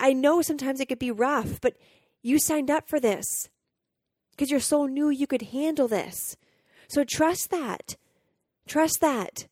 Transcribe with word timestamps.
I 0.00 0.14
know 0.14 0.40
sometimes 0.40 0.80
it 0.80 0.86
could 0.88 0.98
be 0.98 1.10
rough, 1.10 1.60
but 1.60 1.76
you 2.22 2.38
signed 2.38 2.70
up 2.70 2.88
for 2.88 2.98
this 2.98 3.26
because 4.30 4.50
your 4.50 4.60
soul 4.60 4.88
knew 4.88 5.10
you 5.10 5.26
could 5.26 5.42
handle 5.42 5.86
this. 5.86 6.36
So 6.88 7.04
trust 7.04 7.50
that. 7.50 7.96
Trust 8.66 8.98
that. 9.00 9.46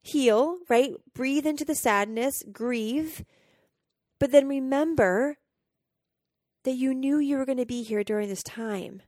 Heal, 0.00 0.56
right? 0.68 0.92
Breathe 1.14 1.46
into 1.46 1.64
the 1.64 1.74
sadness, 1.74 2.42
grieve, 2.50 3.24
but 4.18 4.32
then 4.32 4.48
remember 4.48 5.36
that 6.64 6.72
you 6.72 6.94
knew 6.94 7.18
you 7.18 7.36
were 7.36 7.46
going 7.46 7.58
to 7.58 7.66
be 7.66 7.82
here 7.82 8.02
during 8.02 8.28
this 8.28 8.42
time 8.42 9.02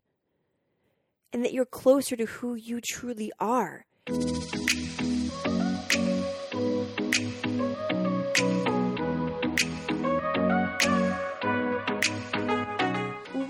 and 1.32 1.44
that 1.44 1.52
you're 1.52 1.64
closer 1.64 2.16
to 2.16 2.26
who 2.26 2.54
you 2.54 2.80
truly 2.80 3.32
are. 3.40 3.86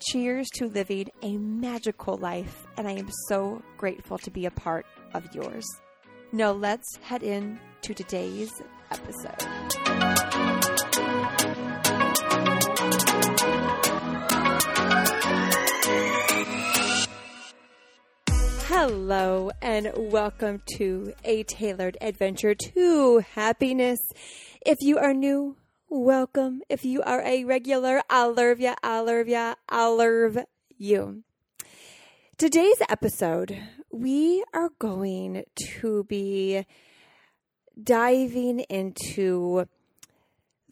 Cheers 0.00 0.48
to 0.54 0.68
living 0.68 1.08
a 1.22 1.36
magical 1.38 2.16
life, 2.16 2.68
and 2.76 2.86
I 2.86 2.92
am 2.92 3.08
so 3.26 3.60
grateful 3.76 4.16
to 4.18 4.30
be 4.30 4.46
a 4.46 4.50
part 4.52 4.86
of 5.12 5.34
yours. 5.34 5.66
Now, 6.30 6.52
let's 6.52 6.86
head 7.02 7.24
in 7.24 7.58
to 7.82 7.94
today's 7.94 8.48
episode. 8.92 9.42
Hello, 18.68 19.50
and 19.60 19.90
welcome 19.96 20.62
to 20.76 21.12
a 21.24 21.42
tailored 21.42 21.96
adventure 22.00 22.54
to 22.54 23.18
happiness. 23.34 23.98
If 24.64 24.76
you 24.80 24.98
are 24.98 25.12
new, 25.12 25.56
welcome. 25.88 26.62
If 26.68 26.84
you 26.84 27.02
are 27.02 27.22
a 27.22 27.44
regular, 27.44 28.02
I'll 28.10 28.34
love 28.34 28.60
ya, 28.60 28.74
I'll 28.82 29.04
love 29.04 29.28
ya, 29.28 29.54
I'll 29.68 29.96
love 29.96 30.38
you. 30.76 31.22
Today's 32.36 32.80
episode, 32.88 33.58
we 33.90 34.44
are 34.52 34.70
going 34.78 35.44
to 35.80 36.04
be 36.04 36.64
diving 37.82 38.60
into 38.60 39.66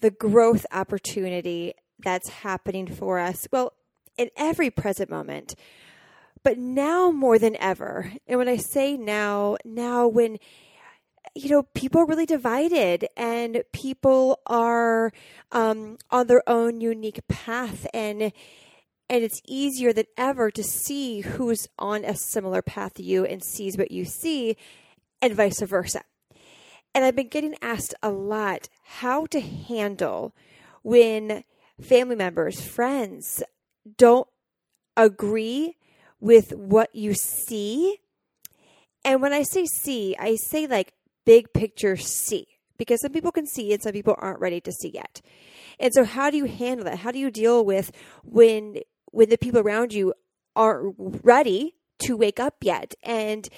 the 0.00 0.11
growth 0.11 0.67
opportunity 0.70 1.75
that's 1.98 2.28
happening 2.28 2.87
for 2.87 3.19
us. 3.19 3.47
Well, 3.50 3.72
in 4.16 4.31
every 4.37 4.71
present 4.71 5.10
moment 5.10 5.55
but 6.47 6.59
now 6.59 7.10
more 7.10 7.41
than 7.41 7.56
ever, 7.56 8.12
and 8.28 8.38
when 8.38 8.49
I 8.49 8.56
say 8.56 8.97
now, 8.97 9.56
now 9.65 10.06
when 10.06 10.38
you 11.37 11.51
know 11.51 11.63
people 11.75 12.01
are 12.01 12.07
really 12.07 12.27
divided 12.27 13.07
and 13.17 13.63
people 13.73 14.41
are 14.47 15.13
um, 15.53 15.99
on 16.11 16.27
their 16.27 16.43
own 16.49 16.81
unique 16.81 17.27
path 17.29 17.87
and 17.93 18.33
and 19.09 19.23
it's 19.23 19.41
easier 19.47 19.93
than 19.93 20.07
ever 20.17 20.51
to 20.51 20.65
see 20.65 21.21
who's 21.21 21.69
on 21.79 22.05
a 22.05 22.17
similar 22.17 22.63
path 22.63 22.95
to 22.95 23.03
you 23.03 23.25
and 23.25 23.45
sees 23.45 23.77
what 23.77 23.91
you 23.91 24.05
see 24.05 24.57
and 25.21 25.35
vice 25.35 25.61
versa 25.61 26.03
and 26.95 27.05
i've 27.05 27.17
been 27.17 27.29
getting 27.29 27.55
asked 27.61 27.95
a 28.03 28.11
lot 28.11 28.69
how 28.83 29.27
to 29.27 29.41
handle 29.41 30.35
when 30.83 31.45
family 31.81 32.17
members 32.17 32.61
friends 32.61 33.43
don't 33.97 34.29
agree 34.97 35.77
with 36.21 36.53
what 36.53 36.95
you 36.95 37.15
see. 37.15 37.99
And 39.05 39.23
when 39.23 39.33
I 39.33 39.43
say 39.43 39.67
see, 39.67 40.17
I 40.19 40.37
say 40.37 40.67
like 40.67 40.93
big 41.26 41.53
picture 41.53 41.97
see 41.97 42.47
because 42.78 43.00
some 43.03 43.12
people 43.12 43.32
can 43.32 43.47
see 43.47 43.72
and 43.72 43.82
some 43.82 43.92
people 43.92 44.14
aren't 44.19 44.41
ready 44.41 44.60
to 44.62 44.72
see 44.72 44.88
yet. 44.88 45.20
And 45.78 45.92
so 45.92 46.04
how 46.04 46.31
do 46.31 46.38
you 46.38 46.47
handle 46.47 46.84
that? 46.84 47.00
How 47.00 47.10
do 47.10 47.19
you 47.19 47.31
deal 47.31 47.64
with 47.64 47.92
when 48.25 48.78
when 49.12 49.28
the 49.28 49.38
people 49.38 49.60
around 49.60 49.92
you 49.92 50.14
aren't 50.54 50.97
ready 51.22 51.75
to 51.98 52.16
wake 52.16 52.41
up 52.41 52.56
yet 52.62 52.94
and 53.03 53.48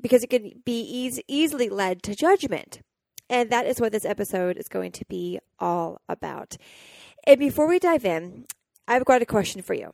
because 0.00 0.22
it 0.22 0.30
can 0.30 0.62
be 0.64 0.80
easy, 0.80 1.22
easily 1.28 1.68
led 1.68 2.02
to 2.02 2.14
judgment. 2.14 2.80
And 3.28 3.50
that 3.50 3.66
is 3.66 3.80
what 3.80 3.92
this 3.92 4.04
episode 4.04 4.56
is 4.56 4.68
going 4.68 4.92
to 4.92 5.04
be 5.08 5.40
all 5.58 6.00
about. 6.08 6.56
And 7.26 7.40
before 7.40 7.66
we 7.66 7.78
dive 7.78 8.04
in, 8.04 8.46
I've 8.86 9.04
got 9.04 9.22
a 9.22 9.26
question 9.26 9.62
for 9.62 9.74
you. 9.74 9.92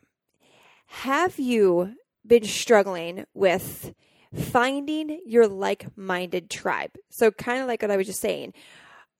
Have 0.86 1.38
you 1.38 1.94
been 2.26 2.44
struggling 2.44 3.24
with 3.32 3.94
finding 4.34 5.20
your 5.26 5.46
like 5.46 5.86
minded 5.96 6.50
tribe. 6.50 6.92
So, 7.10 7.30
kind 7.30 7.60
of 7.60 7.68
like 7.68 7.82
what 7.82 7.90
I 7.90 7.96
was 7.96 8.06
just 8.06 8.20
saying, 8.20 8.54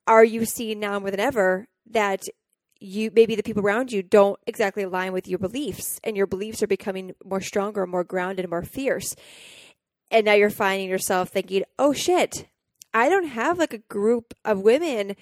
are 0.06 0.24
you 0.24 0.44
seeing 0.44 0.80
now 0.80 0.98
more 0.98 1.10
than 1.10 1.20
ever 1.20 1.68
that 1.90 2.22
you 2.80 3.10
maybe 3.14 3.34
the 3.34 3.42
people 3.42 3.62
around 3.62 3.92
you 3.92 4.02
don't 4.02 4.38
exactly 4.46 4.82
align 4.82 5.12
with 5.12 5.28
your 5.28 5.38
beliefs 5.38 6.00
and 6.02 6.16
your 6.16 6.26
beliefs 6.26 6.62
are 6.62 6.68
becoming 6.68 7.14
more 7.24 7.40
stronger, 7.40 7.86
more 7.86 8.04
grounded, 8.04 8.48
more 8.50 8.62
fierce. 8.62 9.14
And 10.10 10.26
now 10.26 10.34
you're 10.34 10.50
finding 10.50 10.88
yourself 10.88 11.30
thinking, 11.30 11.64
oh 11.78 11.92
shit, 11.92 12.48
I 12.92 13.08
don't 13.08 13.28
have 13.28 13.58
like 13.58 13.72
a 13.72 13.78
group 13.78 14.34
of 14.44 14.60
women 14.60 15.16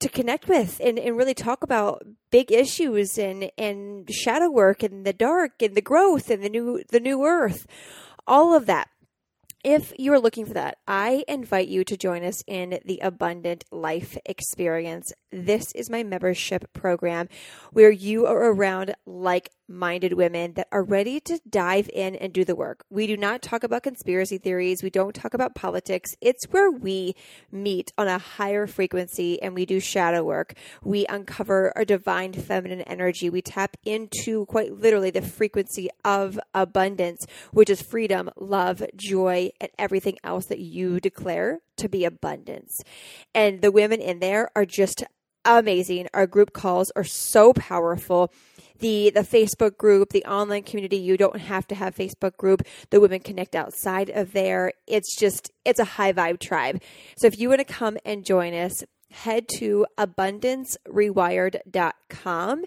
to 0.00 0.08
connect 0.08 0.48
with 0.48 0.80
and, 0.84 0.98
and 0.98 1.16
really 1.16 1.34
talk 1.34 1.62
about 1.62 2.04
big 2.30 2.50
issues 2.50 3.16
and, 3.16 3.50
and 3.56 4.10
shadow 4.10 4.50
work 4.50 4.82
and 4.82 5.06
the 5.06 5.12
dark 5.12 5.62
and 5.62 5.74
the 5.74 5.80
growth 5.80 6.30
and 6.30 6.42
the 6.42 6.50
new 6.50 6.82
the 6.90 7.00
new 7.00 7.24
earth 7.24 7.66
all 8.26 8.54
of 8.54 8.66
that 8.66 8.88
if 9.64 9.94
you 9.98 10.12
are 10.12 10.20
looking 10.20 10.44
for 10.44 10.52
that, 10.52 10.76
I 10.86 11.24
invite 11.26 11.68
you 11.68 11.84
to 11.84 11.96
join 11.96 12.22
us 12.22 12.44
in 12.46 12.80
the 12.84 12.98
Abundant 12.98 13.64
Life 13.72 14.18
Experience. 14.26 15.10
This 15.32 15.72
is 15.72 15.88
my 15.88 16.02
membership 16.02 16.70
program 16.74 17.30
where 17.72 17.90
you 17.90 18.26
are 18.26 18.52
around 18.52 18.94
like 19.06 19.50
minded 19.68 20.12
women 20.12 20.54
that 20.54 20.68
are 20.70 20.82
ready 20.82 21.20
to 21.20 21.40
dive 21.48 21.88
in 21.92 22.14
and 22.16 22.32
do 22.32 22.44
the 22.44 22.54
work. 22.54 22.84
We 22.90 23.06
do 23.06 23.16
not 23.16 23.42
talk 23.42 23.64
about 23.64 23.82
conspiracy 23.82 24.38
theories. 24.38 24.82
We 24.82 24.90
don't 24.90 25.14
talk 25.14 25.34
about 25.34 25.54
politics. 25.54 26.14
It's 26.20 26.44
where 26.50 26.70
we 26.70 27.14
meet 27.50 27.92
on 27.96 28.08
a 28.08 28.18
higher 28.18 28.66
frequency 28.66 29.40
and 29.40 29.54
we 29.54 29.66
do 29.66 29.80
shadow 29.80 30.22
work. 30.22 30.54
We 30.82 31.06
uncover 31.06 31.72
our 31.76 31.84
divine 31.84 32.32
feminine 32.32 32.82
energy. 32.82 33.30
We 33.30 33.42
tap 33.42 33.76
into 33.84 34.46
quite 34.46 34.72
literally 34.72 35.10
the 35.10 35.22
frequency 35.22 35.88
of 36.04 36.38
abundance, 36.54 37.26
which 37.52 37.70
is 37.70 37.82
freedom, 37.82 38.30
love, 38.36 38.82
joy, 38.96 39.50
and 39.60 39.70
everything 39.78 40.18
else 40.22 40.46
that 40.46 40.60
you 40.60 41.00
declare 41.00 41.60
to 41.76 41.88
be 41.88 42.04
abundance. 42.04 42.82
And 43.34 43.62
the 43.62 43.72
women 43.72 44.00
in 44.00 44.20
there 44.20 44.50
are 44.54 44.66
just 44.66 45.04
amazing. 45.44 46.08
Our 46.14 46.26
group 46.26 46.52
calls 46.52 46.90
are 46.96 47.04
so 47.04 47.52
powerful. 47.52 48.32
The 48.80 49.10
the 49.10 49.20
Facebook 49.20 49.78
group, 49.78 50.10
the 50.10 50.24
online 50.24 50.64
community, 50.64 50.96
you 50.96 51.16
don't 51.16 51.40
have 51.40 51.66
to 51.68 51.74
have 51.74 51.94
Facebook 51.94 52.36
group. 52.36 52.62
The 52.90 53.00
women 53.00 53.20
connect 53.20 53.54
outside 53.54 54.10
of 54.10 54.32
there. 54.32 54.72
It's 54.86 55.16
just 55.16 55.50
it's 55.64 55.80
a 55.80 55.84
high 55.84 56.12
vibe 56.12 56.40
tribe. 56.40 56.82
So 57.16 57.26
if 57.26 57.38
you 57.38 57.48
want 57.48 57.60
to 57.60 57.64
come 57.64 57.96
and 58.04 58.22
join 58.24 58.52
us, 58.54 58.84
head 59.10 59.46
to 59.58 59.86
abundancerewired.com 59.98 62.64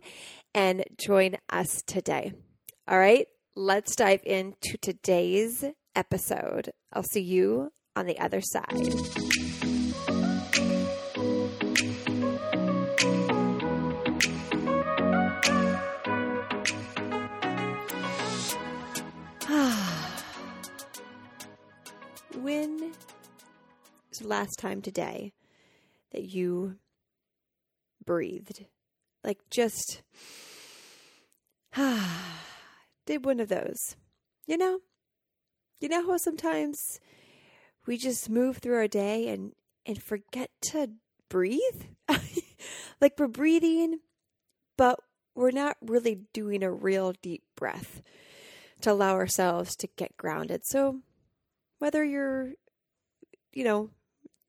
and 0.54 0.86
join 0.98 1.38
us 1.50 1.82
today. 1.86 2.34
All 2.88 2.98
right, 2.98 3.28
let's 3.56 3.96
dive 3.96 4.22
into 4.26 4.78
today's 4.82 5.66
episode. 5.96 6.72
I'll 6.94 7.04
see 7.04 7.22
you 7.22 7.72
on 7.96 8.06
the 8.06 8.20
other 8.20 8.42
side. 8.42 9.37
When 22.48 22.94
was 24.10 24.20
the 24.20 24.28
last 24.28 24.58
time 24.58 24.82
today 24.82 25.34
that 26.14 26.24
you 26.24 26.78
breathed? 28.06 28.64
Like 29.22 29.40
just 29.52 30.02
ah, 31.76 32.40
did 33.06 33.26
one 33.26 33.42
of 33.42 33.50
those. 33.50 33.98
You 34.46 34.58
know? 34.58 34.80
You 35.82 35.90
know 35.90 36.08
how 36.08 36.16
sometimes 36.16 36.80
we 37.86 37.98
just 37.98 38.30
move 38.30 38.60
through 38.60 38.78
our 38.78 38.88
day 38.88 39.28
and 39.28 39.52
and 39.86 40.02
forget 40.02 40.50
to 40.70 40.92
breathe? 41.28 41.84
like 43.02 43.20
we're 43.20 43.28
breathing, 43.28 44.00
but 44.78 45.02
we're 45.36 45.52
not 45.52 45.76
really 45.82 46.22
doing 46.32 46.64
a 46.64 46.72
real 46.72 47.14
deep 47.22 47.44
breath 47.58 48.02
to 48.80 48.94
allow 48.94 49.16
ourselves 49.16 49.76
to 49.76 49.90
get 49.98 50.16
grounded. 50.16 50.62
So 50.64 51.02
whether 51.80 52.04
you're 52.04 52.54
you 53.58 53.64
know, 53.64 53.90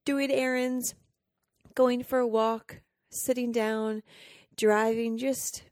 doing 0.05 0.31
errands, 0.31 0.95
going 1.75 2.03
for 2.03 2.19
a 2.19 2.27
walk, 2.27 2.83
sitting 3.09 3.51
down, 3.51 4.03
driving, 4.55 5.17
just 5.17 5.63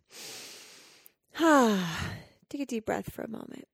ah, 1.38 2.12
take 2.48 2.62
a 2.62 2.64
deep 2.64 2.86
breath 2.86 3.12
for 3.12 3.20
a 3.20 3.28
moment. 3.28 3.68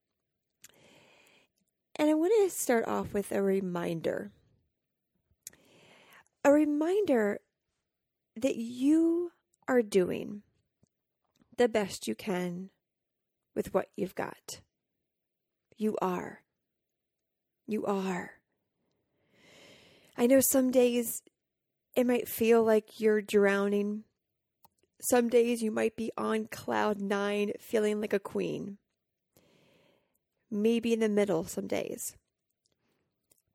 And 1.94 2.10
I 2.10 2.14
want 2.14 2.32
to 2.42 2.50
start 2.50 2.88
off 2.88 3.14
with 3.14 3.30
a 3.30 3.40
reminder. 3.40 4.32
A 6.44 6.50
reminder 6.50 7.38
that 8.34 8.56
you 8.56 9.30
are 9.68 9.80
doing 9.80 10.42
the 11.56 11.68
best 11.68 12.08
you 12.08 12.16
can 12.16 12.70
with 13.54 13.72
what 13.72 13.90
you've 13.94 14.16
got. 14.16 14.60
You 15.76 15.96
are. 16.02 16.41
You 17.72 17.86
are. 17.86 18.32
I 20.14 20.26
know 20.26 20.40
some 20.40 20.70
days 20.70 21.22
it 21.96 22.06
might 22.06 22.28
feel 22.28 22.62
like 22.62 23.00
you're 23.00 23.22
drowning. 23.22 24.04
Some 25.00 25.30
days 25.30 25.62
you 25.62 25.70
might 25.70 25.96
be 25.96 26.12
on 26.18 26.48
cloud 26.48 27.00
nine, 27.00 27.52
feeling 27.58 28.02
like 28.02 28.12
a 28.12 28.18
queen. 28.18 28.76
Maybe 30.50 30.92
in 30.92 31.00
the 31.00 31.08
middle 31.08 31.44
some 31.44 31.66
days. 31.66 32.14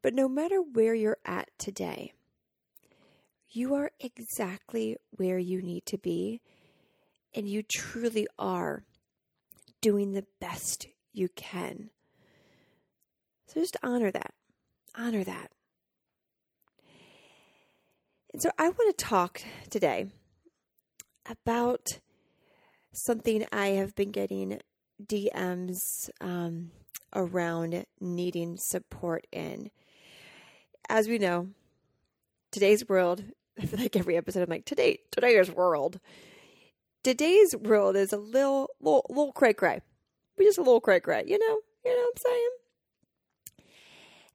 But 0.01 0.15
no 0.15 0.27
matter 0.27 0.63
where 0.63 0.95
you're 0.95 1.19
at 1.23 1.49
today, 1.59 2.13
you 3.51 3.75
are 3.75 3.91
exactly 3.99 4.97
where 5.11 5.37
you 5.37 5.61
need 5.61 5.85
to 5.85 5.99
be, 5.99 6.41
and 7.35 7.47
you 7.47 7.61
truly 7.61 8.25
are 8.39 8.83
doing 9.79 10.13
the 10.13 10.25
best 10.39 10.87
you 11.13 11.29
can. 11.29 11.91
So 13.47 13.61
just 13.61 13.77
honor 13.81 14.11
that. 14.11 14.33
Honor 14.95 15.23
that. 15.23 15.51
And 18.33 18.41
so 18.41 18.51
I 18.57 18.69
want 18.69 18.97
to 18.97 19.05
talk 19.05 19.41
today 19.69 20.07
about 21.29 21.99
something 22.91 23.45
I 23.51 23.67
have 23.69 23.95
been 23.95 24.11
getting 24.11 24.59
DMs 25.03 26.09
um, 26.19 26.71
around 27.15 27.85
needing 28.01 28.57
support 28.57 29.25
in. 29.31 29.71
As 30.89 31.07
we 31.07 31.17
know, 31.17 31.49
today's 32.51 32.87
world, 32.87 33.23
I 33.59 33.65
feel 33.65 33.79
like 33.79 33.95
every 33.95 34.17
episode 34.17 34.43
I'm 34.43 34.49
like, 34.49 34.65
today, 34.65 34.99
today's 35.11 35.49
world. 35.49 35.99
Today's 37.03 37.55
world 37.55 37.95
is 37.95 38.11
a 38.11 38.17
little, 38.17 38.69
little, 38.81 39.05
little 39.09 39.31
cray 39.31 39.53
cray. 39.53 39.79
We 40.37 40.45
just 40.45 40.57
a 40.57 40.61
little 40.61 40.81
cray 40.81 40.99
cray, 40.99 41.23
you 41.25 41.39
know? 41.39 41.59
You 41.85 41.95
know 41.95 42.01
what 42.01 42.17
I'm 42.17 42.31
saying? 42.31 42.49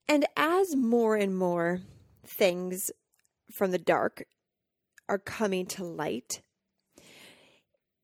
And 0.09 0.27
as 0.37 0.77
more 0.77 1.17
and 1.17 1.37
more 1.37 1.81
things 2.27 2.91
from 3.51 3.71
the 3.71 3.79
dark 3.79 4.25
are 5.09 5.19
coming 5.19 5.67
to 5.67 5.85
light, 5.85 6.43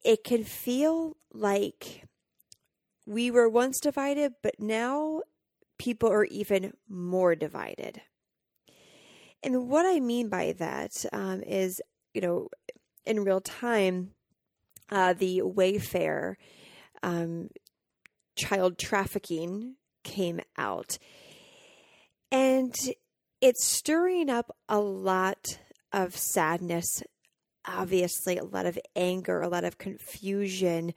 it 0.04 0.24
can 0.24 0.44
feel 0.44 1.16
like 1.32 2.04
we 3.06 3.30
were 3.30 3.48
once 3.48 3.80
divided, 3.80 4.34
but 4.42 4.60
now 4.60 5.22
people 5.78 6.10
are 6.10 6.24
even 6.24 6.72
more 6.88 7.34
divided. 7.34 8.02
And 9.42 9.68
what 9.68 9.86
I 9.86 10.00
mean 10.00 10.28
by 10.28 10.52
that 10.58 11.04
um, 11.12 11.42
is, 11.42 11.80
you 12.12 12.20
know, 12.20 12.48
in 13.06 13.24
real 13.24 13.40
time, 13.40 14.10
uh, 14.90 15.12
the 15.12 15.42
Wayfair 15.44 16.34
um, 17.02 17.48
child 18.36 18.78
trafficking 18.78 19.76
came 20.02 20.40
out. 20.56 20.98
And 22.30 22.74
it's 23.40 23.66
stirring 23.66 24.28
up 24.28 24.56
a 24.68 24.80
lot 24.80 25.58
of 25.92 26.16
sadness 26.16 27.02
obviously 27.68 28.38
a 28.38 28.44
lot 28.44 28.66
of 28.66 28.78
anger, 28.96 29.42
a 29.42 29.48
lot 29.48 29.64
of 29.64 29.78
confusion. 29.78 30.94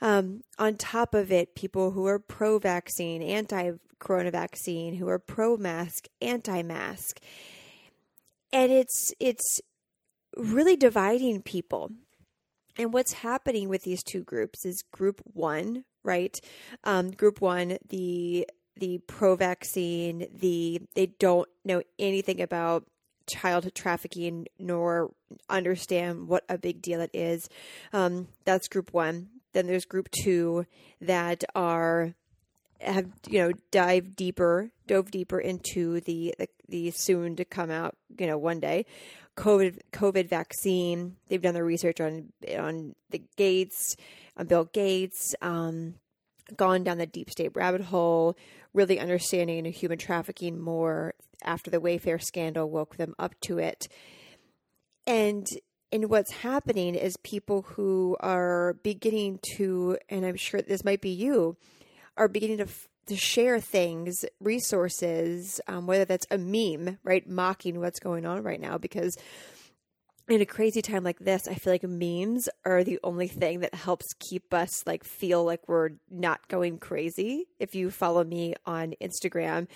Um, 0.00 0.42
on 0.58 0.76
top 0.76 1.14
of 1.14 1.30
it, 1.30 1.54
people 1.54 1.90
who 1.90 2.06
are 2.06 2.18
pro 2.18 2.58
vaccine, 2.58 3.22
anti 3.22 3.72
corona 3.98 4.30
vaccine, 4.30 4.94
who 4.94 5.08
are 5.08 5.18
pro 5.18 5.56
mask, 5.56 6.06
anti 6.20 6.62
mask. 6.62 7.20
And 8.52 8.72
it's 8.72 9.12
it's 9.20 9.60
really 10.36 10.76
dividing 10.76 11.42
people. 11.42 11.90
And 12.76 12.92
what's 12.92 13.12
happening 13.12 13.68
with 13.68 13.82
these 13.82 14.02
two 14.02 14.24
groups 14.24 14.64
is 14.64 14.82
group 14.92 15.20
one, 15.24 15.84
right? 16.02 16.36
Um, 16.82 17.12
group 17.12 17.40
one, 17.40 17.78
the 17.88 18.48
the 18.76 18.98
pro 19.06 19.36
vaccine, 19.36 20.26
the 20.32 20.82
they 20.94 21.06
don't 21.06 21.48
know 21.64 21.82
anything 21.98 22.40
about 22.40 22.84
child 23.26 23.74
trafficking 23.74 24.46
nor 24.58 25.10
understand 25.48 26.28
what 26.28 26.44
a 26.48 26.58
big 26.58 26.82
deal 26.82 27.00
it 27.00 27.10
is. 27.12 27.48
Um, 27.92 28.28
that's 28.44 28.68
group 28.68 28.92
one. 28.92 29.28
Then 29.52 29.66
there's 29.66 29.84
group 29.84 30.10
two 30.10 30.66
that 31.00 31.44
are 31.54 32.14
have 32.80 33.06
you 33.28 33.38
know 33.38 33.52
dive 33.70 34.16
deeper, 34.16 34.70
dove 34.86 35.10
deeper 35.10 35.38
into 35.38 36.00
the 36.00 36.34
the, 36.38 36.48
the 36.68 36.90
soon 36.90 37.36
to 37.36 37.44
come 37.44 37.70
out 37.70 37.96
you 38.18 38.26
know 38.26 38.38
one 38.38 38.60
day 38.60 38.86
COVID 39.36 39.80
COVID 39.92 40.28
vaccine. 40.28 41.16
They've 41.28 41.42
done 41.42 41.54
the 41.54 41.64
research 41.64 42.00
on 42.00 42.32
on 42.58 42.94
the 43.10 43.22
Gates, 43.36 43.96
on 44.36 44.46
Bill 44.46 44.64
Gates. 44.64 45.34
Um, 45.40 45.94
gone 46.56 46.84
down 46.84 46.98
the 46.98 47.06
deep 47.06 47.30
state 47.30 47.52
rabbit 47.54 47.82
hole, 47.82 48.36
really 48.72 49.00
understanding 49.00 49.64
human 49.66 49.98
trafficking 49.98 50.60
more 50.60 51.14
after 51.42 51.70
the 51.70 51.80
Wayfair 51.80 52.22
scandal 52.22 52.70
woke 52.70 52.96
them 52.96 53.14
up 53.18 53.34
to 53.42 53.58
it. 53.58 53.88
And 55.06 55.46
and 55.92 56.10
what's 56.10 56.32
happening 56.32 56.96
is 56.96 57.16
people 57.18 57.62
who 57.62 58.16
are 58.18 58.74
beginning 58.82 59.38
to, 59.56 59.96
and 60.08 60.26
I'm 60.26 60.36
sure 60.36 60.60
this 60.60 60.84
might 60.84 61.00
be 61.00 61.10
you, 61.10 61.56
are 62.16 62.28
beginning 62.28 62.58
to 62.58 62.68
to 63.06 63.16
share 63.16 63.60
things, 63.60 64.24
resources, 64.40 65.60
um, 65.68 65.86
whether 65.86 66.06
that's 66.06 66.26
a 66.30 66.38
meme, 66.38 66.98
right, 67.04 67.28
mocking 67.28 67.78
what's 67.78 68.00
going 68.00 68.24
on 68.24 68.42
right 68.42 68.60
now, 68.60 68.78
because 68.78 69.16
in 70.28 70.40
a 70.40 70.46
crazy 70.46 70.80
time 70.80 71.04
like 71.04 71.18
this, 71.18 71.46
I 71.46 71.54
feel 71.54 71.72
like 71.72 71.82
memes 71.82 72.48
are 72.64 72.82
the 72.82 72.98
only 73.04 73.28
thing 73.28 73.60
that 73.60 73.74
helps 73.74 74.06
keep 74.18 74.54
us 74.54 74.86
like 74.86 75.04
feel 75.04 75.44
like 75.44 75.68
we're 75.68 75.90
not 76.10 76.48
going 76.48 76.78
crazy. 76.78 77.46
If 77.58 77.74
you 77.74 77.90
follow 77.90 78.24
me 78.24 78.54
on 78.64 78.94
Instagram 79.02 79.68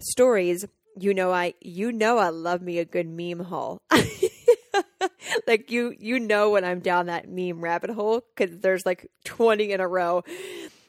stories, 0.00 0.66
you 0.96 1.14
know 1.14 1.32
I 1.32 1.54
you 1.60 1.90
know 1.90 2.18
I 2.18 2.28
love 2.28 2.60
me 2.60 2.78
a 2.78 2.84
good 2.84 3.08
meme 3.08 3.40
hole. 3.40 3.78
like 5.46 5.70
you 5.70 5.94
you 5.98 6.20
know 6.20 6.50
when 6.50 6.64
I'm 6.64 6.80
down 6.80 7.06
that 7.06 7.28
meme 7.28 7.60
rabbit 7.60 7.90
hole 7.90 8.22
cuz 8.36 8.50
there's 8.58 8.84
like 8.84 9.10
20 9.24 9.72
in 9.72 9.80
a 9.80 9.88
row 9.88 10.22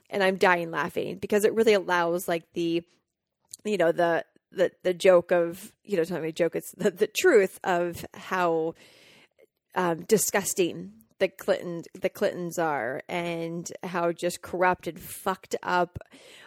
and 0.10 0.24
I'm 0.24 0.36
dying 0.36 0.72
laughing 0.72 1.18
because 1.18 1.46
it 1.46 1.54
really 1.54 1.74
allows 1.74 2.28
like 2.28 2.44
the 2.54 2.84
you 3.64 3.78
know 3.78 3.92
the 3.92 4.26
the 4.52 4.72
the 4.84 4.94
joke 4.94 5.32
of 5.32 5.72
you 5.84 5.98
know 5.98 6.04
telling 6.04 6.24
me 6.24 6.32
joke 6.32 6.56
it's 6.56 6.72
the, 6.72 6.92
the 6.92 7.08
truth 7.08 7.60
of 7.64 8.06
how 8.14 8.74
um, 9.76 10.04
disgusting 10.04 10.94
the 11.20 11.28
Clinton 11.28 11.84
the 12.00 12.10
Clintons 12.10 12.60
are 12.60 13.02
and 13.08 13.72
how 13.84 14.12
just 14.12 14.42
corrupt 14.42 14.88
and 14.88 15.00
fucked 15.00 15.56
up 15.64 16.00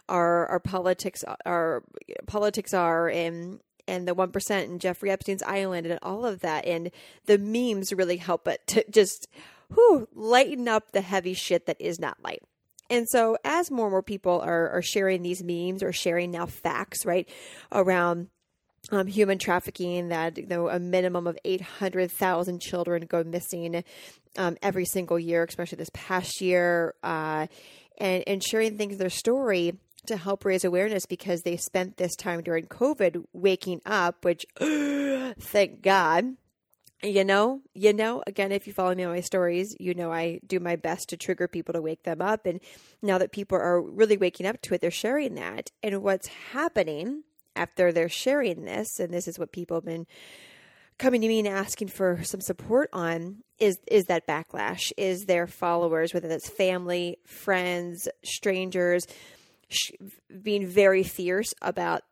our 0.09 0.47
our 0.47 0.61
politics 0.61 1.25
our 1.47 1.83
politics 2.27 2.75
are 2.75 3.09
and 3.09 3.61
and 3.87 4.07
the 4.07 4.13
one 4.13 4.31
percent 4.31 4.71
and 4.71 4.81
Jeffrey 4.81 5.11
Epstein's 5.11 5.43
island 5.45 5.87
and 5.87 5.99
all 6.03 6.27
of 6.27 6.41
that 6.41 6.67
and 6.67 6.91
the 7.25 7.39
memes 7.39 7.93
really 7.93 8.19
help 8.19 8.47
it 8.47 8.67
to 8.67 8.85
just 8.91 9.27
whew, 9.75 10.09
lighten 10.15 10.69
up 10.69 10.93
the 10.93 11.01
heavy 11.01 11.35
shit 11.35 11.67
that 11.67 11.81
is 11.81 11.99
not 11.99 12.23
light. 12.23 12.43
And 12.91 13.09
so, 13.09 13.37
as 13.45 13.71
more 13.71 13.87
and 13.87 13.93
more 13.93 14.03
people 14.03 14.41
are, 14.41 14.71
are 14.71 14.83
sharing 14.83 15.23
these 15.23 15.43
memes 15.45 15.83
or 15.83 15.93
sharing 15.93 16.31
now 16.31 16.47
facts, 16.47 17.05
right, 17.05 17.29
around 17.71 18.29
um, 18.91 19.07
human 19.07 19.39
trafficking 19.39 20.09
that 20.09 20.39
a 20.51 20.79
minimum 20.79 21.27
of 21.27 21.39
800,000 21.45 22.61
children 22.61 23.07
go 23.07 23.23
missing 23.23 23.85
um, 24.37 24.57
every 24.63 24.85
single 24.85 25.19
year, 25.19 25.45
especially 25.45 25.77
this 25.77 25.91
past 25.93 26.41
year, 26.41 26.95
uh, 27.03 27.47
and, 27.99 28.25
and 28.27 28.43
sharing 28.43 28.79
things, 28.79 28.97
their 28.97 29.11
story 29.11 29.75
to 30.07 30.17
help 30.17 30.45
raise 30.45 30.65
awareness 30.65 31.07
because 31.07 31.43
they 31.43 31.57
spent 31.57 31.97
this 31.97 32.17
time 32.17 32.43
during 32.43 32.67
COVID 32.67 33.25
waking 33.33 33.81
up, 33.85 34.25
which 34.25 34.47
thank 35.41 35.83
God. 35.83 36.37
You 37.01 37.23
know, 37.23 37.61
you 37.75 37.93
know, 37.93 38.25
again, 38.27 38.51
if 38.51 38.67
you 38.67 38.73
follow 38.73 38.93
me 38.93 39.05
on 39.05 39.13
my 39.13 39.21
stories, 39.21 39.77
you 39.79 39.95
know 39.95 40.11
I 40.11 40.41
do 40.45 40.59
my 40.59 40.75
best 40.75 41.11
to 41.11 41.17
trigger 41.17 41.47
people 41.47 41.75
to 41.75 41.81
wake 41.81 42.03
them 42.03 42.21
up. 42.21 42.45
And 42.45 42.59
now 43.03 43.19
that 43.19 43.31
people 43.31 43.57
are 43.57 43.81
really 43.81 44.17
waking 44.17 44.47
up 44.47 44.61
to 44.63 44.75
it, 44.75 44.81
they're 44.81 44.91
sharing 44.91 45.37
that. 45.37 45.71
And 45.81 46.03
what's 46.03 46.27
happening 46.27 47.23
after 47.59 47.93
they're 47.93 48.09
sharing 48.09 48.65
this, 48.65 48.99
and 48.99 49.13
this 49.13 49.29
is 49.29 49.39
what 49.39 49.53
people 49.53 49.77
have 49.77 49.85
been 49.85 50.07
coming 50.99 51.21
to 51.21 51.29
me 51.29 51.39
and 51.39 51.49
asking 51.49 51.89
for 51.89 52.23
some 52.25 52.41
support 52.41 52.89
on 52.93 53.37
is 53.59 53.79
is 53.87 54.07
that 54.07 54.27
backlash 54.27 54.93
is 54.97 55.27
their 55.27 55.47
followers 55.47 56.13
whether 56.13 56.27
that's 56.27 56.49
family 56.49 57.17
friends 57.25 58.09
strangers 58.25 59.07
sh- 59.69 59.93
being 60.43 60.67
very 60.67 61.05
fierce 61.05 61.55
about 61.63 62.03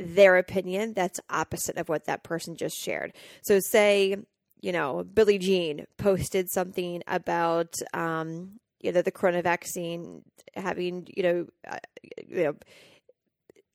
their 0.00 0.36
opinion 0.36 0.92
that's 0.94 1.20
opposite 1.28 1.76
of 1.76 1.88
what 1.88 2.06
that 2.06 2.22
person 2.22 2.56
just 2.56 2.76
shared. 2.76 3.12
So, 3.42 3.60
say, 3.60 4.16
you 4.60 4.72
know, 4.72 5.04
Billie 5.04 5.38
Jean 5.38 5.86
posted 5.98 6.50
something 6.50 7.02
about, 7.06 7.74
um, 7.92 8.60
you 8.80 8.92
know, 8.92 9.02
the 9.02 9.10
corona 9.10 9.42
vaccine 9.42 10.22
having, 10.54 11.06
you 11.14 11.22
know, 11.22 11.46
uh, 11.68 11.78
you 12.26 12.44
know, 12.44 12.54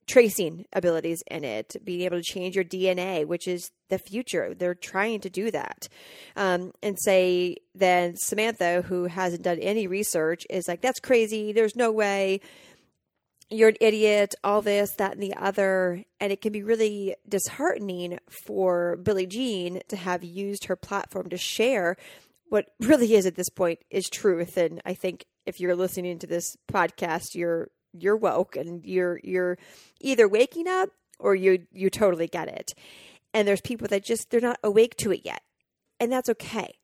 tracing 0.07 0.65
abilities 0.73 1.23
in 1.27 1.43
it, 1.43 1.75
being 1.83 2.01
able 2.01 2.17
to 2.17 2.23
change 2.23 2.55
your 2.55 2.63
DNA, 2.63 3.25
which 3.25 3.47
is 3.47 3.71
the 3.89 3.97
future. 3.97 4.53
They're 4.53 4.75
trying 4.75 5.21
to 5.21 5.29
do 5.29 5.51
that. 5.51 5.87
Um, 6.35 6.71
and 6.83 6.97
say 6.99 7.57
then 7.73 8.15
Samantha, 8.15 8.83
who 8.83 9.05
hasn't 9.05 9.43
done 9.43 9.59
any 9.59 9.87
research, 9.87 10.45
is 10.49 10.67
like, 10.67 10.81
that's 10.81 10.99
crazy. 10.99 11.51
There's 11.51 11.75
no 11.75 11.91
way 11.91 12.41
you're 13.49 13.69
an 13.69 13.77
idiot, 13.79 14.33
all 14.43 14.61
this, 14.61 14.91
that, 14.93 15.13
and 15.13 15.21
the 15.21 15.35
other. 15.35 16.03
And 16.19 16.31
it 16.31 16.41
can 16.41 16.51
be 16.51 16.63
really 16.63 17.15
disheartening 17.27 18.19
for 18.45 18.97
Billie 18.97 19.27
Jean 19.27 19.81
to 19.89 19.95
have 19.95 20.23
used 20.23 20.65
her 20.65 20.75
platform 20.75 21.29
to 21.29 21.37
share 21.37 21.95
what 22.49 22.67
really 22.79 23.13
is 23.15 23.25
at 23.25 23.35
this 23.35 23.49
point 23.49 23.79
is 23.89 24.09
truth. 24.09 24.57
And 24.57 24.81
I 24.85 24.93
think 24.93 25.25
if 25.45 25.59
you're 25.59 25.75
listening 25.75 26.19
to 26.19 26.27
this 26.27 26.55
podcast, 26.71 27.35
you're 27.35 27.69
you're 27.99 28.17
woke 28.17 28.55
and 28.55 28.85
you're 28.85 29.19
you're 29.23 29.57
either 30.01 30.27
waking 30.27 30.67
up 30.67 30.89
or 31.19 31.35
you 31.35 31.65
you 31.71 31.89
totally 31.89 32.27
get 32.27 32.47
it. 32.47 32.73
And 33.33 33.47
there's 33.47 33.61
people 33.61 33.87
that 33.89 34.03
just 34.03 34.29
they're 34.29 34.41
not 34.41 34.59
awake 34.63 34.95
to 34.97 35.11
it 35.11 35.21
yet. 35.23 35.41
And 35.99 36.11
that's 36.11 36.29
okay. 36.29 36.75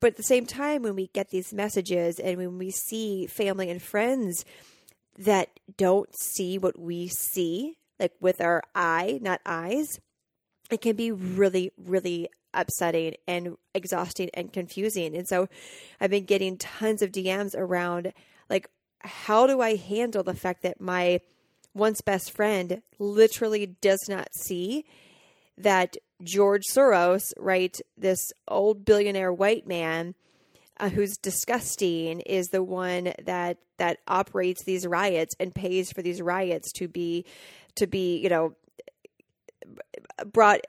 But 0.00 0.12
at 0.12 0.16
the 0.16 0.24
same 0.24 0.46
time 0.46 0.82
when 0.82 0.96
we 0.96 1.06
get 1.08 1.30
these 1.30 1.54
messages 1.54 2.18
and 2.18 2.36
when 2.36 2.58
we 2.58 2.70
see 2.72 3.26
family 3.26 3.70
and 3.70 3.80
friends 3.80 4.44
that 5.16 5.48
don't 5.76 6.08
see 6.16 6.58
what 6.58 6.78
we 6.78 7.06
see, 7.06 7.76
like 8.00 8.12
with 8.20 8.40
our 8.40 8.64
eye, 8.74 9.20
not 9.22 9.40
eyes, 9.46 10.00
it 10.70 10.80
can 10.80 10.96
be 10.96 11.12
really, 11.12 11.70
really 11.76 12.28
upsetting 12.54 13.14
and 13.28 13.56
exhausting 13.74 14.30
and 14.34 14.52
confusing. 14.52 15.16
And 15.16 15.28
so 15.28 15.48
I've 16.00 16.10
been 16.10 16.24
getting 16.24 16.58
tons 16.58 17.02
of 17.02 17.12
DMs 17.12 17.54
around 17.56 18.12
like, 18.50 18.68
how 19.04 19.46
do 19.46 19.60
I 19.60 19.76
handle 19.76 20.22
the 20.22 20.34
fact 20.34 20.62
that 20.62 20.80
my 20.80 21.20
once 21.74 22.00
best 22.00 22.32
friend 22.32 22.82
literally 22.98 23.66
does 23.66 24.06
not 24.08 24.28
see 24.34 24.84
that 25.58 25.96
George 26.22 26.62
Soros, 26.70 27.32
right, 27.38 27.78
this 27.96 28.32
old 28.48 28.84
billionaire 28.84 29.32
white 29.32 29.66
man, 29.66 30.14
uh, 30.78 30.88
who's 30.88 31.16
disgusting 31.16 32.20
is 32.20 32.48
the 32.48 32.62
one 32.62 33.12
that 33.24 33.58
that 33.78 33.98
operates 34.08 34.64
these 34.64 34.86
riots 34.86 35.34
and 35.38 35.54
pays 35.54 35.92
for 35.92 36.02
these 36.02 36.22
riots 36.22 36.72
to 36.72 36.88
be 36.88 37.24
to 37.76 37.86
be 37.86 38.18
you 38.18 38.28
know 38.28 38.54
brought 40.32 40.60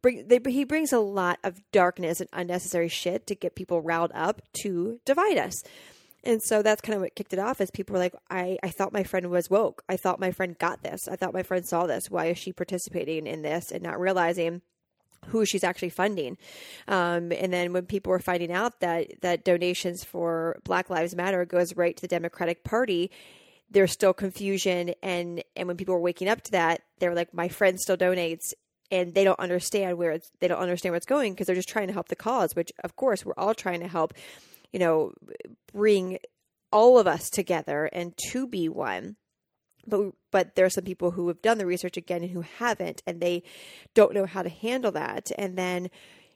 bring 0.00 0.26
they, 0.28 0.40
he 0.50 0.64
brings 0.64 0.92
a 0.92 0.98
lot 0.98 1.38
of 1.44 1.58
darkness 1.70 2.20
and 2.20 2.28
unnecessary 2.32 2.88
shit 2.88 3.26
to 3.26 3.34
get 3.34 3.54
people 3.54 3.80
riled 3.80 4.12
up 4.14 4.42
to 4.52 5.00
divide 5.04 5.38
us 5.38 5.62
and 6.24 6.42
so 6.42 6.62
that's 6.62 6.80
kind 6.80 6.94
of 6.94 7.02
what 7.02 7.14
kicked 7.14 7.32
it 7.32 7.38
off 7.38 7.60
is 7.60 7.70
people 7.70 7.94
were 7.94 7.98
like 7.98 8.14
I, 8.30 8.58
I 8.62 8.68
thought 8.68 8.92
my 8.92 9.02
friend 9.02 9.30
was 9.30 9.50
woke 9.50 9.82
i 9.88 9.96
thought 9.96 10.20
my 10.20 10.30
friend 10.30 10.58
got 10.58 10.82
this 10.82 11.08
i 11.08 11.16
thought 11.16 11.34
my 11.34 11.42
friend 11.42 11.66
saw 11.66 11.86
this 11.86 12.10
why 12.10 12.26
is 12.26 12.38
she 12.38 12.52
participating 12.52 13.26
in 13.26 13.42
this 13.42 13.70
and 13.70 13.82
not 13.82 14.00
realizing 14.00 14.62
who 15.28 15.44
she's 15.44 15.64
actually 15.64 15.90
funding. 15.90 16.36
Um, 16.88 17.32
and 17.32 17.52
then 17.52 17.72
when 17.72 17.86
people 17.86 18.10
were 18.10 18.18
finding 18.18 18.52
out 18.52 18.80
that 18.80 19.20
that 19.20 19.44
donations 19.44 20.04
for 20.04 20.58
Black 20.64 20.90
Lives 20.90 21.14
Matter 21.14 21.44
goes 21.44 21.76
right 21.76 21.96
to 21.96 22.02
the 22.02 22.08
Democratic 22.08 22.64
Party, 22.64 23.10
there's 23.70 23.92
still 23.92 24.12
confusion. 24.12 24.94
And 25.02 25.42
and 25.56 25.68
when 25.68 25.76
people 25.76 25.94
were 25.94 26.00
waking 26.00 26.28
up 26.28 26.42
to 26.42 26.50
that, 26.52 26.82
they 26.98 27.08
were 27.08 27.14
like, 27.14 27.32
"My 27.32 27.48
friend 27.48 27.78
still 27.78 27.96
donates." 27.96 28.52
And 28.90 29.14
they 29.14 29.24
don't 29.24 29.40
understand 29.40 29.96
where 29.96 30.10
it's, 30.10 30.30
they 30.40 30.48
don't 30.48 30.58
understand 30.58 30.92
where 30.92 30.98
it's 30.98 31.06
going 31.06 31.32
because 31.32 31.46
they're 31.46 31.56
just 31.56 31.70
trying 31.70 31.86
to 31.86 31.94
help 31.94 32.08
the 32.08 32.16
cause, 32.16 32.54
which 32.54 32.70
of 32.84 32.94
course 32.94 33.24
we're 33.24 33.32
all 33.38 33.54
trying 33.54 33.80
to 33.80 33.88
help, 33.88 34.12
you 34.72 34.78
know, 34.78 35.12
bring 35.72 36.18
all 36.72 36.98
of 36.98 37.06
us 37.06 37.28
together 37.28 37.88
and 37.92 38.14
to 38.30 38.46
be 38.46 38.68
one. 38.68 39.16
But 39.86 40.12
but 40.30 40.54
there 40.54 40.64
are 40.64 40.70
some 40.70 40.84
people 40.84 41.10
who 41.10 41.28
have 41.28 41.42
done 41.42 41.58
the 41.58 41.66
research 41.66 41.96
again 41.96 42.22
and 42.22 42.30
who 42.30 42.42
haven't 42.58 43.02
and 43.06 43.20
they 43.20 43.42
don't 43.94 44.14
know 44.14 44.26
how 44.26 44.42
to 44.42 44.48
handle 44.48 44.92
that. 44.92 45.30
And 45.36 45.56
then 45.56 45.90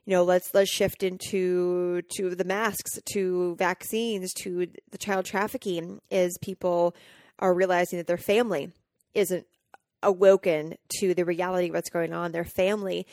you 0.05 0.13
know 0.13 0.25
let's 0.25 0.53
let's 0.53 0.71
shift 0.71 1.03
into 1.03 2.03
to 2.17 2.35
the 2.35 2.45
masks 2.45 2.99
to 3.13 3.55
vaccines 3.57 4.33
to 4.35 4.69
the 4.91 4.99
child 4.99 5.25
trafficking 5.25 6.01
is 6.11 6.37
people 6.43 6.95
are 7.39 7.55
realizing 7.55 7.99
that 7.99 8.07
their 8.07 8.17
family 8.17 8.73
isn't 9.15 9.47
awoken 10.03 10.75
to 11.01 11.15
the 11.15 11.25
reality 11.25 11.69
of 11.69 11.75
what's 11.75 11.91
going 11.91 12.13
on. 12.13 12.33
Their 12.33 12.45
family 12.45 13.07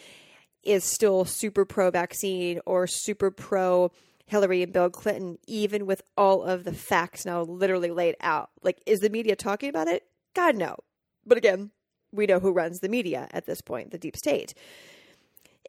is 0.64 0.84
still 0.84 1.26
super 1.26 1.66
pro 1.66 1.92
vaccine 1.92 2.60
or 2.66 2.88
super 2.88 3.32
pro 3.32 3.92
Hillary 4.26 4.64
and 4.64 4.74
Bill 4.74 4.90
Clinton, 4.90 5.38
even 5.48 5.86
with 5.86 6.02
all 6.18 6.44
of 6.44 6.64
the 6.64 6.74
facts 6.74 7.26
now 7.26 7.42
literally 7.42 7.92
laid 7.92 8.16
out. 8.22 8.50
Like, 8.62 8.82
is 8.86 9.00
the 9.00 9.10
media 9.10 9.36
talking 9.36 9.70
about 9.70 9.88
it? 9.88 10.04
God, 10.34 10.56
no. 10.56 10.78
But 11.26 11.38
again, 11.38 11.72
we 12.12 12.26
know 12.26 12.40
who 12.40 12.52
runs 12.52 12.80
the 12.80 12.90
media 12.90 13.28
at 13.32 13.46
this 13.46 13.62
point, 13.62 13.92
the 13.92 13.98
deep 13.98 14.16
state. 14.16 14.54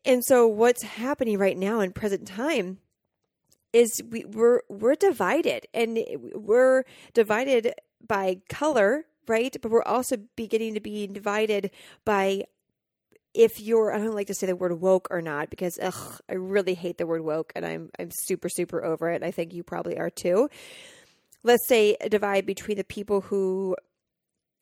And 0.04 0.22
so 0.24 0.46
what's 0.46 0.82
happening 0.82 1.38
right 1.38 1.56
now 1.56 1.80
in 1.80 1.92
present 1.92 2.26
time 2.26 2.78
is 3.72 4.00
we, 4.08 4.24
we're 4.24 4.60
we're 4.68 4.94
divided 4.94 5.66
and 5.74 5.98
we're 6.34 6.84
divided 7.12 7.74
by 8.06 8.40
color, 8.48 9.06
right? 9.26 9.56
But 9.60 9.70
we're 9.70 9.82
also 9.82 10.18
beginning 10.36 10.74
to 10.74 10.80
be 10.80 11.06
divided 11.06 11.70
by 12.04 12.44
if 13.34 13.60
you're 13.60 13.92
I 13.92 13.98
don't 13.98 14.14
like 14.14 14.28
to 14.28 14.34
say 14.34 14.46
the 14.46 14.56
word 14.56 14.80
woke 14.80 15.08
or 15.10 15.20
not 15.20 15.50
because 15.50 15.78
ugh, 15.82 16.20
I 16.28 16.34
really 16.34 16.74
hate 16.74 16.98
the 16.98 17.06
word 17.06 17.22
woke 17.22 17.52
and 17.54 17.66
I'm 17.66 17.90
I'm 17.98 18.10
super 18.10 18.48
super 18.48 18.84
over 18.84 19.10
it. 19.10 19.16
And 19.16 19.24
I 19.24 19.30
think 19.30 19.52
you 19.52 19.62
probably 19.62 19.98
are 19.98 20.10
too. 20.10 20.48
Let's 21.42 21.66
say 21.68 21.96
a 22.00 22.08
divide 22.08 22.46
between 22.46 22.78
the 22.78 22.84
people 22.84 23.20
who 23.20 23.76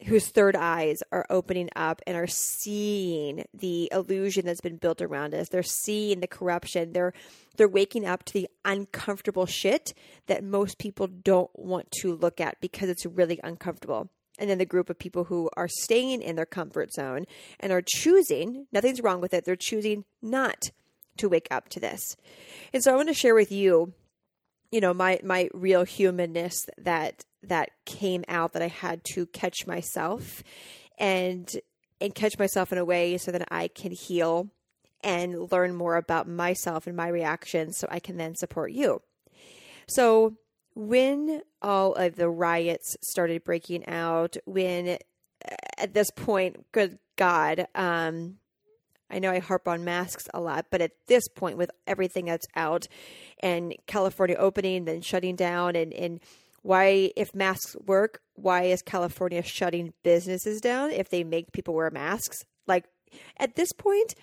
whose 0.06 0.28
third 0.28 0.56
eyes 0.56 1.02
are 1.12 1.26
opening 1.30 1.68
up 1.76 2.02
and 2.06 2.16
are 2.16 2.26
seeing 2.26 3.44
the 3.54 3.88
illusion 3.92 4.44
that's 4.44 4.60
been 4.60 4.76
built 4.76 5.00
around 5.00 5.34
us. 5.34 5.48
They're 5.48 5.62
seeing 5.62 6.20
the 6.20 6.26
corruption. 6.26 6.92
They're 6.92 7.12
they're 7.56 7.68
waking 7.68 8.06
up 8.06 8.24
to 8.26 8.32
the 8.32 8.48
uncomfortable 8.64 9.46
shit 9.46 9.94
that 10.26 10.42
most 10.42 10.78
people 10.78 11.06
don't 11.06 11.50
want 11.54 11.90
to 12.00 12.14
look 12.14 12.40
at 12.40 12.60
because 12.60 12.88
it's 12.88 13.06
really 13.06 13.38
uncomfortable. 13.44 14.10
And 14.42 14.50
then 14.50 14.58
the 14.58 14.66
group 14.66 14.90
of 14.90 14.98
people 14.98 15.22
who 15.22 15.48
are 15.56 15.68
staying 15.68 16.20
in 16.20 16.34
their 16.34 16.44
comfort 16.44 16.92
zone 16.92 17.26
and 17.60 17.72
are 17.72 17.80
choosing, 17.80 18.66
nothing's 18.72 19.00
wrong 19.00 19.20
with 19.20 19.32
it, 19.32 19.44
they're 19.44 19.54
choosing 19.54 20.04
not 20.20 20.72
to 21.18 21.28
wake 21.28 21.46
up 21.52 21.68
to 21.68 21.78
this. 21.78 22.16
And 22.72 22.82
so 22.82 22.92
I 22.92 22.96
want 22.96 23.06
to 23.06 23.14
share 23.14 23.36
with 23.36 23.52
you 23.52 23.92
you 24.72 24.80
know 24.80 24.92
my 24.92 25.20
my 25.22 25.48
real 25.54 25.84
humanness 25.84 26.66
that 26.78 27.24
that 27.44 27.70
came 27.84 28.24
out 28.26 28.54
that 28.54 28.62
I 28.62 28.68
had 28.68 29.04
to 29.12 29.26
catch 29.26 29.66
myself 29.66 30.42
and 30.98 31.48
and 32.00 32.12
catch 32.14 32.38
myself 32.38 32.72
in 32.72 32.78
a 32.78 32.84
way 32.84 33.16
so 33.18 33.30
that 33.30 33.46
I 33.52 33.68
can 33.68 33.92
heal 33.92 34.48
and 35.04 35.52
learn 35.52 35.74
more 35.74 35.96
about 35.96 36.28
myself 36.28 36.86
and 36.88 36.96
my 36.96 37.08
reactions 37.08 37.78
so 37.78 37.86
I 37.90 38.00
can 38.00 38.16
then 38.16 38.34
support 38.34 38.72
you. 38.72 39.02
So 39.86 40.34
when 40.74 41.42
all 41.60 41.94
of 41.94 42.16
the 42.16 42.28
riots 42.28 42.96
started 43.02 43.44
breaking 43.44 43.86
out, 43.86 44.36
when 44.46 44.98
at 45.78 45.94
this 45.94 46.10
point, 46.10 46.66
good 46.72 46.98
God, 47.16 47.66
um, 47.74 48.38
I 49.10 49.18
know 49.18 49.30
I 49.30 49.40
harp 49.40 49.68
on 49.68 49.84
masks 49.84 50.28
a 50.32 50.40
lot, 50.40 50.66
but 50.70 50.80
at 50.80 50.92
this 51.06 51.28
point, 51.28 51.58
with 51.58 51.70
everything 51.86 52.26
that's 52.26 52.46
out 52.56 52.86
and 53.40 53.74
California 53.86 54.36
opening, 54.36 54.86
then 54.86 55.02
shutting 55.02 55.36
down, 55.36 55.76
and, 55.76 55.92
and 55.92 56.20
why, 56.62 57.12
if 57.16 57.34
masks 57.34 57.76
work, 57.84 58.22
why 58.34 58.64
is 58.64 58.80
California 58.80 59.42
shutting 59.42 59.92
businesses 60.02 60.60
down 60.60 60.90
if 60.90 61.10
they 61.10 61.24
make 61.24 61.52
people 61.52 61.74
wear 61.74 61.90
masks? 61.90 62.44
Like, 62.66 62.86
at 63.36 63.56
this 63.56 63.72
point, 63.72 64.14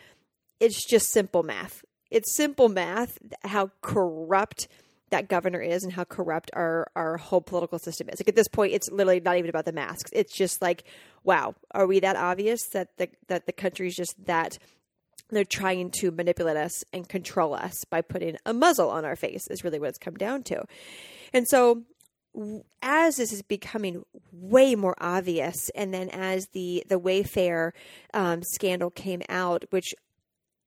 it's 0.59 0.83
just 0.89 1.11
simple 1.11 1.43
math. 1.43 1.83
It's 2.09 2.35
simple 2.35 2.69
math 2.69 3.19
how 3.43 3.71
corrupt 3.81 4.67
that 5.09 5.27
governor 5.27 5.59
is 5.59 5.83
and 5.83 5.93
how 5.93 6.03
corrupt 6.03 6.51
our 6.53 6.87
our 6.95 7.17
whole 7.17 7.41
political 7.41 7.79
system 7.79 8.09
is. 8.09 8.19
Like 8.19 8.29
at 8.29 8.35
this 8.35 8.47
point, 8.47 8.73
it's 8.73 8.89
literally 8.91 9.19
not 9.19 9.37
even 9.37 9.49
about 9.49 9.65
the 9.65 9.71
masks. 9.71 10.11
It's 10.13 10.35
just 10.35 10.61
like, 10.61 10.83
wow, 11.23 11.55
are 11.71 11.87
we 11.87 11.99
that 11.99 12.15
obvious 12.15 12.61
that 12.73 12.97
the 12.97 13.09
that 13.27 13.45
the 13.45 13.51
country's 13.51 13.95
just 13.95 14.15
that 14.25 14.57
they're 15.29 15.45
trying 15.45 15.91
to 15.91 16.11
manipulate 16.11 16.57
us 16.57 16.83
and 16.91 17.07
control 17.07 17.53
us 17.53 17.85
by 17.89 18.01
putting 18.01 18.35
a 18.45 18.53
muzzle 18.53 18.89
on 18.89 19.05
our 19.05 19.15
face 19.15 19.47
is 19.49 19.63
really 19.63 19.79
what 19.79 19.89
it's 19.89 19.97
come 19.97 20.15
down 20.15 20.43
to. 20.43 20.63
And 21.33 21.47
so 21.47 21.83
as 22.81 23.17
this 23.17 23.33
is 23.33 23.41
becoming 23.41 24.03
way 24.31 24.75
more 24.75 24.95
obvious, 24.99 25.69
and 25.75 25.93
then 25.93 26.09
as 26.09 26.47
the 26.53 26.83
the 26.87 26.99
Wayfair 26.99 27.71
um, 28.13 28.43
scandal 28.43 28.89
came 28.89 29.21
out, 29.29 29.65
which 29.71 29.93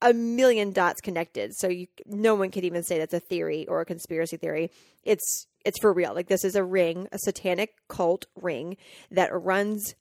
a 0.03 0.13
million 0.13 0.73
dots 0.73 1.01
connected, 1.01 1.55
so 1.55 1.69
you 1.69 1.87
no 2.07 2.35
one 2.35 2.51
could 2.51 2.65
even 2.65 2.83
say 2.83 2.99
that's 2.99 3.15
a 3.15 3.21
theory 3.21 3.67
or 3.69 3.81
a 3.81 3.87
conspiracy 3.87 4.37
theory. 4.37 4.71
It's 5.05 5.47
it's 5.65 5.79
for 5.81 5.93
real. 5.93 6.15
Like 6.15 6.29
this 6.29 6.45
is 6.45 6.55
a 6.55 6.65
ring, 6.65 7.09
a 7.13 7.19
satanic 7.19 7.75
cult 7.89 8.27
ring 8.35 8.77
that 9.11 9.31
runs 9.33 9.95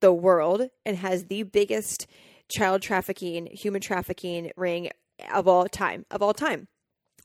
the 0.00 0.12
world 0.12 0.68
and 0.86 0.96
has 0.96 1.26
the 1.26 1.42
biggest 1.42 2.06
child 2.48 2.82
trafficking, 2.82 3.46
human 3.52 3.80
trafficking 3.80 4.50
ring 4.56 4.90
of 5.32 5.48
all 5.48 5.66
time, 5.66 6.06
of 6.10 6.22
all 6.22 6.34
time. 6.34 6.68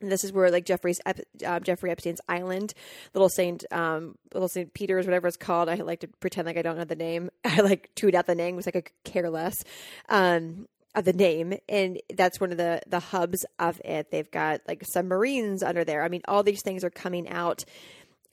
And 0.02 0.12
this 0.12 0.24
is 0.24 0.34
where 0.34 0.52
like 0.52 0.66
Jeffrey's 0.66 1.00
uh, 1.06 1.60
Jeffrey 1.62 1.90
Epstein's 1.90 2.20
Island, 2.28 2.74
Little 3.14 3.30
Saint, 3.30 3.64
um, 3.72 4.16
Little 4.34 4.50
Saint 4.50 4.74
Peter's, 4.74 5.06
whatever 5.06 5.28
it's 5.28 5.38
called. 5.38 5.70
I 5.70 5.76
like 5.76 6.02
to 6.02 6.08
pretend 6.20 6.46
like 6.46 6.58
I 6.58 6.62
don't 6.62 6.78
know 6.78 6.84
the 6.84 6.96
name. 6.96 7.30
I 7.46 7.62
like 7.62 7.92
tweet 7.96 8.16
out 8.16 8.26
the 8.26 8.36
name. 8.36 8.56
Was 8.58 8.66
like 8.66 8.76
a 8.76 8.84
careless. 9.10 9.64
Um, 10.10 10.68
of 10.96 11.06
the 11.06 11.14
name 11.14 11.56
and 11.68 12.00
that's 12.16 12.40
one 12.40 12.52
of 12.52 12.58
the 12.58 12.82
the 12.88 13.00
hubs 13.00 13.46
of 13.58 13.82
it 13.84 14.12
they've 14.12 14.30
got 14.32 14.62
like 14.68 14.86
submarines 14.86 15.64
under 15.64 15.84
there 15.84 16.04
i 16.04 16.08
mean 16.08 16.22
all 16.28 16.44
these 16.44 16.62
things 16.62 16.84
are 16.84 16.90
coming 16.90 17.28
out 17.30 17.66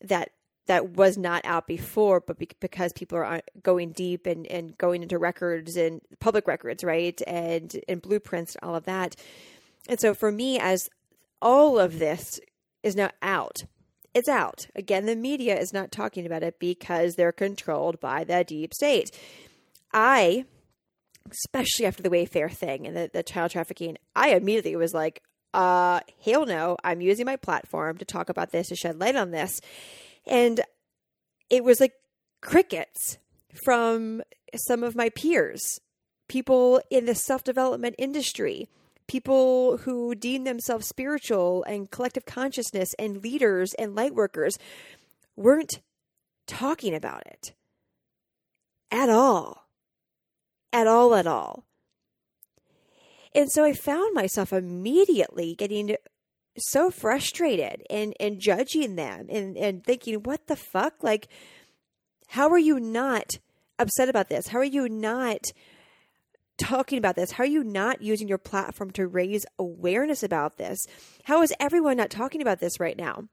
that 0.02 0.30
that 0.70 0.90
was 0.90 1.18
not 1.18 1.44
out 1.44 1.66
before, 1.66 2.20
but 2.20 2.38
be- 2.38 2.48
because 2.60 2.92
people 2.92 3.18
are 3.18 3.24
uh, 3.24 3.40
going 3.60 3.90
deep 3.90 4.24
and, 4.24 4.46
and 4.46 4.78
going 4.78 5.02
into 5.02 5.18
records 5.18 5.76
and 5.76 6.00
public 6.20 6.46
records, 6.46 6.84
right? 6.84 7.20
And, 7.26 7.74
and 7.88 8.00
blueprints 8.00 8.56
all 8.62 8.76
of 8.76 8.84
that. 8.84 9.16
And 9.88 9.98
so 9.98 10.14
for 10.14 10.30
me, 10.30 10.60
as 10.60 10.88
all 11.42 11.76
of 11.76 11.98
this 11.98 12.38
is 12.84 12.94
now 12.94 13.10
out, 13.20 13.64
it's 14.14 14.28
out. 14.28 14.68
Again, 14.76 15.06
the 15.06 15.16
media 15.16 15.58
is 15.58 15.72
not 15.72 15.90
talking 15.90 16.24
about 16.24 16.44
it 16.44 16.60
because 16.60 17.16
they're 17.16 17.32
controlled 17.32 17.98
by 17.98 18.22
the 18.22 18.44
deep 18.44 18.72
state. 18.72 19.10
I, 19.92 20.44
especially 21.30 21.86
after 21.86 22.02
the 22.02 22.10
Wayfair 22.10 22.50
thing 22.52 22.86
and 22.86 22.96
the, 22.96 23.10
the 23.12 23.22
child 23.22 23.50
trafficking, 23.50 23.96
I 24.14 24.30
immediately 24.30 24.76
was 24.76 24.94
like, 24.94 25.22
uh, 25.52 26.00
hell 26.24 26.46
no, 26.46 26.76
I'm 26.84 27.00
using 27.00 27.26
my 27.26 27.36
platform 27.36 27.98
to 27.98 28.04
talk 28.04 28.28
about 28.28 28.52
this, 28.52 28.68
to 28.68 28.76
shed 28.76 29.00
light 29.00 29.16
on 29.16 29.30
this. 29.30 29.60
And 30.26 30.60
it 31.48 31.64
was 31.64 31.80
like 31.80 31.94
crickets 32.40 33.18
from 33.64 34.22
some 34.54 34.82
of 34.82 34.96
my 34.96 35.08
peers, 35.10 35.80
people 36.28 36.80
in 36.90 37.06
the 37.06 37.14
self 37.14 37.42
development 37.42 37.96
industry, 37.98 38.68
people 39.08 39.78
who 39.78 40.14
deem 40.14 40.44
themselves 40.44 40.86
spiritual 40.86 41.64
and 41.64 41.90
collective 41.90 42.24
consciousness 42.24 42.94
and 42.98 43.22
leaders 43.22 43.74
and 43.74 43.96
light 43.96 44.14
workers 44.14 44.56
weren't 45.36 45.80
talking 46.46 46.94
about 46.94 47.26
it 47.26 47.52
at 48.90 49.08
all. 49.08 49.66
At 50.72 50.86
all, 50.86 51.14
at 51.14 51.26
all. 51.26 51.64
And 53.34 53.50
so 53.50 53.64
I 53.64 53.72
found 53.72 54.14
myself 54.14 54.52
immediately 54.52 55.54
getting 55.54 55.96
so 56.58 56.90
frustrated 56.90 57.82
and 57.88 58.14
and 58.18 58.40
judging 58.40 58.96
them 58.96 59.26
and 59.30 59.56
and 59.56 59.84
thinking 59.84 60.16
what 60.22 60.46
the 60.46 60.56
fuck? 60.56 61.02
Like 61.02 61.28
how 62.28 62.48
are 62.50 62.58
you 62.58 62.78
not 62.78 63.38
upset 63.78 64.08
about 64.08 64.28
this? 64.28 64.48
How 64.48 64.58
are 64.58 64.64
you 64.64 64.88
not 64.88 65.40
talking 66.58 66.98
about 66.98 67.16
this? 67.16 67.32
How 67.32 67.44
are 67.44 67.46
you 67.46 67.64
not 67.64 68.02
using 68.02 68.28
your 68.28 68.38
platform 68.38 68.90
to 68.92 69.06
raise 69.06 69.46
awareness 69.58 70.22
about 70.22 70.58
this? 70.58 70.78
How 71.24 71.42
is 71.42 71.54
everyone 71.58 71.96
not 71.96 72.10
talking 72.10 72.42
about 72.42 72.60
this 72.60 72.78
right 72.78 72.96
now 72.96 73.28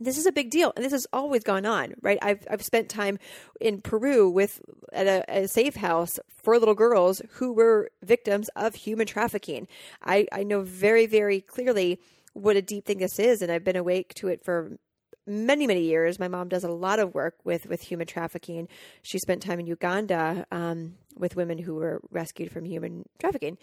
this 0.00 0.18
is 0.18 0.26
a 0.26 0.32
big 0.32 0.50
deal 0.50 0.72
and 0.76 0.84
this 0.84 0.92
has 0.92 1.06
always 1.12 1.42
gone 1.42 1.66
on 1.66 1.94
right 2.02 2.18
i've, 2.22 2.46
I've 2.50 2.62
spent 2.62 2.88
time 2.88 3.18
in 3.60 3.80
peru 3.80 4.28
with 4.28 4.60
at 4.92 5.06
a, 5.06 5.42
a, 5.42 5.48
safe 5.48 5.76
house 5.76 6.18
for 6.28 6.58
little 6.58 6.74
girls 6.74 7.22
who 7.32 7.52
were 7.52 7.90
victims 8.02 8.48
of 8.56 8.74
human 8.74 9.06
trafficking 9.06 9.66
i, 10.02 10.26
I 10.32 10.42
know 10.42 10.60
very 10.60 11.06
very 11.06 11.40
clearly 11.40 12.00
what 12.36 12.56
a 12.56 12.62
deep 12.62 12.84
thing 12.84 12.98
this 12.98 13.18
is, 13.18 13.40
and 13.40 13.50
I've 13.50 13.64
been 13.64 13.76
awake 13.76 14.12
to 14.14 14.28
it 14.28 14.44
for 14.44 14.78
many 15.26 15.66
many 15.66 15.82
years. 15.82 16.18
My 16.18 16.28
mom 16.28 16.48
does 16.48 16.64
a 16.64 16.70
lot 16.70 16.98
of 16.98 17.14
work 17.14 17.36
with 17.44 17.66
with 17.66 17.80
human 17.80 18.06
trafficking. 18.06 18.68
She 19.02 19.18
spent 19.18 19.42
time 19.42 19.58
in 19.58 19.66
Uganda 19.66 20.46
um, 20.52 20.96
with 21.16 21.34
women 21.34 21.58
who 21.58 21.74
were 21.74 22.02
rescued 22.10 22.52
from 22.52 22.64
human 22.64 23.04
trafficking, 23.18 23.56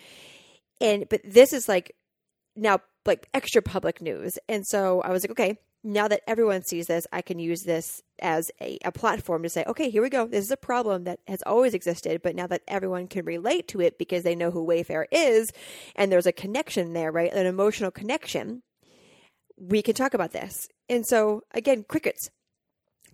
and 0.82 1.08
but 1.08 1.22
this 1.24 1.54
is 1.54 1.70
like 1.70 1.96
now 2.56 2.80
like 3.06 3.30
extra 3.34 3.62
public 3.62 4.02
news, 4.02 4.40
and 4.50 4.66
so 4.66 5.02
I 5.02 5.12
was 5.12 5.24
like, 5.24 5.32
okay. 5.32 5.60
Now 5.84 6.08
that 6.08 6.22
everyone 6.28 6.64
sees 6.64 6.88
this, 6.88 7.06
I 7.12 7.22
can 7.22 7.40
use 7.40 7.64
this 7.64 8.02
as 8.20 8.52
a, 8.62 8.78
a 8.86 8.92
platform 8.92 9.44
to 9.44 9.50
say, 9.50 9.66
okay, 9.68 9.90
here 9.90 10.02
we 10.02 10.10
go. 10.10 10.28
This 10.28 10.46
is 10.46 10.52
a 10.52 10.58
problem 10.58 11.04
that 11.04 11.20
has 11.28 11.44
always 11.46 11.74
existed, 11.74 12.22
but 12.22 12.36
now 12.36 12.48
that 12.48 12.62
everyone 12.70 13.08
can 13.08 13.26
relate 13.26 13.68
to 13.70 13.82
it 13.82 13.98
because 13.98 14.24
they 14.24 14.36
know 14.36 14.50
who 14.50 14.66
Wayfair 14.66 15.06
is 15.12 15.52
and 15.96 16.10
there's 16.10 16.26
a 16.26 16.32
connection 16.32 16.94
there, 16.94 17.12
right? 17.12 17.34
An 17.34 17.46
emotional 17.46 17.92
connection, 17.92 18.64
we 19.58 19.82
can 19.82 19.94
talk 19.94 20.14
about 20.14 20.32
this. 20.32 20.70
And 20.88 21.06
so 21.06 21.42
again, 21.54 21.84
crickets. 21.88 22.30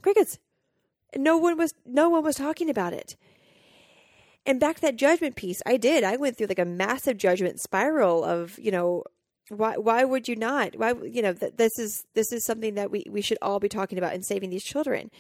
Crickets. 0.02 0.38
No 1.16 1.38
one 1.38 1.58
was 1.58 1.74
no 1.86 2.10
one 2.10 2.24
was 2.24 2.36
talking 2.36 2.70
about 2.70 2.94
it. 2.94 3.16
And 4.46 4.60
back 4.60 4.76
to 4.76 4.82
that 4.84 4.96
judgment 4.96 5.36
piece, 5.36 5.62
I 5.66 5.78
did. 5.78 6.04
I 6.04 6.16
went 6.18 6.38
through 6.38 6.48
like 6.48 6.60
a 6.60 6.66
massive 6.66 7.18
judgment 7.18 7.60
spiral 7.60 8.24
of, 8.24 8.58
you 8.58 8.72
know, 8.72 9.04
why 9.50 9.78
why 9.78 10.04
would 10.04 10.28
you 10.28 10.36
not? 10.36 10.76
Why 10.76 10.94
you 10.94 11.22
know, 11.22 11.34
th- 11.34 11.56
this 11.58 11.78
is 11.78 12.06
this 12.14 12.32
is 12.32 12.46
something 12.46 12.76
that 12.76 12.92
we 12.92 13.04
we 13.10 13.22
should 13.22 13.38
all 13.42 13.60
be 13.60 13.70
talking 13.70 13.98
about 13.98 14.14
and 14.14 14.26
saving 14.26 14.50
these 14.50 14.64
children. 14.64 15.12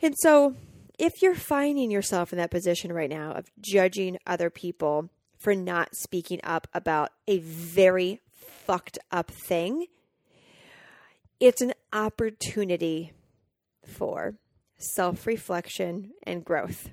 And 0.00 0.14
so, 0.18 0.56
if 0.98 1.22
you're 1.22 1.34
finding 1.34 1.90
yourself 1.90 2.32
in 2.32 2.38
that 2.38 2.50
position 2.50 2.92
right 2.92 3.10
now 3.10 3.32
of 3.32 3.50
judging 3.60 4.18
other 4.26 4.50
people 4.50 5.10
for 5.38 5.54
not 5.54 5.94
speaking 5.94 6.40
up 6.44 6.66
about 6.74 7.10
a 7.26 7.38
very 7.38 8.20
fucked 8.32 8.98
up 9.10 9.30
thing, 9.30 9.86
it's 11.40 11.60
an 11.60 11.72
opportunity 11.92 13.12
for 13.86 14.34
self 14.78 15.26
reflection 15.26 16.12
and 16.24 16.44
growth. 16.44 16.90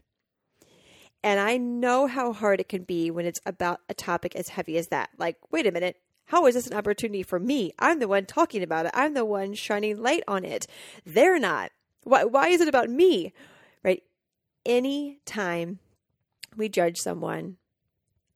And 1.23 1.39
I 1.39 1.57
know 1.57 2.07
how 2.07 2.31
hard 2.31 2.61
it 2.61 2.69
can 2.69 2.83
be 2.83 3.11
when 3.11 3.25
it's 3.25 3.41
about 3.45 3.81
a 3.89 3.93
topic 3.93 4.35
as 4.35 4.49
heavy 4.49 4.77
as 4.77 4.87
that. 4.87 5.09
Like, 5.17 5.35
wait 5.51 5.67
a 5.67 5.71
minute, 5.71 5.97
how 6.29 6.45
is 6.45 6.53
this 6.53 6.67
an 6.67 6.77
opportunity 6.77 7.23
for 7.23 7.39
me? 7.39 7.71
I'm 7.79 7.97
the 7.97 8.07
one 8.07 8.25
talking 8.27 8.61
about 8.61 8.85
it, 8.85 8.91
I'm 8.93 9.15
the 9.15 9.25
one 9.25 9.55
shining 9.55 9.99
light 9.99 10.21
on 10.27 10.45
it. 10.45 10.67
They're 11.03 11.39
not. 11.39 11.71
Why, 12.03 12.23
why 12.23 12.49
is 12.49 12.61
it 12.61 12.67
about 12.67 12.87
me? 12.87 13.33
Right? 13.83 14.03
Any 14.63 15.21
time 15.25 15.79
we 16.55 16.69
judge 16.69 16.97
someone, 16.97 17.57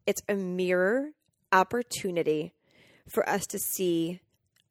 it's 0.07 0.23
a 0.27 0.33
mirror 0.33 1.11
opportunity 1.51 2.53
for 3.13 3.29
us 3.29 3.45
to 3.45 3.59
see 3.59 4.21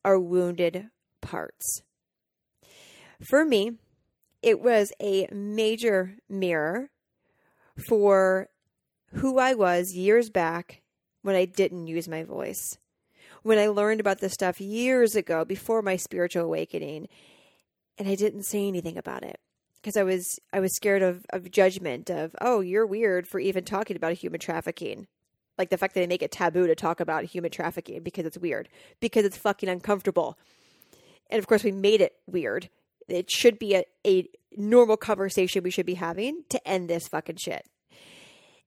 our 0.05 0.19
wounded 0.19 0.89
parts. 1.21 1.83
For 3.31 3.45
me, 3.45 3.79
it 4.43 4.61
was 4.61 4.91
a 5.01 5.29
major 5.31 6.17
mirror 6.29 6.91
for 7.89 8.49
who 9.13 9.39
I 9.39 9.55
was 9.55 9.95
years 9.95 10.29
back 10.29 10.83
when 11.23 11.37
I 11.37 11.45
didn't 11.45 11.87
use 11.87 12.09
my 12.09 12.25
voice. 12.25 12.79
When 13.43 13.59
I 13.59 13.69
learned 13.69 14.01
about 14.01 14.19
this 14.19 14.33
stuff 14.33 14.61
years 14.61 15.17
ago 15.17 15.45
before 15.45 15.83
my 15.83 15.97
spiritual 15.97 16.45
awakening 16.45 17.09
and 17.99 18.09
I 18.09 18.15
didn't 18.15 18.45
say 18.45 18.67
anything 18.67 18.97
about 18.97 19.23
it 19.23 19.41
because 19.77 19.97
I 19.97 20.05
was 20.05 20.39
I 20.53 20.61
was 20.61 20.75
scared 20.77 21.03
of 21.03 21.25
of 21.31 21.51
judgment 21.51 22.11
of 22.11 22.35
oh 22.41 22.61
you're 22.61 22.87
weird 22.87 23.27
for 23.27 23.41
even 23.41 23.65
talking 23.65 23.97
about 23.97 24.15
human 24.15 24.41
trafficking. 24.41 25.07
Like 25.59 25.71
the 25.71 25.77
fact 25.77 25.95
that 25.95 26.01
they 26.01 26.07
make 26.07 26.23
it 26.23 26.33
taboo 26.33 26.67
to 26.67 26.75
talk 26.75 27.01
about 27.01 27.25
human 27.25 27.51
trafficking 27.51 28.03
because 28.03 28.25
it's 28.25 28.39
weird, 28.39 28.69
because 29.01 29.25
it's 29.25 29.37
fucking 29.37 29.69
uncomfortable 29.69 30.39
and 31.31 31.39
of 31.39 31.47
course 31.47 31.65
we 31.65 31.73
made 31.73 32.01
it 32.01 32.15
weird. 32.27 32.69
It 33.09 33.31
should 33.31 33.59
be 33.59 33.75
a, 33.75 33.85
a 34.07 34.29
normal 34.57 34.97
conversation 34.97 35.63
we 35.63 35.71
should 35.71 35.87
be 35.87 35.95
having 35.95 36.45
to 36.51 36.69
end 36.69 36.89
this 36.89 37.09
fucking 37.09 37.37
shit. 37.37 37.67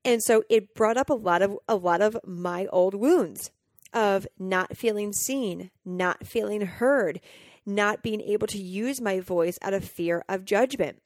And 0.03 0.21
so 0.21 0.43
it 0.49 0.75
brought 0.75 0.97
up 0.97 1.09
a 1.09 1.15
lot 1.15 1.41
of 1.41 1.57
a 1.67 1.75
lot 1.75 2.01
of 2.01 2.17
my 2.25 2.65
old 2.67 2.93
wounds 2.93 3.51
of 3.93 4.27
not 4.37 4.77
feeling 4.77 5.13
seen, 5.13 5.71
not 5.83 6.25
feeling 6.25 6.61
heard, 6.61 7.19
not 7.65 8.03
being 8.03 8.21
able 8.21 8.47
to 8.47 8.61
use 8.61 9.01
my 9.01 9.19
voice 9.19 9.57
out 9.61 9.73
of 9.73 9.83
fear 9.83 10.23
of 10.29 10.45
judgment. 10.45 11.01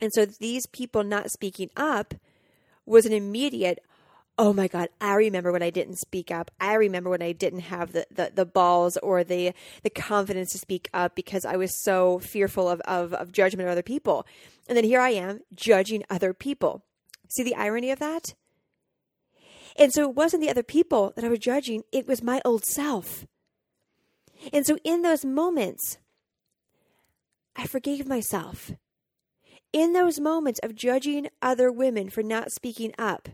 And 0.00 0.12
so 0.12 0.24
these 0.24 0.66
people 0.66 1.04
not 1.04 1.30
speaking 1.30 1.70
up 1.76 2.14
was 2.86 3.06
an 3.06 3.12
immediate 3.12 3.78
oh 4.38 4.52
my 4.52 4.66
God, 4.66 4.88
I 5.00 5.14
remember 5.14 5.52
when 5.52 5.62
I 5.62 5.70
didn't 5.70 5.98
speak 5.98 6.30
up. 6.30 6.50
I 6.60 6.74
remember 6.74 7.10
when 7.10 7.22
I 7.22 7.32
didn't 7.32 7.60
have 7.60 7.92
the, 7.92 8.06
the, 8.10 8.32
the, 8.34 8.46
balls 8.46 8.96
or 8.96 9.22
the, 9.24 9.52
the 9.82 9.90
confidence 9.90 10.50
to 10.52 10.58
speak 10.58 10.88
up 10.94 11.14
because 11.14 11.44
I 11.44 11.56
was 11.56 11.82
so 11.84 12.18
fearful 12.18 12.68
of, 12.68 12.80
of, 12.82 13.12
of 13.14 13.32
judgment 13.32 13.68
of 13.68 13.72
other 13.72 13.82
people. 13.82 14.26
And 14.68 14.76
then 14.76 14.84
here 14.84 15.00
I 15.00 15.10
am 15.10 15.40
judging 15.54 16.02
other 16.08 16.32
people. 16.32 16.82
See 17.28 17.42
the 17.42 17.54
irony 17.54 17.90
of 17.90 17.98
that? 17.98 18.34
And 19.76 19.92
so 19.92 20.02
it 20.02 20.14
wasn't 20.14 20.42
the 20.42 20.50
other 20.50 20.62
people 20.62 21.12
that 21.16 21.24
I 21.24 21.28
was 21.28 21.38
judging, 21.38 21.82
it 21.92 22.06
was 22.06 22.22
my 22.22 22.40
old 22.44 22.64
self. 22.64 23.26
And 24.52 24.66
so 24.66 24.76
in 24.84 25.02
those 25.02 25.24
moments, 25.24 25.98
I 27.56 27.66
forgave 27.66 28.06
myself. 28.06 28.72
In 29.72 29.92
those 29.92 30.20
moments 30.20 30.60
of 30.62 30.74
judging 30.74 31.28
other 31.40 31.72
women 31.72 32.10
for 32.10 32.22
not 32.22 32.52
speaking 32.52 32.92
up, 32.98 33.28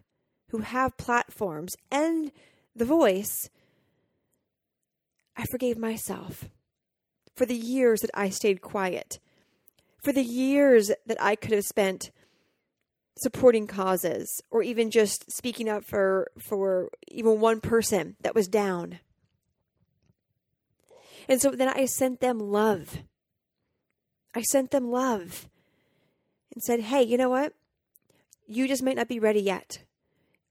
who 0.51 0.59
have 0.59 0.97
platforms 0.97 1.77
and 1.91 2.33
the 2.75 2.85
voice, 2.85 3.51
I 5.37 5.45
forgave 5.45 5.79
myself 5.79 6.49
for 7.37 7.47
the 7.47 7.57
years 7.57 8.01
that 8.01 8.11
I 8.15 8.31
stayed 8.31 8.61
quiet, 8.61 9.19
for 10.03 10.13
the 10.13 10.25
years 10.25 10.91
that 11.07 11.23
I 11.23 11.37
could 11.37 11.53
have 11.53 11.65
spent 11.65 12.11
supporting 13.21 13.67
causes 13.67 14.43
or 14.51 14.63
even 14.63 14.91
just 14.91 15.31
speaking 15.31 15.69
up 15.69 15.85
for 15.85 16.31
for 16.39 16.91
even 17.09 17.41
one 17.41 17.61
person 17.61 18.17
that 18.21 18.35
was 18.35 18.49
down. 18.49 19.01
And 21.29 21.41
so 21.41 21.51
then 21.51 21.69
I 21.69 21.85
sent 21.85 22.21
them 22.21 22.39
love. 22.39 23.01
I 24.35 24.43
sent 24.43 24.71
them 24.71 24.91
love 24.91 25.49
and 26.55 26.63
said, 26.63 26.81
"Hey, 26.81 27.03
you 27.03 27.17
know 27.17 27.29
what? 27.29 27.55
You 28.47 28.67
just 28.67 28.83
might 28.83 28.97
not 28.97 29.09
be 29.09 29.21
ready 29.21 29.41
yet 29.41 29.79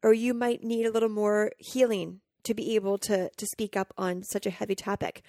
or 0.04 0.14
you 0.14 0.34
might 0.34 0.64
need 0.64 0.86
a 0.86 0.92
little 0.92 1.10
more 1.10 1.52
healing 1.58 2.22
to 2.44 2.54
be 2.54 2.76
able 2.76 2.98
to, 2.98 3.30
to 3.30 3.46
speak 3.46 3.76
up 3.76 3.94
on 3.98 4.24
such 4.24 4.46
a 4.46 4.52
heavy 4.52 4.76
topic. 4.76 5.22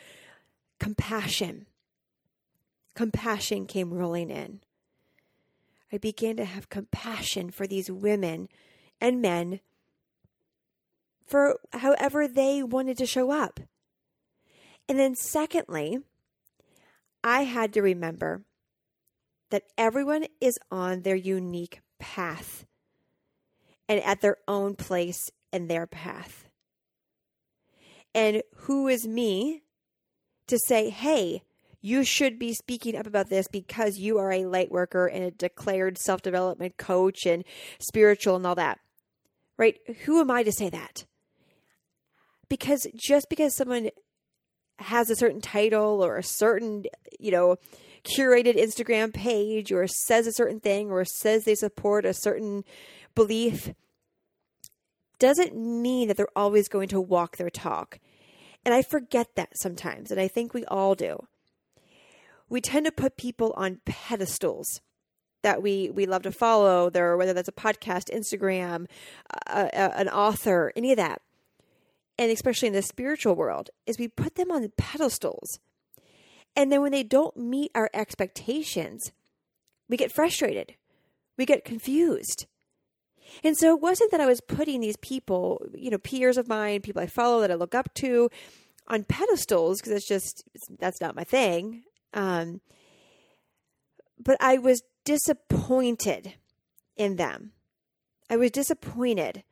Compassion. 0.79 1.67
Compassion 2.95 3.67
came 3.67 3.93
rolling 3.93 4.31
in. 4.31 4.61
I 5.93 5.99
began 5.99 6.37
to 6.37 6.45
have 6.45 6.69
compassion 6.69 7.51
for 7.51 7.67
these 7.67 7.91
women 7.91 8.49
and 9.01 9.23
men 9.23 9.61
for 11.27 11.59
however 11.73 12.27
they 12.27 12.63
wanted 12.63 12.99
to 12.99 13.07
show 13.07 13.31
up. 13.31 13.61
And 14.89 14.99
then, 14.99 15.15
secondly, 15.15 15.99
I 17.23 17.43
had 17.43 17.73
to 17.75 17.83
remember 17.83 18.45
that 19.51 19.65
everyone 19.77 20.27
is 20.41 20.59
on 20.71 21.03
their 21.03 21.17
unique 21.17 21.81
path 21.99 22.67
and 23.89 24.03
at 24.03 24.21
their 24.21 24.37
own 24.47 24.75
place 24.75 25.31
and 25.53 25.69
their 25.69 25.87
path. 25.87 26.49
And 28.15 28.43
who 28.57 28.89
is 28.89 29.07
me 29.07 29.63
to 30.47 30.59
say, 30.59 30.91
hey, 30.91 31.43
you 31.89 32.05
should 32.05 32.39
be 32.39 32.53
speaking 32.53 32.97
up 32.97 33.07
about 33.07 33.31
this 33.31 33.49
because 33.49 33.97
you 33.97 34.19
are 34.19 34.31
a 34.31 34.45
light 34.45 34.71
worker 34.71 35.07
and 35.07 35.25
a 35.25 35.31
declared 35.31 35.97
self 35.97 36.21
development 36.21 36.77
coach 36.77 37.25
and 37.25 37.45
spiritual 37.81 38.37
and 38.37 38.47
all 38.47 38.55
that. 38.55 38.79
Right? 39.57 39.79
Who 40.05 40.21
am 40.21 40.31
I 40.31 40.43
to 40.43 40.53
say 40.53 40.69
that? 40.69 41.07
Because 42.49 42.87
just 42.95 43.29
because 43.29 43.57
someone 43.57 43.89
has 44.79 45.11
a 45.11 45.17
certain 45.17 45.41
title 45.41 46.05
or 46.05 46.17
a 46.19 46.23
certain, 46.23 46.85
you 47.19 47.31
know, 47.31 47.57
curated 48.05 48.57
Instagram 48.57 49.13
page 49.13 49.73
or 49.73 49.87
says 49.87 50.27
a 50.27 50.33
certain 50.33 50.61
thing 50.61 50.91
or 50.91 51.05
says 51.05 51.45
they 51.45 51.55
support 51.55 52.05
a 52.05 52.15
certain 52.15 52.65
belief 53.15 53.73
doesn't 55.19 55.57
mean 55.57 56.07
that 56.07 56.17
they're 56.17 56.29
always 56.37 56.69
going 56.69 56.89
to 56.89 57.01
walk 57.01 57.37
their 57.37 57.51
talk. 57.51 57.99
And 58.65 58.75
I 58.75 58.83
forget 58.83 59.35
that 59.35 59.51
sometimes, 59.57 60.11
and 60.11 60.21
I 60.21 60.29
think 60.29 60.55
we 60.55 60.65
all 60.67 60.95
do. 60.95 61.27
We 62.49 62.61
tend 62.61 62.87
to 62.87 62.93
put 62.93 63.17
people 63.17 63.53
on 63.57 63.81
pedestals 63.85 64.81
that 65.43 65.63
we 65.63 65.91
we 65.91 66.07
love 66.07 66.23
to 66.23 66.33
follow, 66.33 66.91
there 66.91 67.17
whether 67.17 67.33
that's 67.33 67.49
a 67.49 67.53
podcast, 67.53 68.13
Instagram, 68.13 68.87
an 69.47 70.09
author, 70.09 70.73
any 70.77 70.91
of 70.91 70.97
that. 70.97 71.23
And 72.19 72.33
especially 72.33 72.69
in 72.69 72.75
the 72.75 72.83
spiritual 72.83 73.37
world, 73.37 73.71
is 73.87 73.99
we 73.99 74.09
put 74.09 74.35
them 74.35 74.51
on 74.51 74.73
pedestals. 74.77 75.61
And 76.57 76.73
then 76.73 76.83
when 76.83 76.91
they 76.91 77.05
don't 77.05 77.37
meet 77.37 77.71
our 77.75 77.89
expectations, 77.95 79.13
we 79.89 79.97
get 79.97 80.11
frustrated. 80.11 80.75
We 81.37 81.47
get 81.47 81.65
confused. 81.65 82.47
And 83.45 83.57
so 83.57 83.75
it 83.75 83.81
wasn't 83.81 84.11
that 84.11 84.21
I 84.21 84.27
was 84.27 84.41
putting 84.41 84.81
these 84.81 84.97
people, 84.97 85.65
you 85.75 85.91
know, 85.91 85.99
peers 85.99 86.37
of 86.37 86.49
mine, 86.49 86.81
people 86.81 87.03
I 87.03 87.07
follow 87.07 87.41
that 87.41 87.51
I 87.51 87.55
look 87.55 87.75
up 87.75 87.95
to, 87.95 88.29
on 88.89 89.05
pedestals 89.05 89.81
because 89.81 89.93
it's 89.93 90.09
just 90.09 90.45
that's 90.79 91.01
not 91.01 91.15
my 91.15 91.25
thing. 91.25 91.85
Um, 92.15 92.61
but 94.19 94.37
I 94.41 94.59
was 94.59 94.83
disappointed 95.05 96.35
in 96.97 97.17
them. 97.17 97.53
I 98.29 98.37
was 98.37 98.51
disappointed 98.51 99.45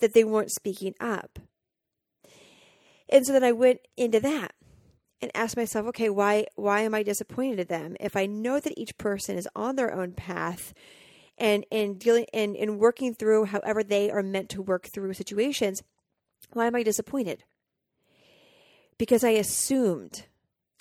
that 0.00 0.14
they 0.14 0.24
weren't 0.24 0.50
speaking 0.50 0.94
up. 1.00 1.38
And 3.08 3.26
so 3.26 3.32
then 3.32 3.44
I 3.44 3.52
went 3.52 3.80
into 3.96 4.20
that 4.20 4.54
and 5.20 5.30
asked 5.34 5.56
myself, 5.56 5.86
okay, 5.88 6.10
why 6.10 6.46
why 6.54 6.82
am 6.82 6.94
I 6.94 7.02
disappointed 7.02 7.58
in 7.60 7.66
them? 7.66 7.96
If 8.00 8.16
I 8.16 8.26
know 8.26 8.60
that 8.60 8.78
each 8.78 8.96
person 8.98 9.36
is 9.36 9.48
on 9.54 9.76
their 9.76 9.92
own 9.92 10.12
path 10.12 10.74
and 11.36 11.64
and 11.72 11.98
dealing 11.98 12.26
and, 12.32 12.56
and 12.56 12.78
working 12.78 13.14
through 13.14 13.46
however 13.46 13.82
they 13.82 14.10
are 14.10 14.22
meant 14.22 14.50
to 14.50 14.62
work 14.62 14.86
through 14.86 15.14
situations, 15.14 15.82
why 16.52 16.66
am 16.66 16.76
I 16.76 16.82
disappointed? 16.82 17.44
Because 18.98 19.24
I 19.24 19.30
assumed, 19.30 20.26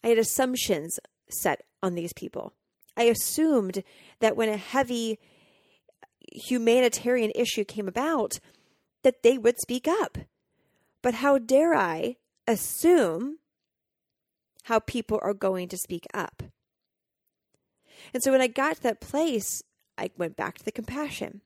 I 0.04 0.10
had 0.10 0.18
assumptions 0.18 1.00
set 1.30 1.64
on 1.82 1.96
these 1.96 2.14
people. 2.14 2.54
I 2.96 3.04
assumed 3.04 3.84
that 4.20 4.36
when 4.36 4.50
a 4.50 4.58
heavy 4.58 5.20
humanitarian 6.32 7.32
issue 7.36 7.64
came 7.64 7.88
about, 7.88 8.40
that 9.04 9.24
they 9.24 9.38
would 9.38 9.60
speak 9.60 9.88
up. 9.88 10.18
But 11.02 11.16
how 11.16 11.38
dare 11.38 11.74
I 11.74 12.18
assume 12.48 13.38
how 14.64 14.80
people 14.80 15.20
are 15.22 15.34
going 15.34 15.70
to 15.70 15.78
speak 15.78 16.06
up? 16.14 16.44
And 18.14 18.24
so 18.24 18.32
when 18.32 18.42
I 18.42 18.48
got 18.48 18.78
to 18.78 18.84
that 18.84 19.02
place, 19.02 19.62
I 19.98 20.12
went 20.18 20.36
back 20.36 20.58
to 20.58 20.66
the 20.66 20.72
compassion. 20.72 21.42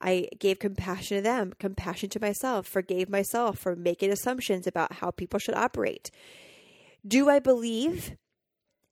I 0.00 0.28
gave 0.38 0.58
compassion 0.58 1.16
to 1.16 1.22
them, 1.22 1.52
compassion 1.58 2.08
to 2.10 2.20
myself, 2.20 2.66
forgave 2.66 3.08
myself 3.08 3.58
for 3.58 3.74
making 3.74 4.12
assumptions 4.12 4.66
about 4.66 4.94
how 4.94 5.10
people 5.10 5.40
should 5.40 5.56
operate. 5.56 6.10
Do 7.06 7.28
I 7.28 7.38
believe 7.38 8.16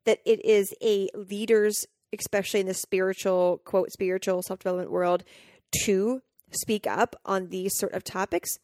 that 0.04 0.20
it 0.24 0.44
is 0.44 0.72
a 0.82 1.08
leader's, 1.14 1.86
especially 2.16 2.60
in 2.60 2.66
the 2.66 2.74
spiritual, 2.74 3.60
quote, 3.64 3.90
spiritual 3.92 4.42
self 4.42 4.60
development 4.60 4.90
world, 4.90 5.24
to 5.84 6.22
speak 6.52 6.86
up 6.86 7.16
on 7.24 7.48
these 7.48 7.76
sort 7.76 7.92
of 7.92 8.04
topics? 8.04 8.58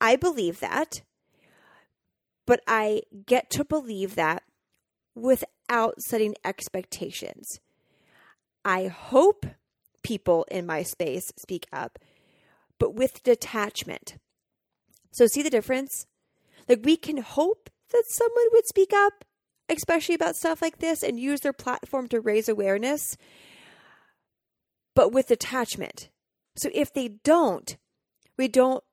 I 0.00 0.16
believe 0.16 0.60
that, 0.60 1.02
but 2.46 2.60
I 2.66 3.02
get 3.26 3.50
to 3.50 3.64
believe 3.64 4.14
that 4.16 4.42
without 5.14 6.00
setting 6.00 6.34
expectations. 6.44 7.60
I 8.64 8.86
hope 8.88 9.46
people 10.02 10.44
in 10.50 10.66
my 10.66 10.82
space 10.82 11.32
speak 11.38 11.66
up, 11.72 11.98
but 12.78 12.94
with 12.94 13.22
detachment. 13.22 14.16
So, 15.12 15.26
see 15.26 15.42
the 15.42 15.50
difference? 15.50 16.06
Like, 16.68 16.80
we 16.84 16.96
can 16.96 17.18
hope 17.18 17.70
that 17.92 18.04
someone 18.08 18.46
would 18.52 18.66
speak 18.66 18.92
up, 18.92 19.24
especially 19.68 20.14
about 20.14 20.36
stuff 20.36 20.62
like 20.62 20.78
this, 20.78 21.02
and 21.02 21.20
use 21.20 21.40
their 21.40 21.52
platform 21.52 22.08
to 22.08 22.20
raise 22.20 22.48
awareness, 22.48 23.16
but 24.94 25.12
with 25.12 25.28
detachment. 25.28 26.10
So, 26.56 26.70
if 26.74 26.92
they 26.92 27.08
don't, 27.08 27.76
we 28.36 28.48
don't 28.48 28.84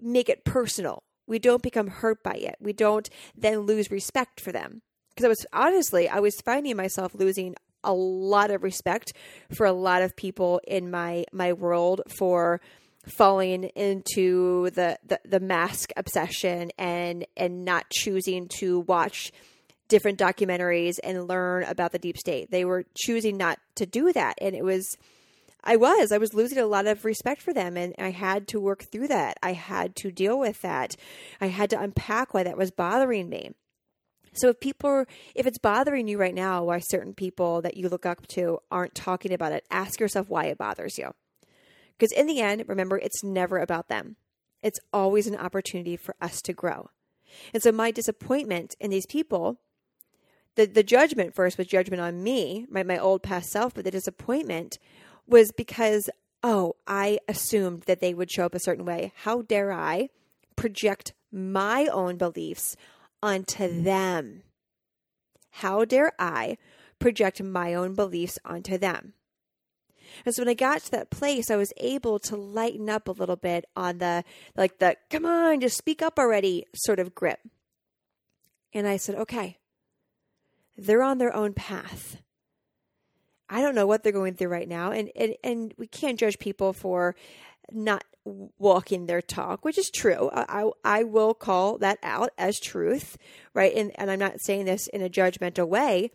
make 0.00 0.28
it 0.28 0.44
personal. 0.44 1.04
We 1.26 1.38
don't 1.38 1.62
become 1.62 1.88
hurt 1.88 2.22
by 2.22 2.34
it. 2.34 2.56
We 2.60 2.72
don't 2.72 3.08
then 3.36 3.60
lose 3.60 3.90
respect 3.90 4.40
for 4.40 4.52
them. 4.52 4.82
Because 5.10 5.24
I 5.24 5.28
was 5.28 5.46
honestly, 5.52 6.08
I 6.08 6.20
was 6.20 6.40
finding 6.44 6.76
myself 6.76 7.14
losing 7.14 7.54
a 7.82 7.92
lot 7.92 8.50
of 8.50 8.62
respect 8.62 9.12
for 9.54 9.64
a 9.64 9.72
lot 9.72 10.02
of 10.02 10.16
people 10.16 10.60
in 10.66 10.90
my 10.90 11.24
my 11.32 11.52
world 11.52 12.02
for 12.08 12.60
falling 13.06 13.64
into 13.64 14.70
the, 14.70 14.98
the, 15.06 15.20
the 15.24 15.40
mask 15.40 15.90
obsession 15.96 16.70
and 16.78 17.26
and 17.36 17.64
not 17.64 17.88
choosing 17.90 18.48
to 18.48 18.80
watch 18.80 19.32
different 19.88 20.18
documentaries 20.18 20.98
and 21.04 21.28
learn 21.28 21.62
about 21.64 21.92
the 21.92 21.98
deep 21.98 22.18
state. 22.18 22.50
They 22.50 22.64
were 22.64 22.84
choosing 22.96 23.36
not 23.36 23.58
to 23.76 23.86
do 23.86 24.12
that 24.12 24.34
and 24.40 24.54
it 24.54 24.64
was 24.64 24.96
I 25.62 25.76
was 25.76 26.12
I 26.12 26.18
was 26.18 26.34
losing 26.34 26.58
a 26.58 26.66
lot 26.66 26.86
of 26.86 27.04
respect 27.04 27.42
for 27.42 27.52
them 27.52 27.76
and 27.76 27.94
I 27.98 28.10
had 28.10 28.48
to 28.48 28.60
work 28.60 28.84
through 28.84 29.08
that. 29.08 29.36
I 29.42 29.52
had 29.52 29.94
to 29.96 30.10
deal 30.10 30.38
with 30.38 30.62
that. 30.62 30.96
I 31.40 31.46
had 31.46 31.70
to 31.70 31.80
unpack 31.80 32.34
why 32.34 32.42
that 32.42 32.56
was 32.56 32.70
bothering 32.70 33.28
me. 33.28 33.52
So 34.36 34.48
if 34.48 34.60
people, 34.60 35.06
if 35.34 35.46
it's 35.46 35.58
bothering 35.58 36.08
you 36.08 36.18
right 36.18 36.34
now, 36.34 36.64
why 36.64 36.78
certain 36.80 37.14
people 37.14 37.62
that 37.62 37.76
you 37.76 37.88
look 37.88 38.04
up 38.04 38.26
to 38.28 38.58
aren't 38.70 38.94
talking 38.94 39.32
about 39.32 39.52
it, 39.52 39.64
ask 39.70 39.98
yourself 39.98 40.28
why 40.28 40.46
it 40.46 40.58
bothers 40.58 40.98
you. 40.98 41.12
Because 41.98 42.12
in 42.12 42.26
the 42.26 42.40
end, 42.40 42.64
remember, 42.66 42.98
it's 42.98 43.24
never 43.24 43.58
about 43.58 43.88
them. 43.88 44.16
It's 44.62 44.80
always 44.92 45.26
an 45.26 45.36
opportunity 45.36 45.96
for 45.96 46.14
us 46.20 46.42
to 46.42 46.52
grow. 46.52 46.90
And 47.52 47.62
so 47.62 47.72
my 47.72 47.90
disappointment 47.90 48.74
in 48.80 48.90
these 48.90 49.06
people, 49.06 49.60
the, 50.54 50.66
the 50.66 50.82
judgment 50.82 51.34
first 51.34 51.58
was 51.58 51.66
judgment 51.66 52.00
on 52.00 52.22
me, 52.22 52.66
my, 52.70 52.82
my 52.82 52.98
old 52.98 53.22
past 53.22 53.50
self, 53.50 53.74
but 53.74 53.84
the 53.84 53.90
disappointment 53.90 54.78
was 55.26 55.52
because, 55.52 56.08
oh, 56.42 56.76
I 56.86 57.18
assumed 57.28 57.82
that 57.82 58.00
they 58.00 58.14
would 58.14 58.30
show 58.30 58.46
up 58.46 58.54
a 58.54 58.60
certain 58.60 58.84
way. 58.84 59.12
How 59.22 59.42
dare 59.42 59.72
I 59.72 60.08
project 60.56 61.12
my 61.30 61.86
own 61.86 62.16
beliefs 62.16 62.76
onto 63.22 63.82
them? 63.82 64.42
How 65.50 65.84
dare 65.84 66.12
I 66.18 66.56
project 66.98 67.42
my 67.42 67.74
own 67.74 67.94
beliefs 67.94 68.38
onto 68.44 68.78
them? 68.78 69.14
And 70.24 70.34
so 70.34 70.42
when 70.42 70.48
I 70.48 70.54
got 70.54 70.82
to 70.82 70.90
that 70.92 71.10
place, 71.10 71.50
I 71.50 71.56
was 71.56 71.72
able 71.78 72.18
to 72.20 72.36
lighten 72.36 72.88
up 72.88 73.08
a 73.08 73.12
little 73.12 73.36
bit 73.36 73.64
on 73.76 73.98
the, 73.98 74.24
like 74.56 74.78
the, 74.78 74.96
come 75.10 75.24
on, 75.24 75.60
just 75.60 75.76
speak 75.76 76.02
up 76.02 76.18
already 76.18 76.66
sort 76.74 76.98
of 76.98 77.14
grip. 77.14 77.40
And 78.72 78.86
I 78.86 78.96
said, 78.96 79.14
okay, 79.16 79.58
they're 80.76 81.02
on 81.02 81.18
their 81.18 81.34
own 81.34 81.54
path. 81.54 82.18
I 83.48 83.62
don't 83.62 83.74
know 83.74 83.86
what 83.86 84.02
they're 84.02 84.12
going 84.12 84.34
through 84.34 84.48
right 84.48 84.68
now. 84.68 84.90
And, 84.90 85.10
and, 85.16 85.34
and 85.42 85.74
we 85.78 85.86
can't 85.86 86.18
judge 86.18 86.38
people 86.38 86.72
for 86.72 87.14
not 87.70 88.04
walking 88.24 89.06
their 89.06 89.22
talk, 89.22 89.64
which 89.64 89.78
is 89.78 89.90
true. 89.90 90.30
I, 90.32 90.70
I, 90.84 91.04
will 91.04 91.32
call 91.32 91.78
that 91.78 91.98
out 92.02 92.30
as 92.36 92.58
truth, 92.58 93.16
right? 93.54 93.72
And, 93.74 93.92
and 93.94 94.10
I'm 94.10 94.18
not 94.18 94.40
saying 94.40 94.64
this 94.64 94.88
in 94.88 95.00
a 95.00 95.08
judgmental 95.08 95.68
way, 95.68 96.10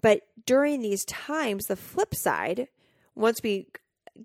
but 0.00 0.22
during 0.46 0.80
these 0.80 1.04
times, 1.04 1.66
the 1.66 1.76
flip 1.76 2.14
side 2.14 2.68
once 3.20 3.40
we 3.42 3.66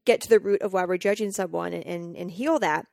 get 0.06 0.22
to 0.22 0.30
the 0.30 0.40
root 0.40 0.62
of 0.62 0.74
why 0.74 0.86
we're 0.86 0.98
judging 0.98 1.32
someone 1.32 1.74
and, 1.74 1.86
and, 1.86 2.18
and 2.18 2.32
heal 2.32 2.60
that, 2.60 2.88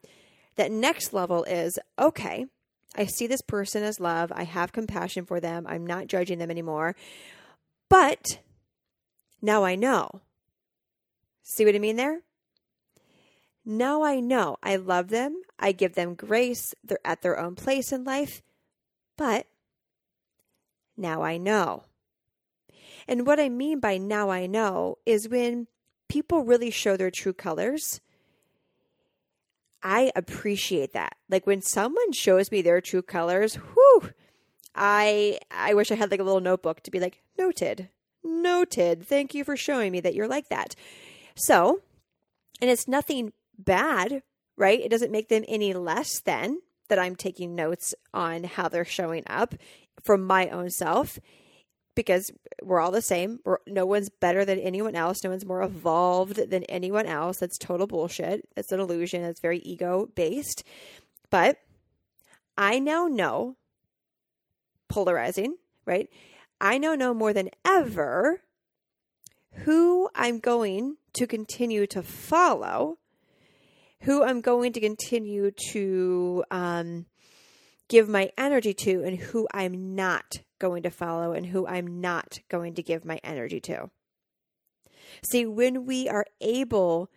that 0.57 0.71
next 0.71 1.13
level 1.13 1.45
is 1.45 1.79
okay, 1.99 2.47
I 2.95 3.07
see 3.07 3.27
this 3.27 3.41
person 3.41 3.83
as 3.83 4.01
love. 4.01 4.31
I 4.35 4.45
have 4.45 4.73
compassion 4.73 5.25
for 5.25 5.41
them. 5.41 5.67
I'm 5.67 5.87
not 5.87 6.09
judging 6.09 6.39
them 6.39 6.51
anymore. 6.51 6.95
But 7.89 8.41
now 9.41 9.65
I 9.65 9.77
know. 9.77 10.21
See 11.43 11.65
what 11.65 11.75
I 11.75 11.79
mean 11.79 11.97
there? 11.97 12.21
Now 13.65 14.03
I 14.03 14.21
know. 14.21 14.57
I 14.63 14.77
love 14.77 15.09
them. 15.09 15.43
I 15.59 15.73
give 15.73 15.95
them 15.95 16.15
grace. 16.15 16.75
They're 16.85 16.99
at 17.05 17.23
their 17.23 17.39
own 17.39 17.55
place 17.55 17.93
in 17.93 18.05
life. 18.05 18.43
But 19.17 19.47
now 20.97 21.23
I 21.23 21.39
know. 21.39 21.85
And 23.09 23.27
what 23.27 23.41
I 23.41 23.49
mean 23.49 23.81
by 23.81 23.99
now 23.99 24.31
I 24.31 24.47
know 24.47 24.99
is 25.07 25.29
when 25.29 25.67
people 26.13 26.45
really 26.45 26.71
show 26.71 26.95
their 26.95 27.11
true 27.11 27.33
colors, 27.33 28.03
I 29.83 30.13
appreciate 30.15 30.93
that. 30.93 31.17
Like 31.31 31.47
when 31.47 31.63
someone 31.63 32.13
shows 32.13 32.53
me 32.53 32.61
their 32.61 32.83
true 32.83 33.01
colors, 33.01 33.55
whew, 33.55 34.11
I 34.75 35.39
I 35.51 35.73
wish 35.73 35.91
I 35.91 35.95
had 35.95 36.11
like 36.11 36.21
a 36.21 36.25
little 36.25 36.43
notebook 36.43 36.83
to 36.83 36.91
be 36.91 37.01
like, 37.01 37.23
noted, 37.39 37.89
noted. 38.23 39.07
Thank 39.07 39.35
you 39.35 39.43
for 39.43 39.57
showing 39.57 39.91
me 39.91 40.01
that 40.01 40.15
you're 40.15 40.29
like 40.29 40.51
that. 40.51 40.75
So, 41.35 41.81
and 42.61 42.71
it's 42.71 42.87
nothing 42.87 43.33
bad, 43.59 44.23
right? 44.59 44.81
It 44.81 44.91
doesn't 44.91 45.13
make 45.13 45.31
them 45.31 45.47
any 45.49 45.73
less 45.73 46.21
than 46.21 46.59
that 46.91 46.99
I'm 46.99 47.17
taking 47.17 47.55
notes 47.55 47.95
on 48.13 48.45
how 48.45 48.69
they're 48.69 48.85
showing 48.85 49.23
up 49.27 49.55
from 50.03 50.27
my 50.27 50.51
own 50.51 50.69
self 50.69 51.19
because 51.95 52.31
we're 52.63 52.81
all 52.81 52.91
the 52.91 53.03
same. 53.03 53.41
We're, 53.45 53.59
no 53.67 53.87
one's 53.87 54.09
better 54.09 54.45
than 54.45 54.59
anyone 54.59 54.95
else. 54.95 55.23
No 55.23 55.31
one's 55.31 55.45
more 55.45 55.63
evolved 55.63 56.51
than 56.51 56.65
anyone 56.65 57.07
else. 57.07 57.39
That's 57.39 57.59
total 57.59 57.87
bullshit. 57.87 58.49
It's 58.57 58.73
an 58.73 58.81
illusion. 58.81 59.25
It's 59.25 59.41
very 59.41 59.59
ego 59.59 60.09
based. 60.15 60.65
But 61.31 61.59
I 62.57 62.79
now 62.79 63.07
know, 63.07 63.57
polarizing, 64.89 65.57
right? 65.87 66.09
I 66.61 66.79
now 66.79 66.95
know 66.95 67.15
more 67.15 67.33
than 67.33 67.51
ever 67.65 68.43
who 69.65 70.09
I'm 70.15 70.39
going 70.39 70.97
to 71.15 71.27
continue 71.27 71.87
to 71.89 72.03
follow, 72.03 72.99
who 74.03 74.23
I'm 74.23 74.41
going 74.41 74.73
to 74.75 74.81
continue 74.81 75.51
to 75.71 76.45
um, 76.51 77.07
give 77.89 78.09
my 78.09 78.31
energy 78.39 78.75
to, 78.75 79.03
and 79.03 79.19
who 79.19 79.47
I'm 79.53 79.95
not 79.95 80.41
going 80.63 80.85
to 80.85 80.91
follow 80.91 81.33
and 81.33 81.47
who 81.47 81.67
I'm 81.67 82.01
not 82.01 82.39
going 82.49 82.75
to 82.75 82.83
give 82.83 83.05
my 83.05 83.19
energy 83.25 83.61
to. 83.63 83.91
See, 85.29 85.45
when 85.45 85.85
we 85.85 86.09
are 86.09 86.25
able 86.41 87.11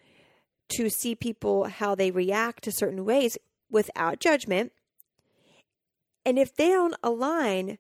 to 0.78 0.90
see 0.90 1.14
people 1.14 1.66
how 1.66 1.94
they 1.94 2.10
react 2.10 2.64
to 2.64 2.72
certain 2.72 3.06
ways 3.06 3.38
without 3.70 4.20
judgment, 4.20 4.74
and 6.26 6.40
if 6.40 6.56
they 6.56 6.70
don't 6.70 6.96
align 7.04 7.78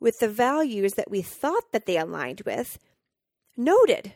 with 0.00 0.18
the 0.18 0.28
values 0.28 0.94
that 0.94 1.10
we 1.10 1.20
thought 1.20 1.70
that 1.72 1.84
they 1.84 1.98
aligned 1.98 2.40
with, 2.46 2.78
noted. 3.54 4.14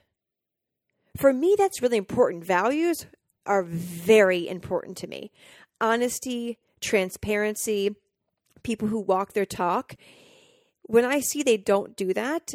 For 1.16 1.32
me, 1.32 1.54
that's 1.58 1.82
really 1.82 1.98
important. 1.98 2.42
Values 2.44 3.06
are 3.44 3.62
very 3.62 4.48
important 4.48 4.96
to 4.98 5.06
me. 5.06 5.30
Honesty, 5.78 6.58
transparency, 6.80 7.96
people 8.62 8.88
who 8.88 8.98
walk 8.98 9.34
their 9.34 9.46
talk 9.46 9.94
when 10.86 11.04
I 11.04 11.20
see 11.20 11.42
they 11.42 11.56
don't 11.56 11.96
do 11.96 12.14
that, 12.14 12.54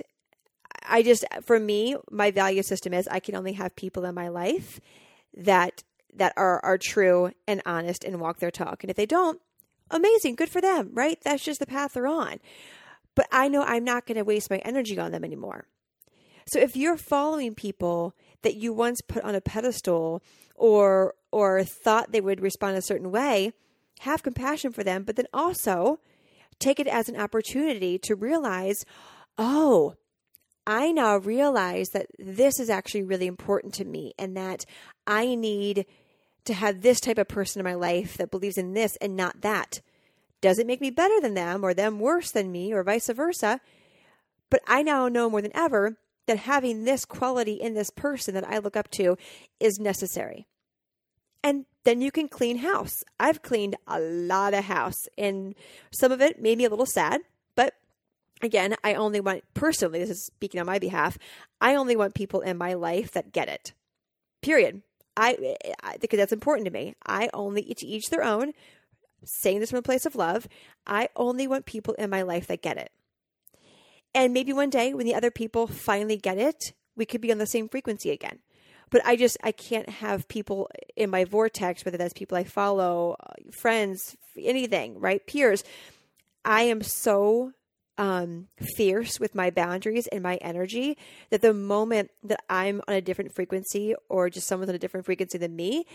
I 0.88 1.04
just 1.04 1.26
for 1.44 1.60
me, 1.60 1.96
my 2.10 2.32
value 2.32 2.64
system 2.64 2.94
is 2.94 3.08
I 3.08 3.20
can 3.20 3.36
only 3.36 3.54
have 3.54 3.76
people 3.76 4.06
in 4.06 4.16
my 4.16 4.30
life 4.30 4.80
that 5.36 5.84
that 6.14 6.34
are 6.36 6.64
are 6.64 6.78
true 6.78 7.32
and 7.48 7.62
honest 7.66 8.04
and 8.04 8.20
walk 8.20 8.40
their 8.40 8.52
talk. 8.52 8.84
And 8.84 8.90
if 8.90 8.98
they 8.98 9.06
don't, 9.06 9.42
amazing, 9.90 10.36
good 10.36 10.50
for 10.50 10.62
them, 10.62 10.92
right? 10.94 11.20
That's 11.24 11.44
just 11.44 11.60
the 11.60 11.66
path 11.66 11.94
they're 11.94 12.08
on. 12.08 12.40
But 13.16 13.28
I 13.32 13.50
know 13.50 13.64
I'm 13.64 13.84
not 13.84 14.06
going 14.06 14.18
to 14.18 14.24
waste 14.24 14.50
my 14.50 14.58
energy 14.60 14.98
on 14.98 15.12
them 15.12 15.26
anymore. 15.26 15.66
So 16.48 16.60
if 16.60 16.76
you're 16.76 16.98
following 16.98 17.54
people 17.54 18.16
that 18.42 18.56
you 18.56 18.74
once 18.74 19.02
put 19.02 19.24
on 19.24 19.36
a 19.36 19.42
pedestal 19.42 20.24
or 20.56 21.16
or 21.32 21.64
thought 21.64 22.12
they 22.12 22.22
would 22.22 22.42
respond 22.42 22.78
a 22.78 22.82
certain 22.82 23.12
way, 23.12 23.52
have 24.00 24.24
compassion 24.24 24.72
for 24.72 24.84
them, 24.84 25.04
but 25.04 25.18
then 25.18 25.28
also 25.34 26.00
take 26.62 26.80
it 26.80 26.88
as 26.88 27.10
an 27.10 27.20
opportunity 27.20 27.98
to 28.00 28.16
realize, 28.16 28.86
oh, 29.38 29.96
I 30.66 30.92
now 30.92 31.18
realize 31.18 31.90
that 31.90 32.08
this 32.20 32.60
is 32.60 32.70
actually 32.70 33.04
really 33.04 33.28
important 33.28 33.74
to 33.76 33.86
me 33.86 34.14
and 34.18 34.38
that 34.38 34.66
I 35.08 35.36
need 35.36 35.86
to 36.46 36.54
have 36.54 36.82
this 36.82 37.00
type 37.00 37.18
of 37.18 37.28
person 37.28 37.60
in 37.60 37.64
my 37.64 37.74
life 37.74 38.18
that 38.18 38.32
believes 38.32 38.58
in 38.58 38.74
this 38.74 38.96
and 38.98 39.16
not 39.16 39.42
that. 39.42 39.82
Does 40.40 40.60
it 40.60 40.68
make 40.68 40.82
me 40.82 40.90
better 40.90 41.20
than 41.20 41.34
them 41.34 41.64
or 41.64 41.74
them 41.74 42.00
worse 42.00 42.32
than 42.32 42.52
me 42.52 42.74
or 42.74 42.84
vice 42.84 43.10
versa? 43.10 43.60
But 44.50 44.62
I 44.68 44.82
now 44.82 45.08
know 45.08 45.30
more 45.30 45.42
than 45.42 45.56
ever 45.56 45.98
that 46.28 46.38
having 46.40 46.84
this 46.84 47.06
quality 47.06 47.54
in 47.54 47.74
this 47.74 47.90
person 47.90 48.34
that 48.34 48.48
I 48.48 48.60
look 48.60 48.76
up 48.76 48.90
to 48.92 49.18
is 49.60 49.80
necessary. 49.80 50.48
And 51.44 51.66
then 51.84 52.02
you 52.02 52.12
can 52.12 52.28
clean 52.28 52.58
house. 52.58 53.04
I've 53.20 53.42
cleaned 53.42 53.76
a 53.88 54.00
lot 54.00 54.54
of 54.54 54.66
house, 54.66 55.08
and 55.18 55.56
some 55.92 56.12
of 56.12 56.22
it 56.22 56.42
made 56.42 56.58
me 56.58 56.66
a 56.66 56.70
little 56.70 56.86
sad, 56.86 57.22
but 57.56 57.74
again, 58.42 58.76
I 58.84 58.94
only 58.94 59.20
want, 59.20 59.44
personally, 59.54 60.00
this 60.00 60.10
is 60.10 60.26
speaking 60.26 60.60
on 60.60 60.66
my 60.66 60.80
behalf, 60.80 61.18
I 61.60 61.76
only 61.76 61.96
want 61.96 62.16
people 62.16 62.42
in 62.42 62.58
my 62.58 62.74
life 62.74 63.12
that 63.12 63.32
get 63.32 63.50
it. 63.50 63.74
Period. 64.42 64.82
I, 65.18 65.56
I 65.84 65.98
because 65.98 66.18
that's 66.18 66.32
important 66.32 66.66
to 66.66 66.72
me. 66.72 66.96
I 67.06 67.30
only 67.34 67.64
to 67.64 67.86
each 67.86 68.10
their 68.10 68.24
own. 68.24 68.54
Saying 69.24 69.60
this 69.60 69.70
from 69.70 69.80
a 69.80 69.84
place 69.84 70.06
of 70.06 70.16
love, 70.16 70.48
I 70.88 71.10
only 71.16 71.48
want 71.48 71.66
people 71.66 71.94
in 71.96 72.10
my 72.10 72.24
life 72.24 72.48
that 72.48 72.64
get 72.64 72.78
it. 72.78 72.92
And 74.16 74.34
maybe 74.34 74.52
one 74.52 74.70
day 74.70 74.94
when 74.94 75.06
the 75.06 75.14
other 75.14 75.30
people 75.30 75.68
finally 75.68 76.18
get 76.18 76.38
it, 76.38 76.74
we 76.96 77.06
could 77.06 77.22
be 77.22 77.32
on 77.32 77.38
the 77.38 77.46
same 77.46 77.70
frequency 77.70 78.10
again 78.10 78.40
but 78.92 79.02
I 79.06 79.16
just 79.16 79.38
I 79.44 79.52
can't 79.52 79.90
have 79.90 80.28
people 80.28 80.70
in 80.96 81.10
my 81.10 81.26
vortex, 81.26 81.84
whether 81.84 81.98
that's 81.98 82.14
people 82.14 82.38
I 82.38 82.44
follow, 82.44 83.16
friends, 83.52 84.16
anything, 84.38 85.00
right? 85.00 85.26
Peers. 85.26 85.64
I 86.44 86.64
am 86.64 86.82
so 86.82 87.54
um, 87.98 88.48
fierce 88.76 89.20
with 89.20 89.36
my 89.36 89.50
boundaries 89.50 90.08
and 90.08 90.24
my 90.24 90.36
energy 90.38 90.98
that 91.30 91.42
the 91.42 91.54
moment 91.54 92.10
that 92.24 92.44
I'm 92.50 92.82
on 92.88 92.96
a 92.96 93.02
different 93.02 93.34
frequency 93.34 93.96
or 94.10 94.30
just 94.30 94.48
someone's 94.48 94.70
on 94.70 94.76
a 94.76 94.80
different 94.80 95.06
frequency 95.06 95.38
than 95.38 95.56
me, 95.56 95.86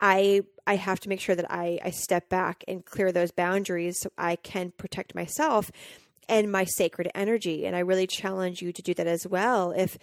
I 0.00 0.42
I 0.66 0.76
have 0.76 1.00
to 1.00 1.08
make 1.08 1.20
sure 1.20 1.34
that 1.34 1.50
I, 1.50 1.78
I 1.82 1.90
step 1.90 2.28
back 2.28 2.64
and 2.68 2.84
clear 2.84 3.12
those 3.12 3.30
boundaries 3.30 4.00
so 4.00 4.10
I 4.18 4.36
can 4.36 4.72
protect 4.76 5.14
myself 5.14 5.70
and 6.28 6.52
my 6.52 6.64
sacred 6.64 7.10
energy. 7.14 7.64
And 7.64 7.74
I 7.74 7.80
really 7.80 8.06
challenge 8.06 8.60
you 8.60 8.72
to 8.72 8.82
do 8.82 8.92
that 8.94 9.06
as 9.06 9.26
well. 9.26 9.70
If 9.70 9.96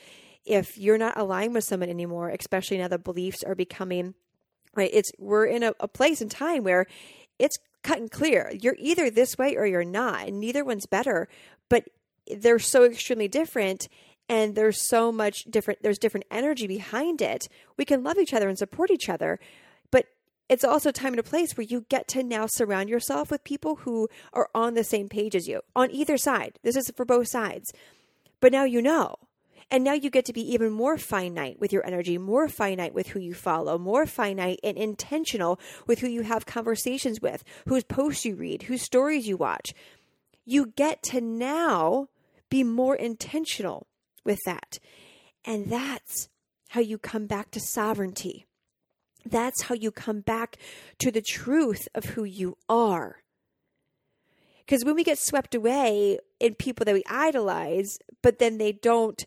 if 0.46 0.78
you're 0.78 0.98
not 0.98 1.18
aligned 1.18 1.54
with 1.54 1.64
someone 1.64 1.90
anymore, 1.90 2.30
especially 2.30 2.78
now 2.78 2.88
the 2.88 3.00
beliefs 3.00 3.44
are 3.44 3.56
becoming 3.56 4.14
right, 4.76 4.92
it's 4.94 5.12
we're 5.18 5.46
in 5.46 5.64
a, 5.64 5.74
a 5.80 5.88
place 5.88 6.22
in 6.22 6.30
time 6.30 6.64
where 6.64 6.86
it's 7.40 7.58
cut 7.84 7.98
and 8.00 8.12
clear. 8.12 8.52
You're 8.62 8.76
either 8.80 9.10
this 9.10 9.38
way 9.38 9.56
or 9.56 9.66
you're 9.66 9.84
not, 9.84 10.28
and 10.28 10.40
neither 10.40 10.64
one's 10.64 10.86
better, 10.86 11.28
but 11.70 11.86
they're 12.36 12.60
so 12.60 12.84
extremely 12.84 13.28
different. 13.28 13.88
and 14.28 14.56
there's 14.56 14.88
so 14.90 15.12
much 15.12 15.44
different 15.50 15.84
there's 15.84 16.00
different 16.00 16.26
energy 16.32 16.66
behind 16.68 17.22
it 17.22 17.48
we 17.78 17.86
can 17.86 18.04
love 18.04 18.18
each 18.18 18.34
other 18.34 18.50
and 18.50 18.58
support 18.58 18.90
each 18.90 19.08
other 19.10 19.40
but 19.92 20.06
it's 20.50 20.64
also 20.64 20.92
time 20.92 21.14
and 21.14 21.20
a 21.20 21.24
place 21.24 21.56
where 21.56 21.66
you 21.66 21.86
get 21.90 22.08
to 22.08 22.24
now 22.24 22.48
surround 22.48 22.90
yourself 22.90 23.30
with 23.30 23.44
people 23.44 23.76
who 23.78 24.08
are 24.34 24.50
on 24.56 24.74
the 24.74 24.84
same 24.84 25.08
page 25.08 25.36
as 25.36 25.48
you 25.48 25.62
on 25.76 25.92
either 25.92 26.18
side 26.18 26.58
this 26.64 26.76
is 26.76 26.92
for 26.96 27.06
both 27.06 27.28
sides 27.28 27.72
but 28.40 28.52
now 28.52 28.64
you 28.64 28.82
know 28.82 29.16
and 29.72 29.84
now 29.84 29.94
you 29.94 30.10
get 30.10 30.26
to 30.26 30.34
be 30.34 30.54
even 30.54 30.72
more 30.72 30.98
finite 30.98 31.60
with 31.60 31.74
your 31.74 31.86
energy, 31.86 32.18
more 32.18 32.48
finite 32.48 32.94
with 32.94 33.08
who 33.08 33.20
you 33.20 33.34
follow, 33.34 33.78
more 33.78 34.06
finite 34.06 34.60
and 34.64 34.78
intentional 34.78 35.60
with 35.88 36.00
who 36.00 36.08
you 36.08 36.22
have 36.22 36.46
conversations 36.46 37.20
with, 37.20 37.44
whose 37.68 37.84
posts 37.84 38.26
you 38.26 38.36
read, 38.36 38.64
whose 38.64 38.84
stories 38.84 39.28
you 39.28 39.38
watch. 39.38 39.74
You 40.46 40.68
get 40.76 41.02
to 41.04 41.20
now 41.20 42.10
be 42.50 42.64
more 42.64 42.96
intentional 42.96 43.88
with 44.24 44.40
that. 44.46 44.78
And 45.44 45.68
that's 45.68 46.30
how 46.70 46.82
you 46.82 46.98
come 46.98 47.26
back 47.26 47.52
to 47.52 47.60
sovereignty. 47.60 48.46
That's 49.26 49.64
how 49.64 49.76
you 49.76 49.92
come 49.92 50.22
back 50.22 50.58
to 51.00 51.12
the 51.12 51.22
truth 51.22 51.88
of 51.96 52.06
who 52.06 52.24
you 52.24 52.58
are. 52.70 53.24
Because 54.60 54.84
when 54.84 54.96
we 54.96 55.04
get 55.04 55.20
swept 55.20 55.56
away 55.56 56.20
in 56.40 56.56
people 56.56 56.86
that 56.86 56.94
we 56.94 57.04
idolize, 57.10 57.98
but 58.22 58.40
then 58.40 58.58
they 58.58 58.72
don't 58.72 59.26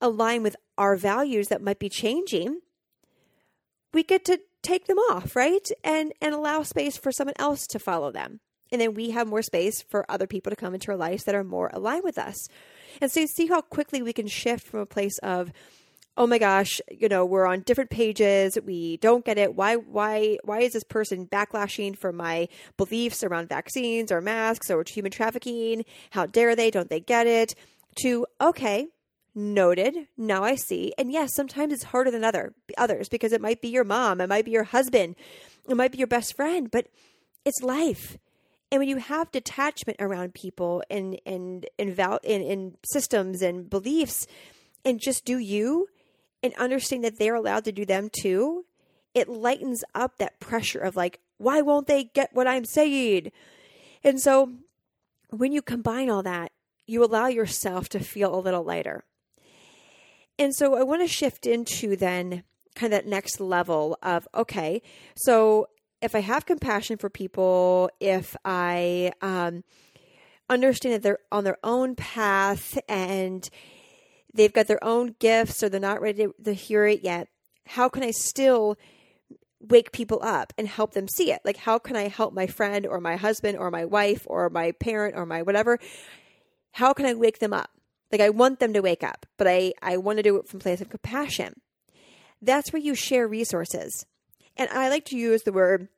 align 0.00 0.42
with 0.42 0.56
our 0.76 0.96
values 0.96 1.48
that 1.48 1.62
might 1.62 1.78
be 1.78 1.88
changing, 1.88 2.60
we 3.92 4.02
get 4.02 4.24
to 4.26 4.40
take 4.62 4.86
them 4.86 4.98
off, 4.98 5.36
right? 5.36 5.66
And 5.82 6.12
and 6.20 6.34
allow 6.34 6.62
space 6.62 6.96
for 6.96 7.12
someone 7.12 7.36
else 7.38 7.66
to 7.68 7.78
follow 7.78 8.10
them. 8.10 8.40
And 8.72 8.80
then 8.80 8.94
we 8.94 9.10
have 9.10 9.28
more 9.28 9.42
space 9.42 9.82
for 9.82 10.04
other 10.08 10.26
people 10.26 10.50
to 10.50 10.56
come 10.56 10.74
into 10.74 10.90
our 10.90 10.96
lives 10.96 11.24
that 11.24 11.34
are 11.34 11.44
more 11.44 11.70
aligned 11.72 12.02
with 12.02 12.18
us. 12.18 12.48
And 13.00 13.10
so 13.10 13.20
you 13.20 13.26
see 13.26 13.46
how 13.46 13.60
quickly 13.60 14.02
we 14.02 14.12
can 14.12 14.26
shift 14.26 14.66
from 14.66 14.80
a 14.80 14.86
place 14.86 15.18
of 15.18 15.52
oh 16.16 16.26
my 16.26 16.38
gosh, 16.38 16.80
you 16.90 17.08
know, 17.08 17.24
we're 17.24 17.46
on 17.46 17.60
different 17.60 17.90
pages. 17.90 18.56
We 18.64 18.98
don't 18.98 19.24
get 19.24 19.38
it. 19.38 19.54
Why, 19.54 19.76
why, 19.76 20.38
why 20.44 20.60
is 20.60 20.72
this 20.72 20.84
person 20.84 21.26
backlashing 21.26 21.98
for 21.98 22.12
my 22.12 22.48
beliefs 22.76 23.24
around 23.24 23.48
vaccines 23.48 24.12
or 24.12 24.20
masks 24.20 24.70
or 24.70 24.84
human 24.86 25.10
trafficking? 25.10 25.84
How 26.10 26.26
dare 26.26 26.54
they? 26.54 26.70
Don't 26.70 26.88
they 26.88 27.00
get 27.00 27.26
it? 27.26 27.54
To, 28.02 28.26
okay, 28.40 28.88
Noted. 29.34 30.06
Now 30.16 30.44
I 30.44 30.54
see. 30.54 30.92
And 30.96 31.10
yes, 31.10 31.34
sometimes 31.34 31.72
it's 31.72 31.84
harder 31.84 32.10
than 32.10 32.22
other 32.22 32.54
others 32.78 33.08
because 33.08 33.32
it 33.32 33.40
might 33.40 33.60
be 33.60 33.68
your 33.68 33.84
mom, 33.84 34.20
it 34.20 34.28
might 34.28 34.44
be 34.44 34.52
your 34.52 34.64
husband, 34.64 35.16
it 35.68 35.76
might 35.76 35.92
be 35.92 35.98
your 35.98 36.06
best 36.06 36.36
friend, 36.36 36.70
but 36.70 36.86
it's 37.44 37.62
life. 37.62 38.16
And 38.70 38.78
when 38.78 38.88
you 38.88 38.96
have 38.98 39.32
detachment 39.32 40.00
around 40.00 40.34
people 40.34 40.82
and 40.88 41.20
and 41.26 41.66
and, 41.78 41.94
val- 41.94 42.20
and, 42.24 42.44
and 42.44 42.76
systems 42.84 43.42
and 43.42 43.68
beliefs, 43.68 44.26
and 44.84 45.00
just 45.00 45.24
do 45.24 45.38
you, 45.38 45.88
and 46.42 46.54
understand 46.54 47.02
that 47.02 47.18
they're 47.18 47.34
allowed 47.34 47.64
to 47.64 47.72
do 47.72 47.84
them 47.84 48.10
too, 48.12 48.66
it 49.14 49.28
lightens 49.28 49.82
up 49.94 50.18
that 50.18 50.38
pressure 50.40 50.80
of 50.80 50.94
like, 50.94 51.18
why 51.38 51.60
won't 51.60 51.86
they 51.86 52.04
get 52.04 52.34
what 52.34 52.46
I'm 52.46 52.64
saying? 52.64 53.32
And 54.04 54.20
so, 54.20 54.52
when 55.30 55.52
you 55.52 55.62
combine 55.62 56.10
all 56.10 56.22
that, 56.22 56.52
you 56.86 57.02
allow 57.02 57.26
yourself 57.26 57.88
to 57.90 57.98
feel 57.98 58.34
a 58.34 58.38
little 58.38 58.62
lighter. 58.62 59.04
And 60.38 60.54
so 60.54 60.74
I 60.74 60.82
want 60.82 61.02
to 61.02 61.08
shift 61.08 61.46
into 61.46 61.96
then 61.96 62.42
kind 62.74 62.92
of 62.92 63.02
that 63.02 63.08
next 63.08 63.40
level 63.40 63.96
of 64.02 64.26
okay, 64.34 64.82
so 65.16 65.68
if 66.02 66.14
I 66.14 66.20
have 66.20 66.44
compassion 66.44 66.98
for 66.98 67.08
people, 67.08 67.88
if 68.00 68.36
I 68.44 69.12
um, 69.22 69.64
understand 70.50 70.94
that 70.94 71.02
they're 71.02 71.18
on 71.32 71.44
their 71.44 71.58
own 71.64 71.94
path 71.94 72.78
and 72.88 73.48
they've 74.34 74.52
got 74.52 74.66
their 74.66 74.82
own 74.84 75.14
gifts 75.18 75.62
or 75.62 75.68
they're 75.68 75.80
not 75.80 76.02
ready 76.02 76.26
to, 76.26 76.34
to 76.44 76.52
hear 76.52 76.86
it 76.86 77.02
yet, 77.02 77.28
how 77.66 77.88
can 77.88 78.02
I 78.02 78.10
still 78.10 78.76
wake 79.60 79.92
people 79.92 80.20
up 80.22 80.52
and 80.58 80.68
help 80.68 80.92
them 80.92 81.08
see 81.08 81.32
it? 81.32 81.40
Like, 81.44 81.56
how 81.56 81.78
can 81.78 81.96
I 81.96 82.08
help 82.08 82.34
my 82.34 82.46
friend 82.46 82.86
or 82.86 83.00
my 83.00 83.16
husband 83.16 83.56
or 83.56 83.70
my 83.70 83.84
wife 83.84 84.26
or 84.26 84.50
my 84.50 84.72
parent 84.72 85.16
or 85.16 85.24
my 85.24 85.42
whatever? 85.42 85.78
How 86.72 86.92
can 86.92 87.06
I 87.06 87.14
wake 87.14 87.38
them 87.38 87.52
up? 87.52 87.70
Like 88.14 88.20
I 88.20 88.30
want 88.30 88.60
them 88.60 88.72
to 88.74 88.80
wake 88.80 89.02
up, 89.02 89.26
but 89.36 89.48
I, 89.48 89.72
I 89.82 89.96
want 89.96 90.18
to 90.18 90.22
do 90.22 90.36
it 90.36 90.46
from 90.46 90.60
place 90.60 90.80
of 90.80 90.88
compassion. 90.88 91.60
That's 92.40 92.72
where 92.72 92.80
you 92.80 92.94
share 92.94 93.26
resources. 93.26 94.06
And 94.56 94.70
I 94.70 94.88
like 94.88 95.04
to 95.06 95.16
use 95.16 95.42
the 95.42 95.52
word 95.52 95.88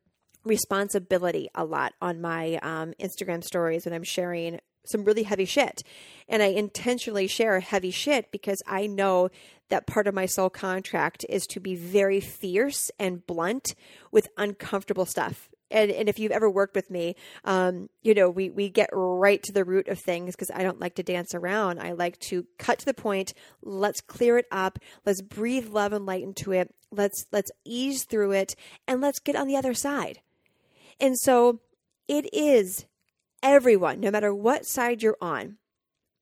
responsibility 0.43 1.51
a 1.55 1.67
lot 1.67 1.93
on 2.01 2.23
my 2.23 2.55
um, 2.63 2.95
Instagram 2.99 3.45
stories 3.45 3.85
when 3.85 3.93
I'm 3.93 4.03
sharing 4.03 4.61
some 4.87 5.05
really 5.05 5.25
heavy 5.25 5.45
shit. 5.45 5.83
And 6.27 6.43
I 6.43 6.47
intentionally 6.47 7.27
share 7.27 7.61
heavy 7.61 7.91
shit 7.91 8.33
because 8.33 8.63
I 8.67 8.87
know 8.87 9.29
that 9.69 9.87
part 9.87 10.07
of 10.07 10.15
my 10.15 10.25
soul 10.25 10.49
contract 10.49 11.27
is 11.29 11.47
to 11.49 11.61
be 11.61 11.75
very 11.75 12.21
fierce 12.21 12.91
and 12.99 13.27
blunt 13.27 13.75
with 14.11 14.29
uncomfortable 14.39 15.05
stuff 15.05 15.51
and 15.71 15.91
and 15.91 16.09
if 16.09 16.19
you've 16.19 16.33
ever 16.33 16.51
worked 16.51 16.75
with 16.75 16.91
me, 16.91 17.17
um, 17.45 17.89
you 18.03 18.15
know 18.15 18.31
we 18.31 18.51
we 18.51 18.69
get 18.69 18.91
right 18.93 19.43
to 19.43 19.53
the 19.53 19.65
root 19.65 19.89
of 19.89 19.99
things 19.99 20.35
because 20.35 20.51
I 20.51 20.63
don't 20.63 20.81
like 20.81 20.95
to 20.97 21.03
dance 21.03 21.35
around. 21.35 21.81
I 21.81 21.93
like 21.93 22.19
to 22.29 22.47
cut 22.59 22.79
to 22.81 22.85
the 22.85 22.95
point. 22.95 23.33
Let's 23.63 24.01
clear 24.01 24.39
it 24.39 24.47
up. 24.51 24.79
Let's 25.05 25.23
breathe 25.23 25.69
love 25.69 25.93
and 25.93 26.07
light 26.07 26.23
into 26.23 26.53
it. 26.53 26.75
Let's 26.91 27.27
let's 27.33 27.51
ease 27.65 28.05
through 28.05 28.33
it, 28.33 28.55
and 28.87 29.01
let's 29.01 29.19
get 29.19 29.37
on 29.37 29.49
the 29.49 29.57
other 29.57 29.75
side. 29.75 30.21
And 31.01 31.19
so 31.19 31.61
it 32.09 32.33
is 32.33 32.87
everyone, 33.43 34.01
no 34.01 34.11
matter 34.11 34.35
what 34.35 34.67
side 34.67 35.03
you're 35.03 35.19
on. 35.21 35.59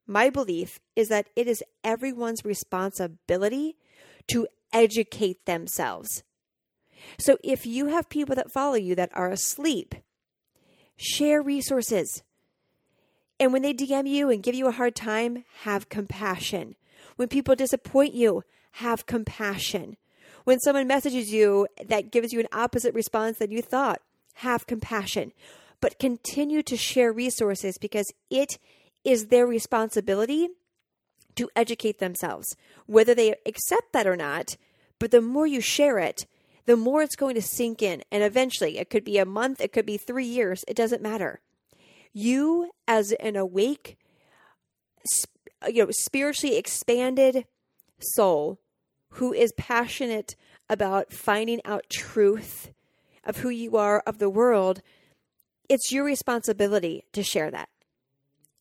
My 0.07 0.29
belief 0.29 0.81
is 0.97 1.09
that 1.09 1.29
it 1.35 1.49
is 1.49 1.63
everyone's 1.83 2.45
responsibility 2.45 3.77
to 4.29 4.47
educate 4.73 5.47
themselves 5.47 6.23
so 7.19 7.39
if 7.43 7.67
you 7.67 7.87
have 7.87 8.09
people 8.09 8.35
that 8.35 8.53
follow 8.53 8.75
you 8.75 8.95
that 8.95 9.11
are 9.15 9.31
asleep, 9.31 9.95
share 10.97 11.43
resources. 11.43 12.23
And 13.39 13.53
when 13.53 13.63
they 13.63 13.75
DM 13.75 14.09
you 14.09 14.31
and 14.31 14.43
give 14.43 14.55
you 14.55 14.69
a 14.69 14.73
hard 14.73 14.95
time, 14.95 15.45
have 15.63 15.89
compassion. 15.89 16.77
When 17.17 17.29
people 17.29 17.57
disappoint 17.57 18.15
you, 18.15 18.45
have 18.73 19.07
compassion. 19.07 19.97
When 20.45 20.61
someone 20.61 20.87
messages 20.87 21.33
you 21.33 21.67
that 21.85 22.11
gives 22.11 22.33
you 22.33 22.41
an 22.41 22.49
opposite 22.53 22.95
response 22.95 23.39
than 23.39 23.51
you 23.51 23.63
thought, 23.63 24.01
have 24.35 24.67
compassion. 24.67 25.33
But 25.81 25.99
continue 25.99 26.63
to 26.63 26.77
share 26.77 27.13
resources 27.13 27.79
because 27.79 28.13
it 28.31 28.59
is 29.05 29.27
their 29.27 29.47
responsibility 29.47 30.49
to 31.37 31.51
educate 31.57 31.99
themselves, 31.99 32.57
whether 32.87 33.15
they 33.15 33.35
accept 33.47 33.93
that 33.93 34.07
or 34.07 34.17
not. 34.17 34.57
But 34.99 35.11
the 35.11 35.21
more 35.21 35.47
you 35.47 35.61
share 35.61 35.99
it, 35.99 36.27
the 36.67 36.77
more 36.77 37.03
it's 37.03 37.17
going 37.17 37.35
to 37.35 37.43
sink 37.43 37.83
in. 37.83 38.03
And 38.11 38.23
eventually, 38.23 38.79
it 38.79 38.91
could 38.91 39.05
be 39.05 39.19
a 39.19 39.27
month, 39.27 39.61
it 39.61 39.73
could 39.73 39.87
be 39.87 39.97
three 39.97 40.27
years, 40.27 40.65
it 40.67 40.77
doesn't 40.77 41.03
matter. 41.03 41.41
You, 42.13 42.71
as 42.87 43.13
an 43.13 43.37
awake, 43.37 43.99
uh, 45.63 45.69
you 45.69 45.85
know, 45.85 45.91
spiritually 45.91 46.57
expanded 46.57 47.47
soul 47.99 48.59
who 49.11 49.33
is 49.33 49.53
passionate 49.57 50.37
about 50.69 51.13
finding 51.13 51.61
out 51.65 51.85
truth 51.91 52.71
of 53.25 53.39
who 53.39 53.49
you 53.49 53.77
are, 53.77 54.01
of 54.07 54.19
the 54.19 54.31
world, 54.31 54.83
it's 55.69 55.93
your 55.93 56.05
responsibility 56.05 57.05
to 57.13 57.23
share 57.23 57.51
that. 57.51 57.69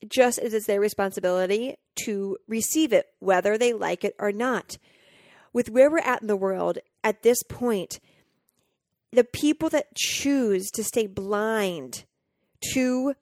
Just 0.07 0.39
as 0.39 0.53
it's 0.53 0.67
their 0.67 0.79
responsibility 0.79 1.75
to 2.05 2.37
receive 2.47 2.91
it, 2.91 3.07
whether 3.19 3.57
they 3.57 3.73
like 3.73 4.03
it 4.03 4.15
or 4.19 4.31
not. 4.31 4.77
With 5.53 5.69
where 5.69 5.89
we're 5.89 5.99
at 5.99 6.21
in 6.21 6.27
the 6.27 6.35
world, 6.35 6.79
at 7.03 7.23
this 7.23 7.43
point, 7.43 7.99
the 9.11 9.23
people 9.23 9.69
that 9.69 9.95
choose 9.95 10.69
to 10.71 10.83
stay 10.83 11.07
blind 11.07 12.05
to 12.73 13.13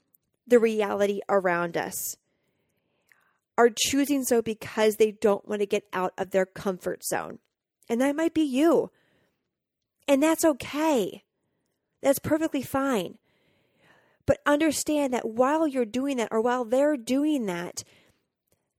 the 0.47 0.59
reality 0.59 1.21
around 1.29 1.77
us 1.77 2.15
are 3.57 3.69
choosing 3.75 4.23
so 4.23 4.41
because 4.41 4.95
they 4.95 5.11
don't 5.11 5.47
want 5.47 5.61
to 5.61 5.65
get 5.65 5.83
out 5.93 6.13
of 6.17 6.31
their 6.31 6.45
comfort 6.45 7.03
zone. 7.03 7.39
And 7.89 7.99
that 8.01 8.15
might 8.15 8.33
be 8.33 8.41
you. 8.41 8.91
And 10.07 10.23
that's 10.23 10.45
okay. 10.45 11.23
That's 12.01 12.19
perfectly 12.19 12.61
fine. 12.61 13.17
But 14.25 14.39
understand 14.45 15.13
that 15.13 15.27
while 15.27 15.67
you're 15.67 15.85
doing 15.85 16.17
that, 16.17 16.29
or 16.31 16.41
while 16.41 16.63
they're 16.63 16.97
doing 16.97 17.45
that, 17.47 17.83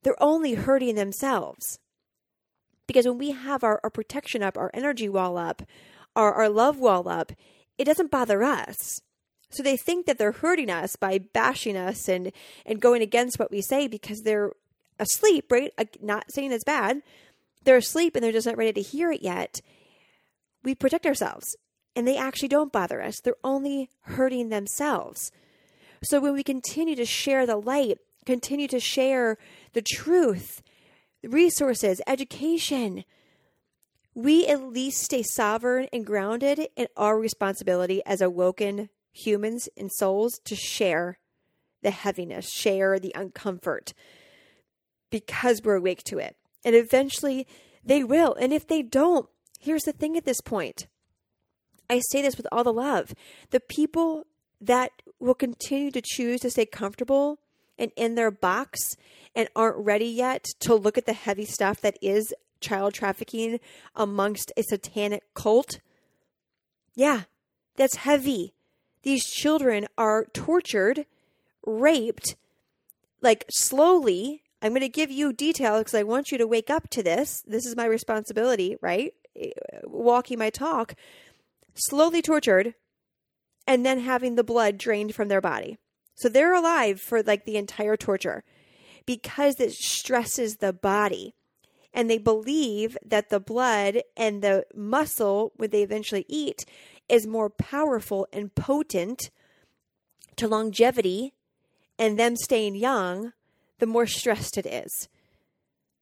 they're 0.03 0.21
only 0.23 0.55
hurting 0.55 0.95
themselves. 0.95 1.79
Because 2.87 3.07
when 3.07 3.19
we 3.19 3.31
have 3.31 3.63
our, 3.65 3.81
our 3.83 3.91
protection 3.91 4.43
up, 4.43 4.59
our 4.59 4.71
energy 4.75 5.09
wall 5.09 5.37
up, 5.37 5.63
our, 6.17 6.33
our 6.33 6.49
love 6.49 6.79
wall 6.79 7.09
up, 7.09 7.33
it 7.79 7.85
doesn't 7.85 8.11
bother 8.11 8.43
us. 8.43 9.01
So 9.51 9.63
they 9.63 9.77
think 9.77 10.07
that 10.07 10.19
they're 10.19 10.33
hurting 10.33 10.71
us 10.71 10.97
by 10.97 11.19
bashing 11.19 11.77
us 11.77 12.09
and, 12.09 12.33
and 12.65 12.81
going 12.81 13.03
against 13.03 13.39
what 13.39 13.51
we 13.51 13.61
say 13.61 13.87
because 13.87 14.23
they're 14.23 14.53
asleep, 14.99 15.51
right? 15.51 15.73
Not 16.01 16.33
saying 16.33 16.53
it's 16.53 16.65
bad. 16.65 17.03
They're 17.65 17.77
asleep 17.77 18.17
and 18.17 18.25
they're 18.25 18.33
just 18.33 18.47
not 18.47 18.57
ready 18.57 18.73
to 18.73 18.83
hear 18.83 19.13
it 19.13 19.23
yet. 19.23 19.61
We 20.65 20.75
protect 20.75 21.07
ourselves 21.07 21.57
and 21.95 22.07
they 22.07 22.17
actually 22.17 22.49
don't 22.49 22.73
bother 22.73 23.03
us. 23.03 23.21
They're 23.21 23.35
only 23.45 23.91
hurting 24.03 24.49
themselves. 24.49 25.31
So 26.03 26.21
when 26.21 26.33
we 26.33 26.43
continue 26.43 26.97
to 26.97 27.05
share 27.05 27.47
the 27.47 27.57
light, 27.57 27.99
continue 28.25 28.69
to 28.69 28.81
share 28.81 29.39
the 29.73 29.83
truth, 29.83 30.63
resources, 31.23 32.01
education. 32.07 33.05
We 34.15 34.47
at 34.47 34.63
least 34.63 35.03
stay 35.03 35.23
sovereign 35.23 35.89
and 35.93 36.05
grounded 36.05 36.69
in 36.77 36.87
our 36.97 37.19
responsibility 37.19 38.03
as 38.05 38.21
awoken 38.21 38.91
humans 39.13 39.69
and 39.77 39.91
souls 39.91 40.39
to 40.45 40.55
share 40.55 41.19
the 41.83 41.91
heaviness, 41.91 42.51
share 42.51 42.99
the 42.99 43.13
uncomfort 43.17 43.93
because 45.11 45.63
we're 45.63 45.77
awake 45.77 46.03
to 46.05 46.19
it. 46.19 46.37
And 46.65 46.75
eventually 46.75 47.47
they 47.85 48.05
will. 48.05 48.35
And 48.35 48.53
if 48.53 48.67
they 48.67 48.83
don't, 48.83 49.29
here's 49.61 49.83
the 49.83 49.93
thing 49.93 50.17
at 50.17 50.25
this 50.25 50.41
point 50.41 50.87
I 51.91 52.01
say 52.11 52.23
this 52.23 52.37
with 52.37 52.47
all 52.51 52.65
the 52.65 52.73
love. 52.73 53.13
The 53.51 53.61
people 53.61 54.27
that 54.61 54.91
will 55.19 55.35
continue 55.35 55.91
to 55.91 56.01
choose 56.03 56.41
to 56.41 56.51
stay 56.51 56.65
comfortable 56.65 57.39
and 57.79 57.91
in 57.97 58.15
their 58.15 58.31
box 58.31 58.97
and 59.35 59.49
aren't 59.57 59.85
ready 59.85 60.07
yet 60.07 60.45
to 60.61 60.75
look 60.75 60.99
at 60.99 61.07
the 61.07 61.13
heavy 61.13 61.45
stuff 61.45 61.81
that 61.81 61.97
is 62.03 62.35
child 62.61 62.95
trafficking 62.95 63.61
amongst 63.95 64.53
a 64.57 64.63
satanic 64.63 65.23
cult. 65.35 65.81
Yeah, 66.95 67.23
that's 67.77 67.97
heavy. 67.97 68.55
These 69.03 69.27
children 69.27 69.87
are 69.99 70.27
tortured, 70.33 71.07
raped, 71.67 72.37
like 73.21 73.45
slowly. 73.51 74.43
I'm 74.61 74.71
going 74.71 74.83
to 74.83 74.89
give 74.89 75.11
you 75.11 75.33
details 75.33 75.81
because 75.81 75.95
I 75.95 76.05
want 76.05 76.31
you 76.31 76.39
to 76.39 76.47
wake 76.47 76.71
up 76.71 76.89
to 76.91 77.03
this. 77.03 77.43
This 77.47 77.67
is 77.67 77.77
my 77.77 77.85
responsibility, 77.85 78.77
right? 78.81 79.13
Eh, 79.35 79.51
walking 79.85 80.39
my 80.39 80.51
talk. 80.51 80.95
Slowly 81.75 82.23
tortured, 82.23 82.75
and 83.67 83.85
then 83.85 84.01
having 84.01 84.37
the 84.37 84.45
blood 84.45 84.79
drained 84.79 85.15
from 85.15 85.29
their 85.29 85.41
body. 85.41 85.79
So 86.15 86.29
they're 86.29 86.55
alive 86.55 87.01
for 87.01 87.23
like 87.23 87.45
the 87.45 87.57
entire 87.57 87.97
torture 87.97 88.45
because 89.07 89.61
it 89.61 89.73
stresses 89.73 90.57
the 90.57 90.73
body. 90.73 91.35
And 91.95 92.09
they 92.09 92.19
believe 92.19 92.97
that 93.05 93.29
the 93.29 93.41
blood 93.41 94.03
and 94.17 94.43
the 94.43 94.65
muscle, 94.75 95.53
when 95.57 95.71
they 95.71 95.83
eventually 95.83 96.25
eat, 96.27 96.65
is 97.09 97.27
more 97.27 97.51
powerful 97.51 98.27
and 98.33 98.55
potent 98.55 99.31
to 100.37 100.49
longevity 100.49 101.35
and 101.99 102.19
them 102.19 102.37
staying 102.37 102.77
young, 102.77 103.33
the 103.79 103.87
more 103.87 104.07
stressed 104.07 104.57
it 104.57 104.67
is. 104.67 105.09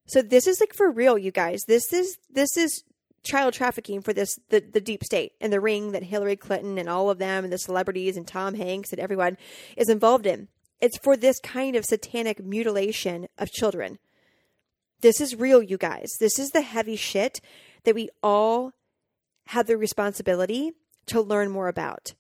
So 0.06 0.22
this 0.22 0.46
is 0.46 0.60
like 0.60 0.74
for 0.74 0.90
real, 0.90 1.18
you 1.18 1.30
guys. 1.30 1.62
This 1.66 1.92
is 1.92 2.18
this 2.28 2.56
is 2.56 2.84
child 3.22 3.54
trafficking 3.54 4.00
for 4.00 4.12
this 4.12 4.38
the, 4.48 4.60
the 4.60 4.80
deep 4.80 5.04
state 5.04 5.32
and 5.40 5.52
the 5.52 5.60
ring 5.60 5.92
that 5.92 6.02
Hillary 6.02 6.36
Clinton 6.36 6.78
and 6.78 6.88
all 6.88 7.10
of 7.10 7.18
them 7.18 7.44
and 7.44 7.52
the 7.52 7.58
celebrities 7.58 8.16
and 8.16 8.26
Tom 8.26 8.54
Hanks 8.54 8.92
and 8.92 9.00
everyone 9.00 9.36
is 9.76 9.88
involved 9.88 10.26
in. 10.26 10.48
It's 10.80 10.98
for 10.98 11.16
this 11.16 11.38
kind 11.40 11.76
of 11.76 11.84
satanic 11.84 12.42
mutilation 12.42 13.28
of 13.38 13.50
children. 13.50 13.98
This 15.00 15.20
is 15.20 15.36
real, 15.36 15.62
you 15.62 15.78
guys. 15.78 16.10
This 16.20 16.38
is 16.38 16.50
the 16.50 16.62
heavy 16.62 16.96
shit 16.96 17.40
that 17.84 17.94
we 17.94 18.08
all 18.22 18.72
have 19.46 19.66
the 19.66 19.76
responsibility 19.76 20.72
to 21.06 21.20
learn 21.20 21.50
more 21.50 21.68
about. 21.68 22.14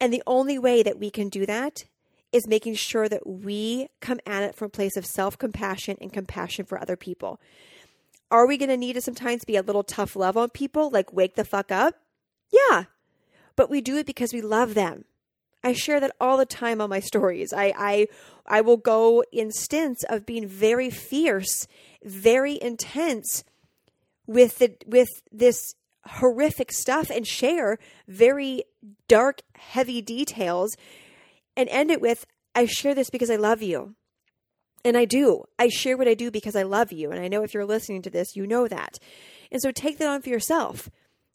And 0.00 0.12
the 0.12 0.22
only 0.26 0.58
way 0.58 0.82
that 0.82 0.98
we 0.98 1.10
can 1.10 1.28
do 1.28 1.46
that 1.46 1.84
is 2.32 2.46
making 2.46 2.74
sure 2.74 3.08
that 3.08 3.26
we 3.26 3.88
come 4.00 4.20
at 4.26 4.42
it 4.42 4.54
from 4.54 4.66
a 4.66 4.70
place 4.70 4.96
of 4.96 5.06
self 5.06 5.38
compassion 5.38 5.96
and 6.00 6.12
compassion 6.12 6.64
for 6.64 6.80
other 6.80 6.96
people. 6.96 7.40
Are 8.30 8.46
we 8.46 8.58
going 8.58 8.68
to 8.68 8.76
need 8.76 8.92
to 8.94 9.00
sometimes 9.00 9.44
be 9.44 9.56
a 9.56 9.62
little 9.62 9.82
tough 9.82 10.14
love 10.14 10.36
on 10.36 10.50
people, 10.50 10.90
like 10.90 11.12
wake 11.12 11.34
the 11.34 11.44
fuck 11.44 11.72
up? 11.72 11.94
Yeah. 12.50 12.84
But 13.56 13.70
we 13.70 13.80
do 13.80 13.96
it 13.96 14.06
because 14.06 14.32
we 14.32 14.42
love 14.42 14.74
them. 14.74 15.04
I 15.62 15.72
share 15.72 16.00
that 16.00 16.14
all 16.20 16.36
the 16.36 16.46
time 16.46 16.80
on 16.80 16.90
my 16.90 17.00
stories. 17.00 17.52
I, 17.52 17.72
I, 17.76 18.06
I 18.46 18.60
will 18.60 18.76
go 18.76 19.24
in 19.32 19.50
stints 19.50 20.04
of 20.08 20.26
being 20.26 20.46
very 20.46 20.90
fierce, 20.90 21.66
very 22.04 22.58
intense 22.60 23.44
with 24.26 24.58
the, 24.58 24.76
with 24.86 25.08
this 25.32 25.74
horrific 26.06 26.72
stuff 26.72 27.10
and 27.10 27.26
share 27.26 27.78
very 28.06 28.62
dark, 29.08 29.42
heavy 29.56 30.00
details 30.00 30.76
and 31.56 31.68
end 31.70 31.90
it 31.90 32.00
with, 32.00 32.24
I 32.54 32.66
share 32.66 32.94
this 32.94 33.10
because 33.10 33.30
I 33.30 33.36
love 33.36 33.62
you. 33.62 33.94
And 34.84 34.96
I 34.96 35.06
do. 35.06 35.44
I 35.58 35.68
share 35.68 35.96
what 35.96 36.08
I 36.08 36.14
do 36.14 36.30
because 36.30 36.54
I 36.54 36.62
love 36.62 36.92
you. 36.92 37.10
And 37.10 37.20
I 37.20 37.28
know 37.28 37.42
if 37.42 37.52
you're 37.52 37.66
listening 37.66 38.00
to 38.02 38.10
this, 38.10 38.36
you 38.36 38.46
know 38.46 38.68
that. 38.68 38.98
And 39.50 39.60
so 39.60 39.72
take 39.72 39.98
that 39.98 40.08
on 40.08 40.22
for 40.22 40.28
yourself. 40.28 40.88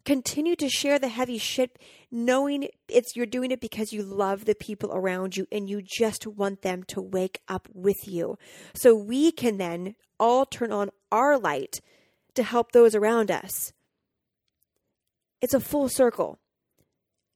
Continue 0.05 0.55
to 0.57 0.69
share 0.69 0.99
the 0.99 1.07
heavy 1.07 1.37
shit, 1.37 1.79
knowing 2.11 2.67
it's 2.89 3.15
you're 3.15 3.25
doing 3.25 3.51
it 3.51 3.61
because 3.61 3.93
you 3.93 4.03
love 4.03 4.45
the 4.45 4.55
people 4.55 4.91
around 4.93 5.37
you 5.37 5.47
and 5.51 5.69
you 5.69 5.81
just 5.81 6.27
want 6.27 6.61
them 6.61 6.83
to 6.83 7.01
wake 7.01 7.39
up 7.47 7.69
with 7.73 8.07
you. 8.07 8.37
So 8.73 8.93
we 8.93 9.31
can 9.31 9.57
then 9.57 9.95
all 10.19 10.45
turn 10.45 10.71
on 10.71 10.89
our 11.11 11.39
light 11.39 11.79
to 12.35 12.43
help 12.43 12.71
those 12.71 12.95
around 12.95 13.31
us. 13.31 13.71
It's 15.41 15.53
a 15.53 15.59
full 15.59 15.89
circle 15.89 16.39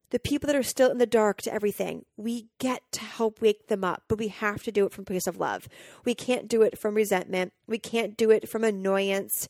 the 0.10 0.20
people 0.20 0.48
that 0.48 0.56
are 0.56 0.64
still 0.64 0.90
in 0.90 1.00
the 1.00 1.06
dark 1.06 1.42
to 1.42 1.54
everything, 1.54 2.06
we 2.16 2.48
get 2.60 2.82
to 2.94 3.02
help 3.02 3.42
wake 3.42 3.68
them 3.68 3.84
up, 3.84 4.04
but 4.08 4.18
we 4.18 4.30
have 4.30 4.64
to 4.64 4.72
do 4.72 4.86
it 4.86 4.94
from 4.94 5.06
place 5.06 5.28
of 5.28 5.38
love. 5.38 5.68
We 6.06 6.16
can't 6.16 6.48
do 6.48 6.62
it 6.62 6.80
from 6.80 6.96
resentment. 6.96 7.52
We 7.68 7.78
can't 7.78 8.16
do 8.16 8.32
it 8.32 8.48
from 8.48 8.64
annoyance. 8.64 9.50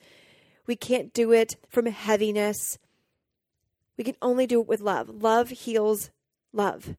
We 0.65 0.76
can't 0.76 1.13
do 1.13 1.32
it 1.32 1.57
from 1.70 1.86
heaviness. 1.86 2.80
We 3.97 4.03
can 4.03 4.15
only 4.21 4.45
do 4.45 4.61
it 4.61 4.67
with 4.67 4.81
love. 4.81 5.09
Love 5.09 5.49
heals 5.49 6.11
love. 6.53 6.95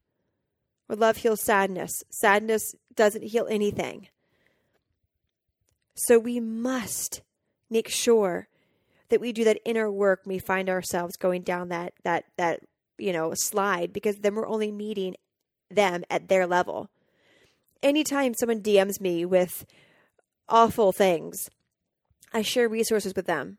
Or 0.89 0.95
love 0.95 1.17
heals 1.17 1.43
sadness. 1.43 1.91
Sadness 2.09 2.75
doesn't 2.93 3.23
heal 3.23 3.47
anything. 3.49 4.07
So 5.95 6.17
we 6.17 6.39
must 6.39 7.21
make 7.69 7.89
sure 7.89 8.47
that 9.09 9.21
we 9.21 9.31
do 9.31 9.43
that 9.43 9.59
inner 9.65 9.91
work 9.91 10.21
we 10.25 10.39
find 10.39 10.69
ourselves 10.69 11.17
going 11.17 11.41
down 11.41 11.69
that 11.69 11.93
that 12.03 12.25
that 12.37 12.61
you 12.99 13.13
know, 13.13 13.33
slide 13.33 13.93
because 13.93 14.17
then 14.17 14.35
we're 14.35 14.47
only 14.47 14.71
meeting 14.71 15.15
them 15.71 16.03
at 16.09 16.27
their 16.27 16.45
level. 16.45 16.89
Anytime 17.81 18.33
someone 18.33 18.61
DMs 18.61 18.99
me 18.99 19.25
with 19.25 19.65
awful 20.49 20.91
things, 20.91 21.49
I 22.33 22.41
share 22.41 22.67
resources 22.67 23.13
with 23.15 23.25
them. 23.25 23.57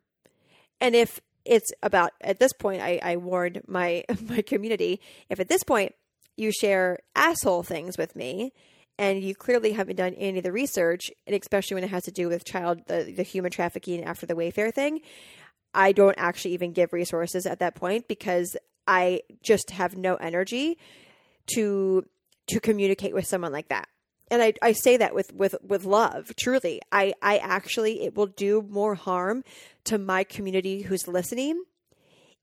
And 0.80 0.94
if 0.94 1.20
it's 1.50 1.72
about 1.82 2.12
at 2.20 2.38
this 2.38 2.52
point 2.52 2.80
I, 2.80 3.00
I 3.02 3.16
warned 3.16 3.62
my 3.66 4.04
my 4.28 4.40
community, 4.40 5.00
if 5.28 5.40
at 5.40 5.48
this 5.48 5.64
point 5.64 5.94
you 6.36 6.52
share 6.52 7.00
asshole 7.14 7.64
things 7.64 7.98
with 7.98 8.16
me 8.16 8.52
and 8.98 9.22
you 9.22 9.34
clearly 9.34 9.72
haven't 9.72 9.96
done 9.96 10.14
any 10.14 10.38
of 10.38 10.44
the 10.44 10.52
research, 10.52 11.10
and 11.26 11.34
especially 11.34 11.74
when 11.74 11.84
it 11.84 11.90
has 11.90 12.04
to 12.04 12.10
do 12.10 12.28
with 12.28 12.44
child 12.44 12.80
the, 12.86 13.12
the 13.14 13.22
human 13.22 13.50
trafficking 13.50 14.04
after 14.04 14.26
the 14.26 14.34
Wayfair 14.34 14.72
thing, 14.72 15.00
I 15.74 15.92
don't 15.92 16.14
actually 16.18 16.54
even 16.54 16.72
give 16.72 16.92
resources 16.92 17.46
at 17.46 17.58
that 17.58 17.74
point 17.74 18.08
because 18.08 18.56
I 18.86 19.22
just 19.42 19.70
have 19.70 19.96
no 19.96 20.14
energy 20.14 20.78
to 21.54 22.04
to 22.46 22.60
communicate 22.60 23.14
with 23.14 23.26
someone 23.26 23.52
like 23.52 23.68
that. 23.68 23.88
And 24.30 24.42
I, 24.42 24.52
I 24.62 24.72
say 24.72 24.96
that 24.96 25.14
with, 25.14 25.32
with, 25.32 25.56
with 25.62 25.84
love, 25.84 26.32
truly. 26.38 26.80
I, 26.92 27.14
I 27.20 27.38
actually, 27.38 28.02
it 28.04 28.14
will 28.14 28.26
do 28.26 28.62
more 28.68 28.94
harm 28.94 29.42
to 29.84 29.98
my 29.98 30.22
community 30.24 30.82
who's 30.82 31.08
listening 31.08 31.64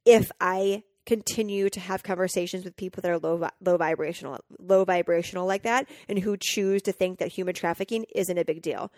if 0.05 0.31
I 0.41 0.83
continue 1.07 1.69
to 1.69 1.79
have 1.79 2.03
conversations 2.03 2.65
with 2.65 2.75
people 2.75 3.01
that 3.01 3.09
are 3.09 3.17
low 3.17 3.47
low 3.61 3.77
vibrational 3.77 4.39
low 4.59 4.83
vibrational 4.83 5.47
like 5.47 5.63
that 5.63 5.87
and 6.09 6.19
who 6.19 6.35
choose 6.37 6.81
to 6.81 6.91
think 6.91 7.17
that 7.17 7.29
human 7.29 7.55
trafficking 7.55 8.05
isn't 8.13 8.37
a 8.37 8.43
big 8.43 8.61
deal. 8.61 8.91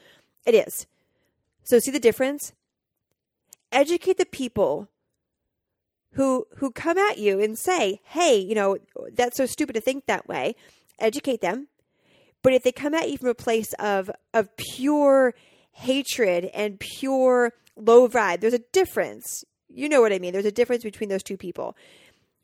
It 0.45 0.55
is. 0.55 0.87
So 1.63 1.77
see 1.77 1.91
the 1.91 1.99
difference? 1.99 2.53
Educate 3.71 4.17
the 4.17 4.25
people 4.25 4.89
who 6.13 6.47
who 6.57 6.71
come 6.71 6.97
at 6.97 7.19
you 7.19 7.39
and 7.39 7.57
say, 7.57 8.01
"Hey, 8.03 8.37
you 8.37 8.55
know, 8.55 8.77
that's 9.13 9.37
so 9.37 9.45
stupid 9.45 9.73
to 9.73 9.81
think 9.81 10.07
that 10.07 10.27
way." 10.27 10.55
Educate 10.97 11.41
them. 11.41 11.67
But 12.41 12.53
if 12.53 12.63
they 12.63 12.71
come 12.71 12.93
at 12.93 13.09
you 13.09 13.17
from 13.17 13.29
a 13.29 13.35
place 13.35 13.73
of 13.73 14.09
of 14.33 14.55
pure 14.57 15.33
hatred 15.71 16.45
and 16.53 16.79
pure 16.79 17.53
low 17.75 18.07
vibe, 18.07 18.41
there's 18.41 18.53
a 18.53 18.59
difference. 18.71 19.43
You 19.67 19.89
know 19.89 20.01
what 20.01 20.13
I 20.13 20.19
mean? 20.19 20.33
There's 20.33 20.45
a 20.45 20.51
difference 20.51 20.83
between 20.83 21.09
those 21.09 21.23
two 21.23 21.37
people. 21.37 21.75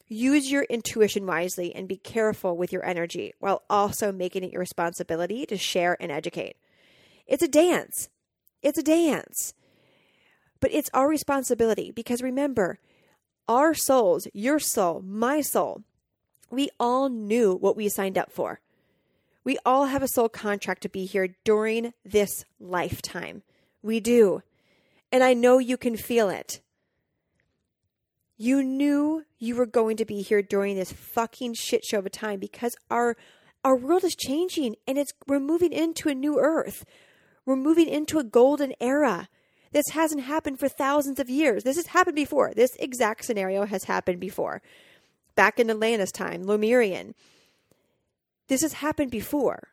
Use 0.08 0.52
your 0.52 0.64
intuition 0.64 1.26
wisely 1.26 1.74
and 1.74 1.88
be 1.88 1.98
careful 1.98 2.56
with 2.56 2.72
your 2.72 2.86
energy 2.86 3.34
while 3.40 3.64
also 3.70 4.12
making 4.12 4.44
it 4.44 4.52
your 4.52 4.60
responsibility 4.60 5.46
to 5.48 5.58
share 5.58 5.98
and 6.00 6.12
educate. 6.12 6.58
It's 7.26 7.42
a 7.42 7.48
dance. 7.48 8.10
It's 8.62 8.78
a 8.78 8.84
dance. 8.84 9.54
But 10.60 10.72
it's 10.72 10.90
our 10.94 11.08
responsibility 11.08 11.92
because 11.92 12.22
remember, 12.22 12.80
our 13.48 13.74
souls, 13.74 14.28
your 14.34 14.60
soul, 14.60 15.02
my 15.04 15.42
soul, 15.42 15.82
we 16.52 16.70
all 16.80 17.10
knew 17.10 17.56
what 17.56 17.76
we 17.76 17.90
signed 17.90 18.18
up 18.18 18.32
for. 18.32 18.60
We 19.46 19.60
all 19.64 19.86
have 19.86 20.02
a 20.02 20.08
soul 20.08 20.28
contract 20.28 20.82
to 20.82 20.90
be 20.90 21.06
here 21.06 21.36
during 21.46 21.94
this 22.04 22.44
lifetime. 22.60 23.44
We 23.84 24.00
do. 24.00 24.42
And 25.12 25.24
I 25.24 25.36
know 25.36 25.60
you 25.60 25.78
can 25.78 25.96
feel 25.96 26.30
it. 26.30 26.62
You 28.38 28.64
knew 28.64 29.24
you 29.38 29.56
were 29.56 29.68
going 29.68 29.98
to 29.98 30.06
be 30.06 30.22
here 30.22 30.42
during 30.42 30.76
this 30.76 30.92
fucking 30.92 31.54
shit 31.54 31.86
show 31.86 32.00
of 32.00 32.06
a 32.06 32.10
time 32.10 32.40
because 32.40 32.76
our 32.90 33.16
our 33.64 33.78
world 33.78 34.04
is 34.04 34.16
changing 34.16 34.76
and 34.86 34.98
it's 34.98 35.14
we're 35.26 35.40
moving 35.40 35.72
into 35.72 36.10
a 36.10 36.16
new 36.16 36.38
earth. 36.40 36.84
We're 37.46 37.56
moving 37.56 37.88
into 37.88 38.20
a 38.20 38.24
golden 38.24 38.74
era. 38.82 39.30
This 39.72 39.86
hasn't 39.92 40.24
happened 40.24 40.60
for 40.60 40.68
thousands 40.68 41.20
of 41.20 41.30
years. 41.30 41.64
This 41.64 41.76
has 41.76 41.88
happened 41.88 42.16
before. 42.16 42.54
This 42.54 42.72
exact 42.80 43.26
scenario 43.26 43.66
has 43.66 43.84
happened 43.84 44.20
before. 44.20 44.62
Back 45.36 45.60
in 45.60 45.70
Atlantis 45.70 46.12
time, 46.12 46.44
Lemurian. 46.44 47.14
This 48.48 48.62
has 48.62 48.74
happened 48.74 49.12
before. 49.12 49.70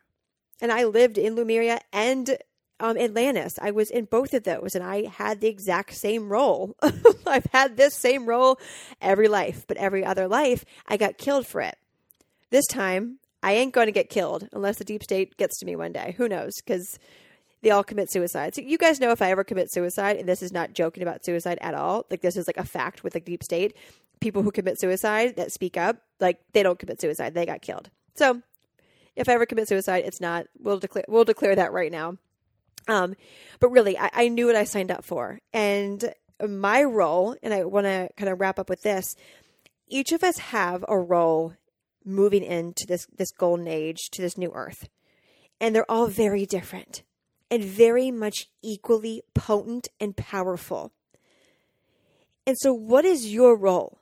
And 0.61 0.71
I 0.71 0.85
lived 0.85 1.17
in 1.17 1.35
Lemuria 1.35 1.79
and 1.91 2.37
um, 2.79 2.97
Atlantis. 2.97 3.53
I 3.61 3.71
was 3.71 3.89
in 3.89 4.05
both 4.05 4.33
of 4.33 4.43
those 4.43 4.75
and 4.75 4.83
I 4.83 5.07
had 5.07 5.41
the 5.41 5.47
exact 5.47 5.93
same 5.95 6.29
role. 6.29 6.75
I've 7.27 7.47
had 7.51 7.77
this 7.77 7.95
same 7.95 8.25
role 8.25 8.59
every 9.01 9.27
life, 9.27 9.65
but 9.67 9.77
every 9.77 10.03
other 10.05 10.27
life, 10.27 10.65
I 10.87 10.97
got 10.97 11.17
killed 11.17 11.47
for 11.47 11.61
it. 11.61 11.77
This 12.49 12.65
time, 12.67 13.19
I 13.41 13.53
ain't 13.53 13.73
going 13.73 13.87
to 13.87 13.91
get 13.91 14.09
killed 14.09 14.47
unless 14.53 14.77
the 14.77 14.85
deep 14.85 15.03
state 15.03 15.37
gets 15.37 15.59
to 15.59 15.65
me 15.65 15.75
one 15.75 15.91
day. 15.91 16.15
Who 16.17 16.29
knows? 16.29 16.53
Because 16.57 16.97
they 17.61 17.71
all 17.71 17.83
commit 17.83 18.11
suicide. 18.11 18.55
So 18.55 18.61
you 18.61 18.77
guys 18.77 18.99
know 18.99 19.11
if 19.11 19.21
I 19.21 19.31
ever 19.31 19.43
commit 19.43 19.71
suicide, 19.71 20.17
and 20.17 20.27
this 20.27 20.41
is 20.41 20.51
not 20.51 20.73
joking 20.73 21.01
about 21.03 21.25
suicide 21.25 21.57
at 21.61 21.73
all. 21.73 22.05
Like 22.11 22.21
this 22.21 22.35
is 22.37 22.47
like 22.47 22.57
a 22.57 22.65
fact 22.65 23.03
with 23.03 23.13
the 23.13 23.19
deep 23.19 23.43
state. 23.43 23.75
People 24.19 24.43
who 24.43 24.51
commit 24.51 24.79
suicide 24.79 25.35
that 25.37 25.51
speak 25.51 25.77
up, 25.77 25.97
like 26.19 26.39
they 26.53 26.63
don't 26.63 26.79
commit 26.79 27.01
suicide. 27.01 27.33
They 27.33 27.45
got 27.45 27.61
killed. 27.61 27.89
So 28.15 28.41
if 29.15 29.29
I 29.29 29.33
ever 29.33 29.45
commit 29.45 29.67
suicide, 29.67 30.03
it's 30.05 30.21
not. 30.21 30.47
We'll 30.59 30.79
declare. 30.79 31.05
We'll 31.07 31.25
declare 31.25 31.55
that 31.55 31.71
right 31.71 31.91
now. 31.91 32.17
Um, 32.87 33.15
but 33.59 33.69
really, 33.69 33.97
I, 33.97 34.09
I 34.13 34.27
knew 34.27 34.47
what 34.47 34.55
I 34.55 34.63
signed 34.63 34.91
up 34.91 35.03
for, 35.05 35.39
and 35.53 36.13
my 36.45 36.83
role. 36.83 37.35
And 37.41 37.53
I 37.53 37.63
want 37.63 37.85
to 37.85 38.09
kind 38.17 38.29
of 38.29 38.39
wrap 38.39 38.59
up 38.59 38.69
with 38.69 38.81
this. 38.81 39.15
Each 39.87 40.11
of 40.11 40.23
us 40.23 40.37
have 40.37 40.83
a 40.87 40.97
role 40.97 41.53
moving 42.05 42.43
into 42.43 42.85
this 42.87 43.07
this 43.15 43.31
golden 43.31 43.67
age 43.67 44.09
to 44.11 44.21
this 44.21 44.37
new 44.37 44.51
earth, 44.53 44.89
and 45.59 45.75
they're 45.75 45.89
all 45.89 46.07
very 46.07 46.45
different 46.45 47.03
and 47.53 47.63
very 47.63 48.09
much 48.09 48.47
equally 48.63 49.21
potent 49.35 49.87
and 49.99 50.17
powerful. 50.17 50.91
And 52.47 52.57
so, 52.57 52.73
what 52.73 53.05
is 53.05 53.31
your 53.31 53.55
role? 53.55 53.99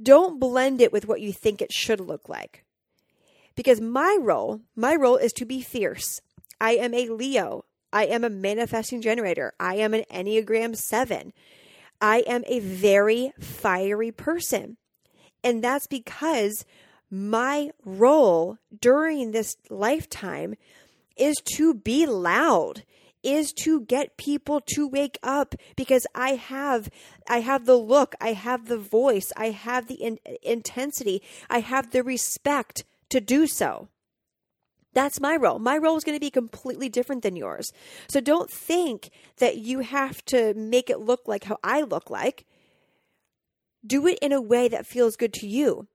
Don't 0.00 0.38
blend 0.38 0.80
it 0.80 0.92
with 0.92 1.08
what 1.08 1.20
you 1.20 1.32
think 1.32 1.60
it 1.60 1.72
should 1.72 2.00
look 2.00 2.28
like. 2.28 2.64
Because 3.58 3.80
my 3.80 4.16
role, 4.20 4.60
my 4.76 4.94
role 4.94 5.16
is 5.16 5.32
to 5.32 5.44
be 5.44 5.60
fierce. 5.60 6.20
I 6.60 6.76
am 6.76 6.94
a 6.94 7.08
Leo. 7.08 7.64
I 7.92 8.06
am 8.06 8.22
a 8.22 8.30
manifesting 8.30 9.02
generator. 9.02 9.52
I 9.58 9.74
am 9.78 9.94
an 9.94 10.04
Enneagram 10.12 10.76
7. 10.76 11.32
I 12.00 12.18
am 12.18 12.44
a 12.46 12.60
very 12.60 13.32
fiery 13.40 14.12
person. 14.12 14.76
And 15.42 15.64
that's 15.64 15.88
because 15.88 16.64
my 17.10 17.70
role 17.84 18.58
during 18.80 19.32
this 19.32 19.56
lifetime 19.68 20.54
is 21.16 21.34
to 21.56 21.74
be 21.74 22.06
loud 22.06 22.84
is 23.24 23.52
to 23.52 23.80
get 23.80 24.16
people 24.16 24.60
to 24.74 24.86
wake 24.86 25.18
up 25.24 25.56
because 25.74 26.06
I 26.14 26.34
have 26.34 26.88
I 27.28 27.40
have 27.40 27.66
the 27.66 27.74
look, 27.74 28.14
I 28.20 28.34
have 28.34 28.68
the 28.68 28.78
voice, 28.78 29.32
I 29.36 29.50
have 29.50 29.88
the 29.88 29.96
in- 29.96 30.20
intensity, 30.44 31.22
I 31.50 31.58
have 31.58 31.90
the 31.90 32.04
respect 32.04 32.84
to 33.10 33.20
do 33.20 33.46
so. 33.46 33.88
That's 34.94 35.20
my 35.20 35.36
role. 35.36 35.58
My 35.58 35.76
role 35.76 35.96
is 35.96 36.04
going 36.04 36.16
to 36.16 36.20
be 36.20 36.30
completely 36.30 36.88
different 36.88 37.22
than 37.22 37.36
yours. 37.36 37.70
So 38.08 38.20
don't 38.20 38.50
think 38.50 39.10
that 39.36 39.58
you 39.58 39.80
have 39.80 40.24
to 40.26 40.54
make 40.54 40.90
it 40.90 41.00
look 41.00 41.20
like 41.26 41.44
how 41.44 41.58
I 41.62 41.82
look 41.82 42.10
like. 42.10 42.46
Do 43.86 44.06
it 44.06 44.18
in 44.20 44.32
a 44.32 44.40
way 44.40 44.68
that 44.68 44.86
feels 44.86 45.16
good 45.16 45.32
to 45.34 45.46
you. 45.46 45.86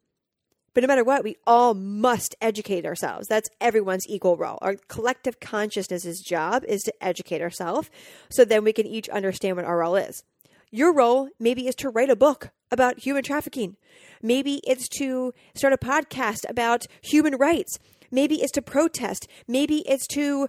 But 0.73 0.81
no 0.81 0.87
matter 0.87 1.03
what, 1.03 1.23
we 1.23 1.35
all 1.45 1.73
must 1.73 2.35
educate 2.41 2.85
ourselves. 2.85 3.27
That's 3.27 3.49
everyone's 3.61 4.07
equal 4.07 4.37
role. 4.37 4.57
Our 4.61 4.75
collective 4.87 5.39
consciousness's 5.39 6.19
job 6.19 6.63
is 6.65 6.81
to 6.83 6.93
educate 7.03 7.41
ourselves 7.41 7.91
so 8.31 8.43
then 8.43 8.63
we 8.63 8.73
can 8.73 8.87
each 8.87 9.09
understand 9.09 9.57
what 9.57 9.65
our 9.65 9.79
role 9.79 9.95
is. 9.95 10.23
Your 10.71 10.93
role 10.93 11.29
maybe 11.39 11.67
is 11.67 11.75
to 11.75 11.89
write 11.89 12.09
a 12.09 12.15
book 12.15 12.49
about 12.73 12.99
human 12.99 13.23
trafficking. 13.23 13.77
Maybe 14.21 14.61
it's 14.65 14.87
to 14.99 15.33
start 15.55 15.73
a 15.73 15.77
podcast 15.77 16.49
about 16.49 16.85
human 17.01 17.35
rights. 17.35 17.77
Maybe 18.11 18.41
it's 18.41 18.51
to 18.53 18.61
protest. 18.61 19.27
Maybe 19.47 19.83
it's 19.87 20.07
to 20.07 20.47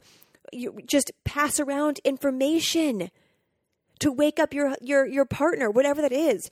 just 0.86 1.12
pass 1.24 1.60
around 1.60 2.00
information 2.04 3.10
to 4.00 4.12
wake 4.12 4.38
up 4.38 4.52
your 4.52 4.74
your 4.80 5.06
your 5.06 5.24
partner, 5.24 5.70
whatever 5.70 6.02
that 6.02 6.12
is 6.12 6.48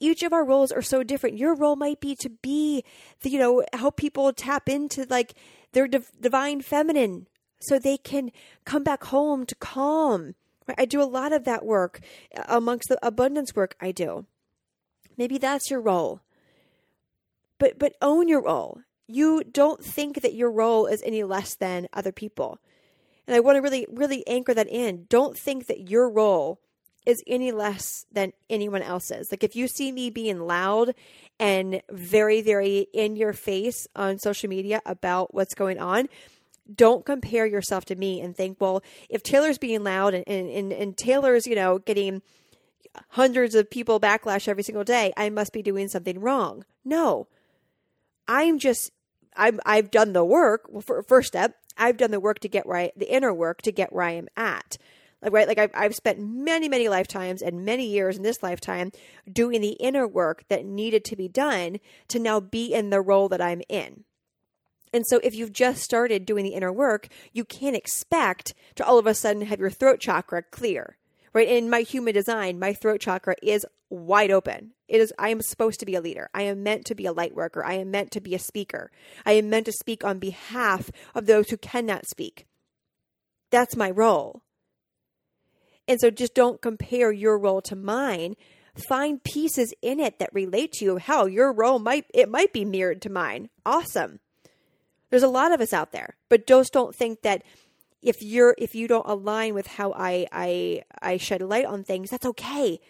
each 0.00 0.22
of 0.22 0.32
our 0.32 0.44
roles 0.44 0.72
are 0.72 0.82
so 0.82 1.02
different. 1.02 1.38
Your 1.38 1.54
role 1.54 1.76
might 1.76 2.00
be 2.00 2.14
to 2.16 2.28
be, 2.28 2.84
the, 3.22 3.30
you 3.30 3.38
know, 3.38 3.64
help 3.72 3.96
people 3.96 4.32
tap 4.32 4.68
into 4.68 5.06
like 5.08 5.34
their 5.72 5.88
div- 5.88 6.10
divine 6.20 6.60
feminine 6.60 7.26
so 7.60 7.78
they 7.78 7.96
can 7.96 8.30
come 8.64 8.84
back 8.84 9.04
home 9.04 9.46
to 9.46 9.54
calm. 9.54 10.34
I 10.76 10.84
do 10.84 11.00
a 11.00 11.04
lot 11.04 11.32
of 11.32 11.44
that 11.44 11.64
work 11.64 12.00
uh, 12.36 12.44
amongst 12.48 12.88
the 12.88 12.98
abundance 13.06 13.54
work 13.54 13.76
I 13.80 13.92
do. 13.92 14.26
Maybe 15.16 15.38
that's 15.38 15.70
your 15.70 15.80
role. 15.80 16.20
But 17.58 17.78
but 17.78 17.94
own 18.02 18.28
your 18.28 18.42
role. 18.42 18.80
You 19.08 19.44
don't 19.44 19.82
think 19.82 20.22
that 20.22 20.34
your 20.34 20.50
role 20.50 20.86
is 20.86 21.02
any 21.04 21.22
less 21.22 21.54
than 21.54 21.88
other 21.92 22.12
people. 22.12 22.58
And 23.26 23.34
I 23.34 23.40
want 23.40 23.56
to 23.56 23.62
really 23.62 23.86
really 23.90 24.26
anchor 24.26 24.54
that 24.54 24.68
in. 24.68 25.06
Don't 25.08 25.38
think 25.38 25.66
that 25.66 25.88
your 25.88 26.10
role 26.10 26.60
is 27.06 27.22
any 27.26 27.52
less 27.52 28.04
than 28.12 28.32
anyone 28.50 28.82
else's. 28.82 29.28
Like 29.30 29.44
if 29.44 29.54
you 29.54 29.68
see 29.68 29.92
me 29.92 30.10
being 30.10 30.40
loud 30.40 30.94
and 31.38 31.80
very, 31.90 32.42
very 32.42 32.88
in 32.92 33.16
your 33.16 33.32
face 33.32 33.86
on 33.94 34.18
social 34.18 34.50
media 34.50 34.82
about 34.84 35.32
what's 35.32 35.54
going 35.54 35.78
on, 35.78 36.08
don't 36.74 37.06
compare 37.06 37.46
yourself 37.46 37.84
to 37.86 37.94
me 37.94 38.20
and 38.20 38.36
think, 38.36 38.60
well, 38.60 38.82
if 39.08 39.22
Taylor's 39.22 39.56
being 39.56 39.84
loud 39.84 40.14
and, 40.14 40.26
and, 40.26 40.72
and 40.72 40.96
Taylor's, 40.96 41.46
you 41.46 41.54
know, 41.54 41.78
getting 41.78 42.22
hundreds 43.10 43.54
of 43.54 43.70
people 43.70 44.00
backlash 44.00 44.48
every 44.48 44.62
single 44.62 44.84
day, 44.84 45.12
I 45.16 45.30
must 45.30 45.52
be 45.52 45.62
doing 45.62 45.88
something 45.88 46.20
wrong. 46.20 46.64
No. 46.84 47.28
I'm 48.28 48.58
just 48.58 48.90
I'm 49.36 49.60
I've 49.66 49.90
done 49.90 50.12
the 50.12 50.24
work. 50.24 50.66
Well, 50.68 50.80
for 50.80 51.02
first 51.02 51.28
step, 51.28 51.56
I've 51.76 51.96
done 51.96 52.10
the 52.10 52.20
work 52.20 52.40
to 52.40 52.48
get 52.48 52.66
where 52.66 52.78
I, 52.78 52.92
the 52.96 53.12
inner 53.12 53.32
work 53.32 53.62
to 53.62 53.72
get 53.72 53.92
where 53.92 54.04
I 54.04 54.12
am 54.12 54.28
at. 54.36 54.78
Like, 55.22 55.32
right? 55.32 55.48
Like 55.48 55.58
I've, 55.58 55.70
I've 55.74 55.94
spent 55.94 56.20
many, 56.20 56.68
many 56.68 56.88
lifetimes 56.88 57.42
and 57.42 57.64
many 57.64 57.86
years 57.86 58.16
in 58.16 58.22
this 58.22 58.42
lifetime 58.42 58.92
doing 59.30 59.60
the 59.60 59.72
inner 59.80 60.06
work 60.06 60.44
that 60.48 60.64
needed 60.64 61.04
to 61.06 61.16
be 61.16 61.28
done 61.28 61.78
to 62.08 62.18
now 62.18 62.38
be 62.40 62.72
in 62.72 62.90
the 62.90 63.00
role 63.00 63.28
that 63.28 63.40
I'm 63.40 63.62
in. 63.68 64.04
And 64.92 65.04
so, 65.06 65.20
if 65.22 65.34
you've 65.34 65.52
just 65.52 65.82
started 65.82 66.24
doing 66.24 66.44
the 66.44 66.54
inner 66.54 66.72
work, 66.72 67.08
you 67.32 67.44
can't 67.44 67.76
expect 67.76 68.54
to 68.76 68.86
all 68.86 68.98
of 68.98 69.06
a 69.06 69.14
sudden 69.14 69.42
have 69.42 69.58
your 69.58 69.70
throat 69.70 70.00
chakra 70.00 70.42
clear, 70.42 70.96
right? 71.36 71.48
In 71.48 71.68
my 71.68 71.82
human 71.82 72.14
design, 72.14 72.58
my 72.58 72.72
throat 72.72 72.98
chakra 72.98 73.36
is 73.42 73.66
wide 73.90 74.30
open. 74.30 74.70
It 74.88 75.02
is, 75.02 75.12
I 75.18 75.28
am 75.28 75.42
supposed 75.42 75.78
to 75.80 75.86
be 75.86 75.94
a 75.94 76.00
leader. 76.00 76.30
I 76.32 76.44
am 76.44 76.62
meant 76.62 76.86
to 76.86 76.94
be 76.94 77.04
a 77.04 77.12
light 77.12 77.34
worker. 77.34 77.62
I 77.62 77.74
am 77.74 77.90
meant 77.90 78.10
to 78.12 78.22
be 78.22 78.34
a 78.34 78.38
speaker. 78.38 78.90
I 79.26 79.32
am 79.32 79.50
meant 79.50 79.66
to 79.66 79.72
speak 79.72 80.02
on 80.02 80.18
behalf 80.18 80.90
of 81.14 81.26
those 81.26 81.50
who 81.50 81.58
cannot 81.58 82.08
speak. 82.08 82.46
That's 83.50 83.76
my 83.76 83.90
role. 83.90 84.44
And 85.86 86.00
so 86.00 86.10
just 86.10 86.34
don't 86.34 86.62
compare 86.62 87.12
your 87.12 87.38
role 87.38 87.60
to 87.62 87.76
mine. 87.76 88.36
Find 88.88 89.22
pieces 89.22 89.74
in 89.82 90.00
it 90.00 90.18
that 90.18 90.32
relate 90.32 90.72
to 90.72 90.86
you. 90.86 90.96
Hell, 90.96 91.28
your 91.28 91.52
role 91.52 91.78
might 91.78 92.06
it 92.14 92.30
might 92.30 92.54
be 92.54 92.64
mirrored 92.64 93.02
to 93.02 93.10
mine. 93.10 93.50
Awesome. 93.66 94.20
There's 95.10 95.22
a 95.22 95.28
lot 95.28 95.52
of 95.52 95.60
us 95.60 95.74
out 95.74 95.92
there, 95.92 96.16
but 96.30 96.46
just 96.46 96.72
don't 96.72 96.94
think 96.94 97.20
that 97.22 97.42
if 98.06 98.22
you're 98.22 98.54
if 98.56 98.74
you 98.74 98.86
don't 98.86 99.06
align 99.06 99.52
with 99.52 99.66
how 99.66 99.92
I 99.92 100.26
I 100.30 100.84
I 101.02 101.16
shed 101.16 101.42
light 101.42 101.66
on 101.66 101.82
things, 101.82 102.08
that's 102.08 102.24
okay. 102.24 102.80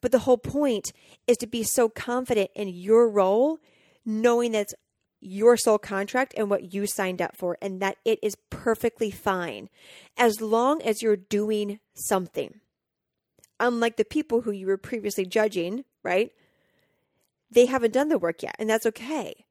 But 0.00 0.12
the 0.12 0.20
whole 0.20 0.38
point 0.38 0.92
is 1.26 1.36
to 1.38 1.46
be 1.46 1.64
so 1.64 1.88
confident 1.88 2.50
in 2.54 2.68
your 2.68 3.08
role, 3.08 3.58
knowing 4.06 4.52
that 4.52 4.60
it's 4.60 4.74
your 5.20 5.56
soul 5.56 5.78
contract 5.78 6.34
and 6.36 6.48
what 6.48 6.72
you 6.72 6.86
signed 6.86 7.20
up 7.20 7.36
for, 7.36 7.58
and 7.60 7.80
that 7.82 7.96
it 8.04 8.20
is 8.22 8.36
perfectly 8.48 9.10
fine 9.10 9.68
as 10.16 10.40
long 10.40 10.80
as 10.82 11.02
you're 11.02 11.16
doing 11.16 11.80
something. 11.94 12.60
Unlike 13.58 13.96
the 13.96 14.04
people 14.04 14.42
who 14.42 14.52
you 14.52 14.66
were 14.66 14.76
previously 14.76 15.26
judging, 15.26 15.84
right? 16.04 16.30
They 17.50 17.66
haven't 17.66 17.94
done 17.94 18.08
the 18.08 18.18
work 18.18 18.42
yet, 18.42 18.54
and 18.58 18.70
that's 18.70 18.86
okay. 18.86 19.43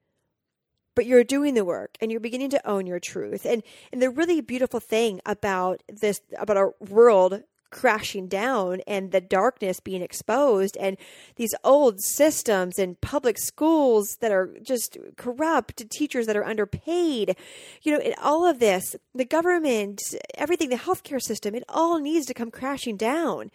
But 0.96 1.06
you're 1.06 1.24
doing 1.24 1.54
the 1.54 1.66
work 1.66 1.98
and 2.00 2.12
you're 2.12 2.20
beginning 2.20 2.52
to 2.52 2.68
own 2.68 2.86
your 2.86 3.00
truth. 3.00 3.46
And 3.46 3.64
and 3.92 4.02
the 4.02 4.10
really 4.10 4.42
beautiful 4.42 4.80
thing 4.80 5.22
about 5.26 5.82
this 5.88 6.22
about 6.38 6.58
our 6.58 6.74
world 6.80 7.44
crashing 7.74 8.28
down 8.28 8.82
and 8.86 9.12
the 9.12 9.20
darkness 9.20 9.80
being 9.80 10.04
exposed 10.04 10.78
and 10.78 10.96
these 11.38 11.56
old 11.64 12.00
systems 12.00 12.78
and 12.78 13.02
public 13.02 13.38
schools 13.40 14.18
that 14.22 14.32
are 14.32 14.54
just 14.62 14.96
corrupt 15.18 15.90
teachers 15.90 16.28
that 16.28 16.38
are 16.38 16.46
underpaid 16.46 17.36
you 17.82 17.92
know 17.92 18.00
in 18.00 18.14
all 18.22 18.46
of 18.46 18.60
this 18.60 18.96
the 19.16 19.26
government 19.26 20.00
everything 20.36 20.70
the 20.70 20.76
healthcare 20.76 21.20
system 21.20 21.56
it 21.56 21.64
all 21.68 22.00
needs 22.00 22.28
to 22.28 22.34
come 22.34 22.52
crashing 22.52 22.96
down 22.96 23.50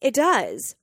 it 0.00 0.12
does 0.12 0.74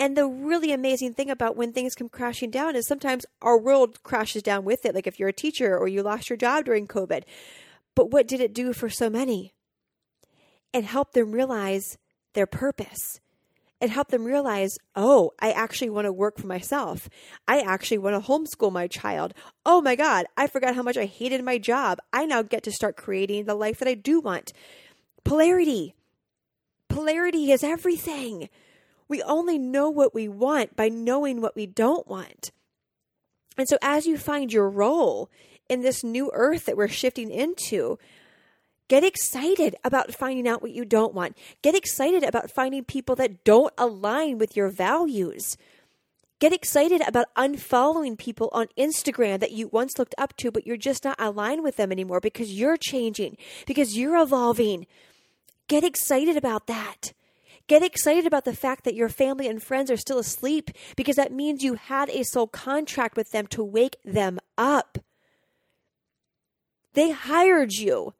and 0.00 0.16
the 0.16 0.26
really 0.26 0.72
amazing 0.72 1.14
thing 1.14 1.30
about 1.30 1.56
when 1.56 1.72
things 1.72 1.94
come 1.94 2.08
crashing 2.08 2.50
down 2.50 2.74
is 2.74 2.88
sometimes 2.88 3.24
our 3.40 3.56
world 3.58 4.02
crashes 4.02 4.42
down 4.42 4.64
with 4.64 4.84
it 4.84 4.94
like 4.94 5.06
if 5.06 5.20
you're 5.20 5.28
a 5.28 5.32
teacher 5.32 5.78
or 5.78 5.86
you 5.86 6.02
lost 6.02 6.28
your 6.28 6.36
job 6.36 6.64
during 6.64 6.88
covid 6.88 7.22
but 7.94 8.10
what 8.10 8.26
did 8.26 8.40
it 8.40 8.54
do 8.54 8.72
for 8.72 8.88
so 8.88 9.08
many 9.08 9.52
and 10.74 10.84
help 10.84 11.12
them 11.12 11.32
realize 11.32 11.98
their 12.34 12.46
purpose 12.46 13.20
and 13.80 13.90
help 13.90 14.08
them 14.08 14.24
realize, 14.24 14.76
oh, 14.94 15.30
I 15.40 15.52
actually 15.52 15.90
want 15.90 16.04
to 16.04 16.12
work 16.12 16.38
for 16.38 16.46
myself. 16.46 17.08
I 17.48 17.60
actually 17.60 17.98
want 17.98 18.22
to 18.22 18.28
homeschool 18.28 18.70
my 18.70 18.86
child. 18.86 19.32
Oh 19.64 19.80
my 19.80 19.96
God, 19.96 20.26
I 20.36 20.46
forgot 20.46 20.74
how 20.74 20.82
much 20.82 20.98
I 20.98 21.06
hated 21.06 21.42
my 21.42 21.58
job. 21.58 21.98
I 22.12 22.26
now 22.26 22.42
get 22.42 22.62
to 22.64 22.72
start 22.72 22.96
creating 22.96 23.44
the 23.44 23.54
life 23.54 23.78
that 23.78 23.88
I 23.88 23.94
do 23.94 24.20
want. 24.20 24.52
Polarity. 25.24 25.94
Polarity 26.88 27.52
is 27.52 27.64
everything. 27.64 28.48
We 29.10 29.22
only 29.24 29.58
know 29.58 29.90
what 29.90 30.14
we 30.14 30.26
want 30.28 30.76
by 30.76 30.88
knowing 30.88 31.42
what 31.42 31.54
we 31.54 31.66
don't 31.66 32.08
want. 32.08 32.52
And 33.58 33.68
so, 33.68 33.76
as 33.82 34.06
you 34.06 34.16
find 34.16 34.50
your 34.50 34.70
role 34.70 35.28
in 35.68 35.82
this 35.82 36.02
new 36.02 36.30
earth 36.32 36.64
that 36.64 36.76
we're 36.76 36.88
shifting 36.88 37.30
into, 37.30 37.98
Get 38.90 39.04
excited 39.04 39.76
about 39.84 40.12
finding 40.12 40.48
out 40.48 40.62
what 40.62 40.72
you 40.72 40.84
don't 40.84 41.14
want. 41.14 41.38
Get 41.62 41.76
excited 41.76 42.24
about 42.24 42.50
finding 42.50 42.82
people 42.82 43.14
that 43.14 43.44
don't 43.44 43.72
align 43.78 44.36
with 44.36 44.56
your 44.56 44.68
values. 44.68 45.56
Get 46.40 46.52
excited 46.52 47.00
about 47.06 47.32
unfollowing 47.36 48.18
people 48.18 48.48
on 48.50 48.66
Instagram 48.76 49.38
that 49.38 49.52
you 49.52 49.68
once 49.68 49.96
looked 49.96 50.16
up 50.18 50.36
to, 50.38 50.50
but 50.50 50.66
you're 50.66 50.76
just 50.76 51.04
not 51.04 51.20
aligned 51.20 51.62
with 51.62 51.76
them 51.76 51.92
anymore 51.92 52.18
because 52.18 52.52
you're 52.52 52.76
changing, 52.76 53.36
because 53.64 53.96
you're 53.96 54.20
evolving. 54.20 54.88
Get 55.68 55.84
excited 55.84 56.36
about 56.36 56.66
that. 56.66 57.12
Get 57.70 57.84
excited 57.84 58.26
about 58.26 58.44
the 58.44 58.52
fact 58.52 58.82
that 58.82 58.96
your 58.96 59.08
family 59.08 59.46
and 59.46 59.62
friends 59.62 59.92
are 59.92 59.96
still 59.96 60.18
asleep 60.18 60.72
because 60.96 61.14
that 61.14 61.30
means 61.30 61.62
you 61.62 61.74
had 61.74 62.10
a 62.10 62.24
soul 62.24 62.48
contract 62.48 63.16
with 63.16 63.30
them 63.30 63.46
to 63.46 63.62
wake 63.62 63.96
them 64.04 64.40
up. 64.58 64.98
They 66.94 67.12
hired 67.12 67.74
you 67.74 68.14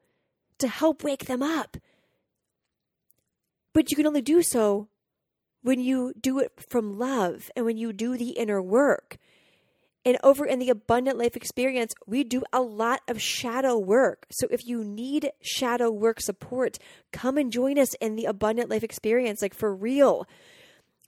to 0.59 0.69
help 0.69 1.03
wake 1.03 1.25
them 1.25 1.43
up. 1.43 1.75
But 3.73 3.91
you 3.91 3.97
can 3.97 4.07
only 4.07 4.21
do 4.21 4.41
so 4.41 4.87
when 5.61 5.81
you 5.81 6.13
do 6.17 6.39
it 6.39 6.53
from 6.69 6.97
love 6.97 7.51
and 7.53 7.65
when 7.65 7.75
you 7.75 7.91
do 7.91 8.15
the 8.15 8.29
inner 8.29 8.61
work. 8.61 9.17
And 10.03 10.17
over 10.23 10.45
in 10.45 10.57
the 10.57 10.69
Abundant 10.69 11.17
Life 11.17 11.35
Experience, 11.35 11.93
we 12.07 12.23
do 12.23 12.41
a 12.51 12.61
lot 12.61 13.01
of 13.07 13.21
shadow 13.21 13.77
work. 13.77 14.25
So 14.31 14.47
if 14.49 14.65
you 14.65 14.83
need 14.83 15.31
shadow 15.41 15.91
work 15.91 16.19
support, 16.19 16.79
come 17.11 17.37
and 17.37 17.51
join 17.51 17.77
us 17.77 17.93
in 17.95 18.15
the 18.15 18.25
Abundant 18.25 18.69
Life 18.69 18.83
Experience, 18.83 19.43
like 19.43 19.53
for 19.53 19.75
real. 19.75 20.27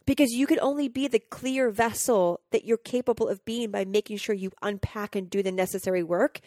Because 0.05 0.31
you 0.31 0.45
can 0.45 0.59
only 0.59 0.89
be 0.89 1.07
the 1.07 1.19
clear 1.19 1.71
vessel 1.71 2.41
that 2.51 2.65
you're 2.65 2.77
capable 2.77 3.27
of 3.27 3.43
being 3.45 3.71
by 3.71 3.83
making 3.83 4.17
sure 4.17 4.35
you 4.35 4.51
unpack 4.61 5.15
and 5.15 5.29
do 5.29 5.41
the 5.41 5.51
necessary 5.51 6.03
work 6.03 6.39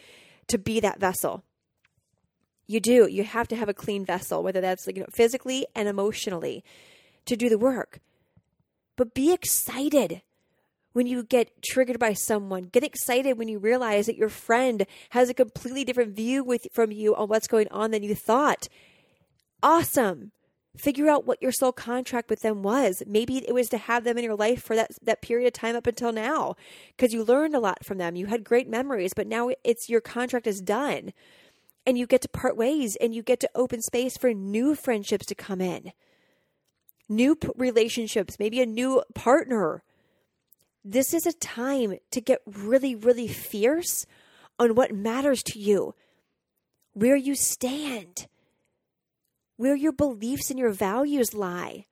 to 0.46 0.58
be 0.58 0.78
that 0.78 1.00
vessel. 1.00 1.42
You 2.68 2.78
do. 2.78 3.08
You 3.10 3.24
have 3.24 3.48
to 3.48 3.56
have 3.56 3.68
a 3.68 3.74
clean 3.74 4.04
vessel, 4.04 4.42
whether 4.42 4.60
that's 4.60 4.86
like, 4.86 4.96
you 4.96 5.02
know, 5.02 5.08
physically 5.12 5.66
and 5.74 5.88
emotionally, 5.88 6.62
to 7.24 7.36
do 7.36 7.48
the 7.48 7.58
work. 7.58 8.00
But 8.94 9.14
be 9.14 9.32
excited 9.32 10.22
when 10.96 11.06
you 11.06 11.22
get 11.22 11.62
triggered 11.62 11.98
by 11.98 12.14
someone. 12.14 12.70
Get 12.72 12.82
excited 12.82 13.36
when 13.36 13.48
you 13.48 13.58
realize 13.58 14.06
that 14.06 14.16
your 14.16 14.30
friend 14.30 14.86
has 15.10 15.28
a 15.28 15.34
completely 15.34 15.84
different 15.84 16.16
view 16.16 16.42
with 16.42 16.66
from 16.72 16.90
you 16.90 17.14
on 17.14 17.28
what's 17.28 17.46
going 17.46 17.68
on 17.70 17.90
than 17.90 18.02
you 18.02 18.14
thought. 18.14 18.66
Awesome. 19.62 20.32
Figure 20.74 21.10
out 21.10 21.26
what 21.26 21.42
your 21.42 21.52
soul 21.52 21.70
contract 21.70 22.30
with 22.30 22.40
them 22.40 22.62
was. 22.62 23.02
Maybe 23.06 23.46
it 23.46 23.52
was 23.52 23.68
to 23.68 23.76
have 23.76 24.04
them 24.04 24.16
in 24.16 24.24
your 24.24 24.36
life 24.36 24.62
for 24.62 24.74
that 24.74 24.92
that 25.02 25.20
period 25.20 25.46
of 25.46 25.52
time 25.52 25.76
up 25.76 25.86
until 25.86 26.12
now 26.12 26.56
because 26.96 27.12
you 27.12 27.22
learned 27.22 27.54
a 27.54 27.60
lot 27.60 27.84
from 27.84 27.98
them. 27.98 28.16
You 28.16 28.24
had 28.24 28.42
great 28.42 28.66
memories, 28.66 29.12
but 29.14 29.26
now 29.26 29.50
it's 29.64 29.90
your 29.90 30.00
contract 30.00 30.46
is 30.46 30.62
done 30.62 31.12
and 31.84 31.98
you 31.98 32.06
get 32.06 32.22
to 32.22 32.28
part 32.30 32.56
ways 32.56 32.96
and 33.02 33.14
you 33.14 33.22
get 33.22 33.40
to 33.40 33.50
open 33.54 33.82
space 33.82 34.16
for 34.16 34.32
new 34.32 34.74
friendships 34.74 35.26
to 35.26 35.34
come 35.34 35.60
in, 35.60 35.92
new 37.06 37.36
p- 37.36 37.50
relationships, 37.54 38.38
maybe 38.38 38.62
a 38.62 38.66
new 38.66 39.02
partner. 39.14 39.82
This 40.88 41.12
is 41.12 41.26
a 41.26 41.32
time 41.32 41.98
to 42.12 42.20
get 42.20 42.42
really, 42.46 42.94
really 42.94 43.26
fierce 43.26 44.06
on 44.56 44.76
what 44.76 44.94
matters 44.94 45.42
to 45.46 45.58
you, 45.58 45.96
where 46.92 47.16
you 47.16 47.34
stand, 47.34 48.28
where 49.56 49.74
your 49.74 49.90
beliefs 49.90 50.48
and 50.48 50.60
your 50.60 50.70
values 50.70 51.34
lie. 51.34 51.86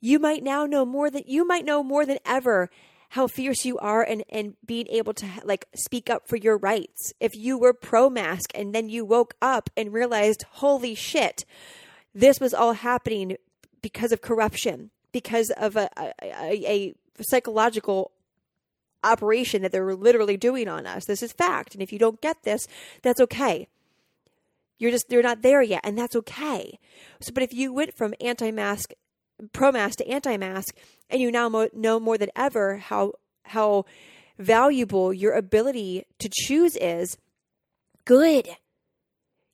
You 0.00 0.18
might 0.18 0.42
now 0.42 0.66
know 0.66 0.84
more 0.84 1.10
than 1.10 1.22
you 1.28 1.46
might 1.46 1.64
know 1.64 1.84
more 1.84 2.04
than 2.04 2.18
ever 2.26 2.70
how 3.10 3.28
fierce 3.28 3.64
you 3.64 3.78
are 3.78 4.02
and, 4.02 4.24
and 4.30 4.56
being 4.66 4.88
able 4.88 5.14
to 5.14 5.26
like 5.44 5.66
speak 5.76 6.10
up 6.10 6.26
for 6.26 6.34
your 6.34 6.58
rights. 6.58 7.12
If 7.20 7.36
you 7.36 7.56
were 7.56 7.72
pro 7.72 8.10
mask 8.10 8.50
and 8.52 8.74
then 8.74 8.88
you 8.88 9.04
woke 9.04 9.34
up 9.40 9.70
and 9.76 9.92
realized, 9.92 10.44
holy 10.54 10.96
shit, 10.96 11.44
this 12.12 12.40
was 12.40 12.52
all 12.52 12.72
happening 12.72 13.36
because 13.80 14.10
of 14.10 14.22
corruption, 14.22 14.90
because 15.12 15.50
of 15.50 15.76
a, 15.76 15.88
a, 15.96 16.12
a 16.68 16.94
psychological 17.20 18.12
operation 19.04 19.62
that 19.62 19.72
they're 19.72 19.94
literally 19.94 20.36
doing 20.36 20.68
on 20.68 20.86
us. 20.86 21.04
This 21.04 21.22
is 21.22 21.32
fact. 21.32 21.74
And 21.74 21.82
if 21.82 21.92
you 21.92 21.98
don't 21.98 22.20
get 22.20 22.42
this, 22.42 22.66
that's 23.02 23.20
okay. 23.20 23.68
You're 24.78 24.90
just, 24.90 25.08
they're 25.08 25.22
not 25.22 25.42
there 25.42 25.62
yet, 25.62 25.80
and 25.84 25.96
that's 25.96 26.16
okay. 26.16 26.78
So, 27.20 27.32
but 27.32 27.42
if 27.42 27.54
you 27.54 27.72
went 27.72 27.96
from 27.96 28.14
anti 28.20 28.50
mask 28.50 28.92
pro 29.52 29.72
mask 29.72 29.98
to 29.98 30.08
anti 30.08 30.36
mask, 30.36 30.76
and 31.10 31.20
you 31.20 31.30
now 31.30 31.48
mo- 31.48 31.70
know 31.72 32.00
more 32.00 32.18
than 32.18 32.30
ever 32.36 32.78
how 32.78 33.12
how 33.44 33.84
valuable 34.38 35.12
your 35.12 35.32
ability 35.32 36.04
to 36.18 36.28
choose 36.30 36.76
is. 36.76 37.16
Good. 38.04 38.48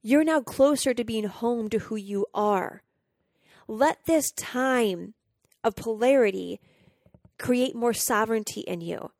You're 0.03 0.25
now 0.25 0.41
closer 0.41 0.93
to 0.95 1.05
being 1.05 1.25
home 1.25 1.69
to 1.71 1.79
who 1.79 1.97
you 1.97 2.27
are. 2.35 2.83
Let 3.69 4.05
this 4.07 4.33
time 4.33 5.15
of 5.63 5.77
polarity 5.77 6.61
create 7.43 7.75
more 7.75 7.93
sovereignty 7.93 8.61
in 8.63 8.81
you. 8.81 9.11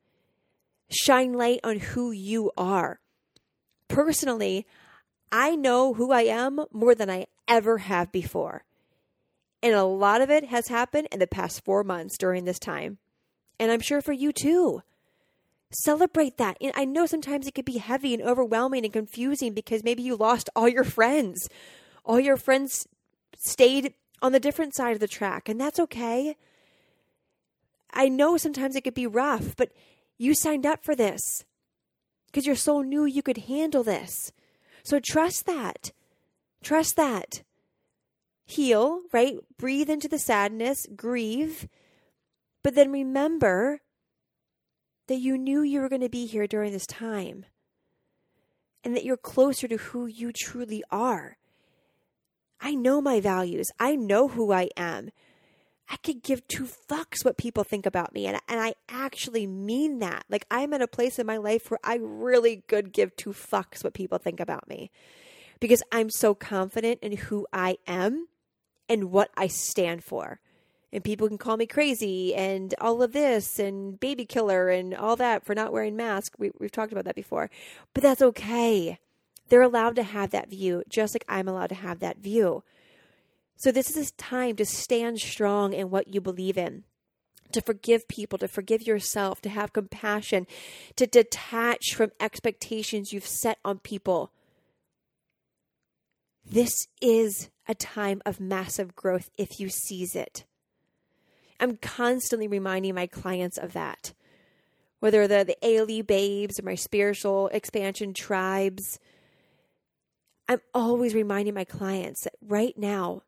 Shine 0.89 1.33
light 1.33 1.59
on 1.63 1.79
who 1.79 2.11
you 2.11 2.51
are. 2.57 2.99
Personally, 3.87 4.65
I 5.31 5.55
know 5.55 5.93
who 5.93 6.11
I 6.11 6.21
am 6.21 6.65
more 6.71 6.95
than 6.95 7.09
I 7.09 7.27
ever 7.47 7.79
have 7.79 8.11
before. 8.11 8.63
And 9.61 9.73
a 9.73 9.83
lot 9.83 10.21
of 10.21 10.29
it 10.29 10.45
has 10.45 10.67
happened 10.67 11.07
in 11.11 11.19
the 11.19 11.27
past 11.27 11.63
four 11.63 11.83
months 11.83 12.17
during 12.17 12.45
this 12.45 12.59
time. 12.59 12.97
And 13.59 13.71
I'm 13.71 13.81
sure 13.81 14.01
for 14.01 14.13
you 14.13 14.31
too. 14.31 14.81
Celebrate 15.71 16.37
that. 16.37 16.57
And 16.61 16.71
I 16.75 16.85
know 16.85 17.05
sometimes 17.05 17.47
it 17.47 17.55
could 17.55 17.65
be 17.65 17.77
heavy 17.77 18.13
and 18.13 18.23
overwhelming 18.23 18.83
and 18.83 18.93
confusing 18.93 19.53
because 19.53 19.83
maybe 19.83 20.03
you 20.03 20.15
lost 20.15 20.49
all 20.55 20.69
your 20.69 20.83
friends. 20.83 21.49
All 22.05 22.19
your 22.19 22.37
friends 22.37 22.87
stayed 23.37 23.93
on 24.21 24.31
the 24.31 24.39
different 24.39 24.75
side 24.75 24.93
of 24.93 24.99
the 24.99 25.07
track, 25.07 25.49
and 25.49 25.59
that's 25.59 25.79
okay. 25.79 26.35
I 27.93 28.09
know 28.09 28.37
sometimes 28.37 28.75
it 28.75 28.83
could 28.83 28.93
be 28.93 29.07
rough, 29.07 29.55
but 29.55 29.71
you 30.17 30.33
signed 30.33 30.65
up 30.65 30.83
for 30.83 30.95
this 30.95 31.45
because 32.27 32.45
your 32.45 32.55
soul 32.55 32.83
knew 32.83 33.05
you 33.05 33.21
could 33.21 33.37
handle 33.37 33.83
this. 33.83 34.31
So 34.83 34.99
trust 34.99 35.45
that. 35.45 35.91
Trust 36.63 36.95
that 36.95 37.43
heal, 38.45 39.01
right? 39.11 39.37
Breathe 39.57 39.89
into 39.89 40.07
the 40.07 40.19
sadness, 40.19 40.85
grieve, 40.95 41.67
but 42.63 42.75
then 42.75 42.91
remember 42.91 43.81
that 45.07 45.19
you 45.19 45.37
knew 45.37 45.61
you 45.61 45.81
were 45.81 45.89
going 45.89 46.01
to 46.01 46.09
be 46.09 46.25
here 46.25 46.47
during 46.47 46.71
this 46.71 46.85
time 46.85 47.45
and 48.83 48.95
that 48.95 49.03
you're 49.03 49.17
closer 49.17 49.67
to 49.67 49.77
who 49.77 50.05
you 50.05 50.31
truly 50.31 50.83
are. 50.91 51.37
I 52.61 52.75
know 52.75 53.01
my 53.01 53.19
values. 53.19 53.71
I 53.79 53.95
know 53.95 54.29
who 54.29 54.51
I 54.53 54.69
am. 54.77 55.09
I 55.93 55.97
could 55.97 56.23
give 56.23 56.47
two 56.47 56.67
fucks 56.89 57.23
what 57.23 57.37
people 57.37 57.63
think 57.63 57.85
about 57.85 58.15
me. 58.15 58.25
And, 58.25 58.39
and 58.47 58.59
I 58.59 58.73
actually 58.89 59.45
mean 59.45 59.99
that. 59.99 60.25
Like, 60.27 60.43
I'm 60.49 60.73
at 60.73 60.81
a 60.81 60.87
place 60.87 61.19
in 61.19 61.27
my 61.27 61.37
life 61.37 61.69
where 61.69 61.79
I 61.83 61.99
really 62.01 62.63
could 62.67 62.91
give 62.91 63.15
two 63.15 63.29
fucks 63.29 63.83
what 63.83 63.93
people 63.93 64.17
think 64.17 64.39
about 64.39 64.67
me 64.67 64.89
because 65.59 65.83
I'm 65.91 66.09
so 66.09 66.33
confident 66.33 66.97
in 67.03 67.17
who 67.17 67.45
I 67.53 67.77
am 67.85 68.27
and 68.89 69.11
what 69.11 69.29
I 69.37 69.45
stand 69.45 70.03
for. 70.03 70.39
And 70.91 71.03
people 71.03 71.27
can 71.27 71.37
call 71.37 71.57
me 71.57 71.67
crazy 71.67 72.33
and 72.33 72.73
all 72.81 73.03
of 73.03 73.13
this 73.13 73.59
and 73.59 73.99
baby 73.99 74.25
killer 74.25 74.69
and 74.69 74.95
all 74.95 75.15
that 75.17 75.45
for 75.45 75.53
not 75.53 75.71
wearing 75.71 75.95
masks. 75.95 76.39
We, 76.39 76.49
we've 76.59 76.71
talked 76.71 76.91
about 76.91 77.05
that 77.05 77.15
before. 77.15 77.51
But 77.93 78.01
that's 78.01 78.21
okay. 78.23 78.97
They're 79.49 79.61
allowed 79.61 79.95
to 79.97 80.03
have 80.03 80.31
that 80.31 80.49
view, 80.49 80.81
just 80.89 81.13
like 81.13 81.25
I'm 81.29 81.47
allowed 81.47 81.69
to 81.69 81.75
have 81.75 81.99
that 81.99 82.17
view. 82.17 82.63
So, 83.55 83.71
this 83.71 83.95
is 83.95 84.09
a 84.09 84.15
time 84.15 84.55
to 84.57 84.65
stand 84.65 85.19
strong 85.19 85.73
in 85.73 85.89
what 85.89 86.13
you 86.13 86.19
believe 86.19 86.57
in, 86.57 86.83
to 87.51 87.61
forgive 87.61 88.07
people, 88.07 88.37
to 88.39 88.47
forgive 88.47 88.85
yourself, 88.85 89.41
to 89.41 89.49
have 89.49 89.73
compassion, 89.73 90.47
to 90.95 91.07
detach 91.07 91.93
from 91.95 92.11
expectations 92.19 93.13
you've 93.13 93.27
set 93.27 93.59
on 93.63 93.79
people. 93.79 94.31
This 96.45 96.87
is 97.01 97.49
a 97.67 97.75
time 97.75 98.21
of 98.25 98.39
massive 98.39 98.95
growth 98.95 99.29
if 99.37 99.59
you 99.59 99.69
seize 99.69 100.15
it. 100.15 100.45
I'm 101.59 101.77
constantly 101.77 102.47
reminding 102.47 102.95
my 102.95 103.07
clients 103.07 103.57
of 103.57 103.73
that. 103.73 104.13
Whether 104.99 105.27
they're 105.27 105.43
the 105.43 105.57
ALE 105.65 106.03
babes 106.03 106.59
or 106.59 106.63
my 106.63 106.75
spiritual 106.75 107.47
expansion 107.49 108.13
tribes, 108.13 108.99
I'm 110.47 110.61
always 110.73 111.15
reminding 111.15 111.53
my 111.53 111.63
clients 111.63 112.23
that 112.23 112.33
right 112.41 112.77
now, 112.77 113.21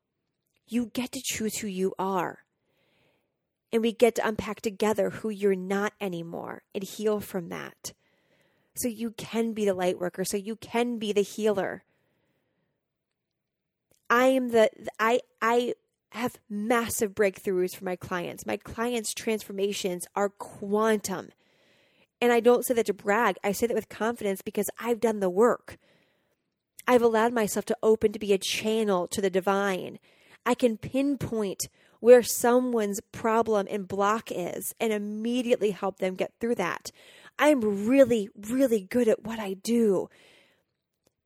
you 0.68 0.92
get 0.94 1.12
to 1.12 1.22
choose 1.24 1.58
who 1.58 1.68
you 1.68 1.94
are. 2.00 2.40
And 3.72 3.82
we 3.82 3.92
get 3.92 4.16
to 4.16 4.28
unpack 4.28 4.62
together 4.62 5.10
who 5.10 5.30
you're 5.30 5.56
not 5.56 5.94
anymore 6.00 6.64
and 6.74 6.84
heal 6.84 7.20
from 7.20 7.50
that. 7.50 7.94
So 8.76 8.88
you 8.88 9.12
can 9.12 9.54
be 9.54 9.66
the 9.66 9.74
light 9.74 10.00
worker, 10.00 10.24
so 10.24 10.38
you 10.38 10.56
can 10.56 10.98
be 10.98 11.14
the 11.14 11.22
healer. 11.22 11.84
I 14.10 14.28
am 14.28 14.50
the 14.50 14.70
I 15.00 15.22
I 15.42 15.74
have 16.12 16.40
massive 16.50 17.14
breakthroughs 17.14 17.76
for 17.76 17.84
my 17.84 17.96
clients. 17.96 18.46
My 18.46 18.58
clients' 18.58 19.14
transformations 19.14 20.08
are 20.16 20.30
quantum. 20.30 21.30
And 22.22 22.32
I 22.32 22.40
don't 22.40 22.66
say 22.66 22.74
that 22.76 22.86
to 22.86 22.94
brag. 22.94 23.36
I 23.44 23.52
say 23.52 23.68
that 23.68 23.76
with 23.76 23.90
confidence 23.90 24.42
because 24.42 24.70
I've 24.80 25.02
done 25.02 25.20
the 25.20 25.30
work. 25.30 25.78
I've 26.88 27.02
allowed 27.02 27.34
myself 27.34 27.66
to 27.66 27.78
open 27.84 28.14
to 28.14 28.20
be 28.20 28.32
a 28.32 28.38
channel 28.38 29.08
to 29.08 29.22
the 29.22 29.30
divine. 29.30 30.00
I 30.46 30.54
can 30.54 30.78
pinpoint 30.78 31.68
where 32.00 32.24
someone's 32.24 33.02
problem 33.12 33.68
and 33.70 33.88
block 33.88 34.32
is 34.32 34.76
and 34.80 34.94
immediately 34.94 35.72
help 35.72 35.98
them 35.98 36.16
get 36.16 36.34
through 36.40 36.56
that. 36.56 36.92
I'm 37.40 37.88
really, 37.88 38.30
really 38.36 38.82
good 38.82 39.08
at 39.08 39.24
what 39.24 39.40
I 39.40 39.54
do 39.54 40.10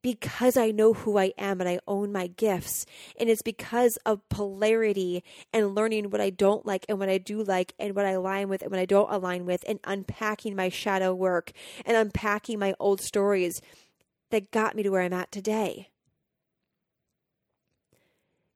because 0.02 0.56
I 0.56 0.70
know 0.70 0.94
who 0.94 1.18
I 1.18 1.32
am 1.36 1.60
and 1.60 1.68
I 1.68 1.80
own 1.86 2.12
my 2.12 2.28
gifts. 2.28 2.86
And 3.18 3.28
it's 3.28 3.42
because 3.42 3.98
of 4.06 4.26
polarity 4.28 5.22
and 5.52 5.74
learning 5.74 6.10
what 6.10 6.20
I 6.20 6.30
don't 6.30 6.64
like 6.64 6.86
and 6.88 6.98
what 6.98 7.08
I 7.08 7.18
do 7.18 7.42
like 7.42 7.74
and 7.78 7.94
what 7.94 8.06
I 8.06 8.12
align 8.12 8.48
with 8.48 8.62
and 8.62 8.70
what 8.70 8.80
I 8.80 8.86
don't 8.86 9.12
align 9.12 9.44
with 9.44 9.64
and 9.68 9.78
unpacking 9.84 10.56
my 10.56 10.68
shadow 10.68 11.14
work 11.14 11.52
and 11.84 11.96
unpacking 11.96 12.58
my 12.58 12.74
old 12.80 13.00
stories 13.00 13.60
that 14.30 14.50
got 14.50 14.74
me 14.74 14.82
to 14.82 14.90
where 14.90 15.02
I'm 15.02 15.12
at 15.12 15.30
today. 15.30 15.89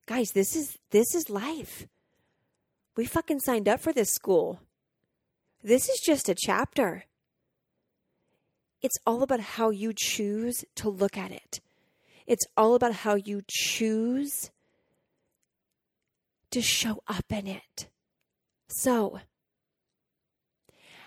Guys, 0.07 0.31
this 0.31 0.55
is 0.55 0.77
this 0.91 1.15
is 1.15 1.29
life. 1.29 1.87
We 2.95 3.05
fucking 3.05 3.39
signed 3.39 3.67
up 3.67 3.79
for 3.79 3.91
this 3.91 4.11
school. 4.11 4.59
This 5.63 5.89
is 5.89 5.99
just 5.99 6.29
a 6.29 6.35
chapter. 6.35 7.05
It's 8.81 8.97
all 9.05 9.23
about 9.23 9.39
how 9.39 9.71
you 9.71 9.93
choose 9.95 10.63
to 10.75 10.89
look 10.89 11.17
at 11.17 11.31
it. 11.31 11.59
It's 12.27 12.45
all 12.55 12.75
about 12.75 12.93
how 12.93 13.15
you 13.15 13.41
choose 13.49 14.51
to 16.51 16.61
show 16.61 17.01
up 17.07 17.25
in 17.31 17.47
it. 17.47 17.89
So, 18.67 19.21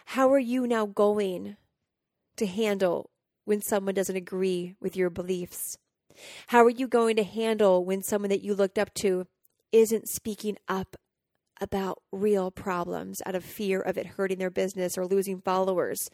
how 0.06 0.32
are 0.32 0.38
you 0.40 0.66
now 0.66 0.86
going 0.86 1.56
to 2.36 2.46
handle 2.46 3.10
when 3.44 3.62
someone 3.62 3.94
doesn't 3.94 4.16
agree 4.16 4.74
with 4.80 4.96
your 4.96 5.10
beliefs? 5.10 5.78
How 6.48 6.64
are 6.64 6.70
you 6.70 6.88
going 6.88 7.16
to 7.16 7.24
handle 7.24 7.84
when 7.84 8.02
someone 8.02 8.30
that 8.30 8.42
you 8.42 8.54
looked 8.54 8.78
up 8.78 8.94
to 8.94 9.26
isn't 9.72 10.08
speaking 10.08 10.56
up 10.68 10.96
about 11.60 12.02
real 12.12 12.50
problems 12.50 13.20
out 13.26 13.34
of 13.34 13.44
fear 13.44 13.80
of 13.80 13.98
it 13.98 14.06
hurting 14.06 14.38
their 14.38 14.50
business 14.50 14.96
or 14.96 15.06
losing 15.06 15.40
followers 15.40 16.08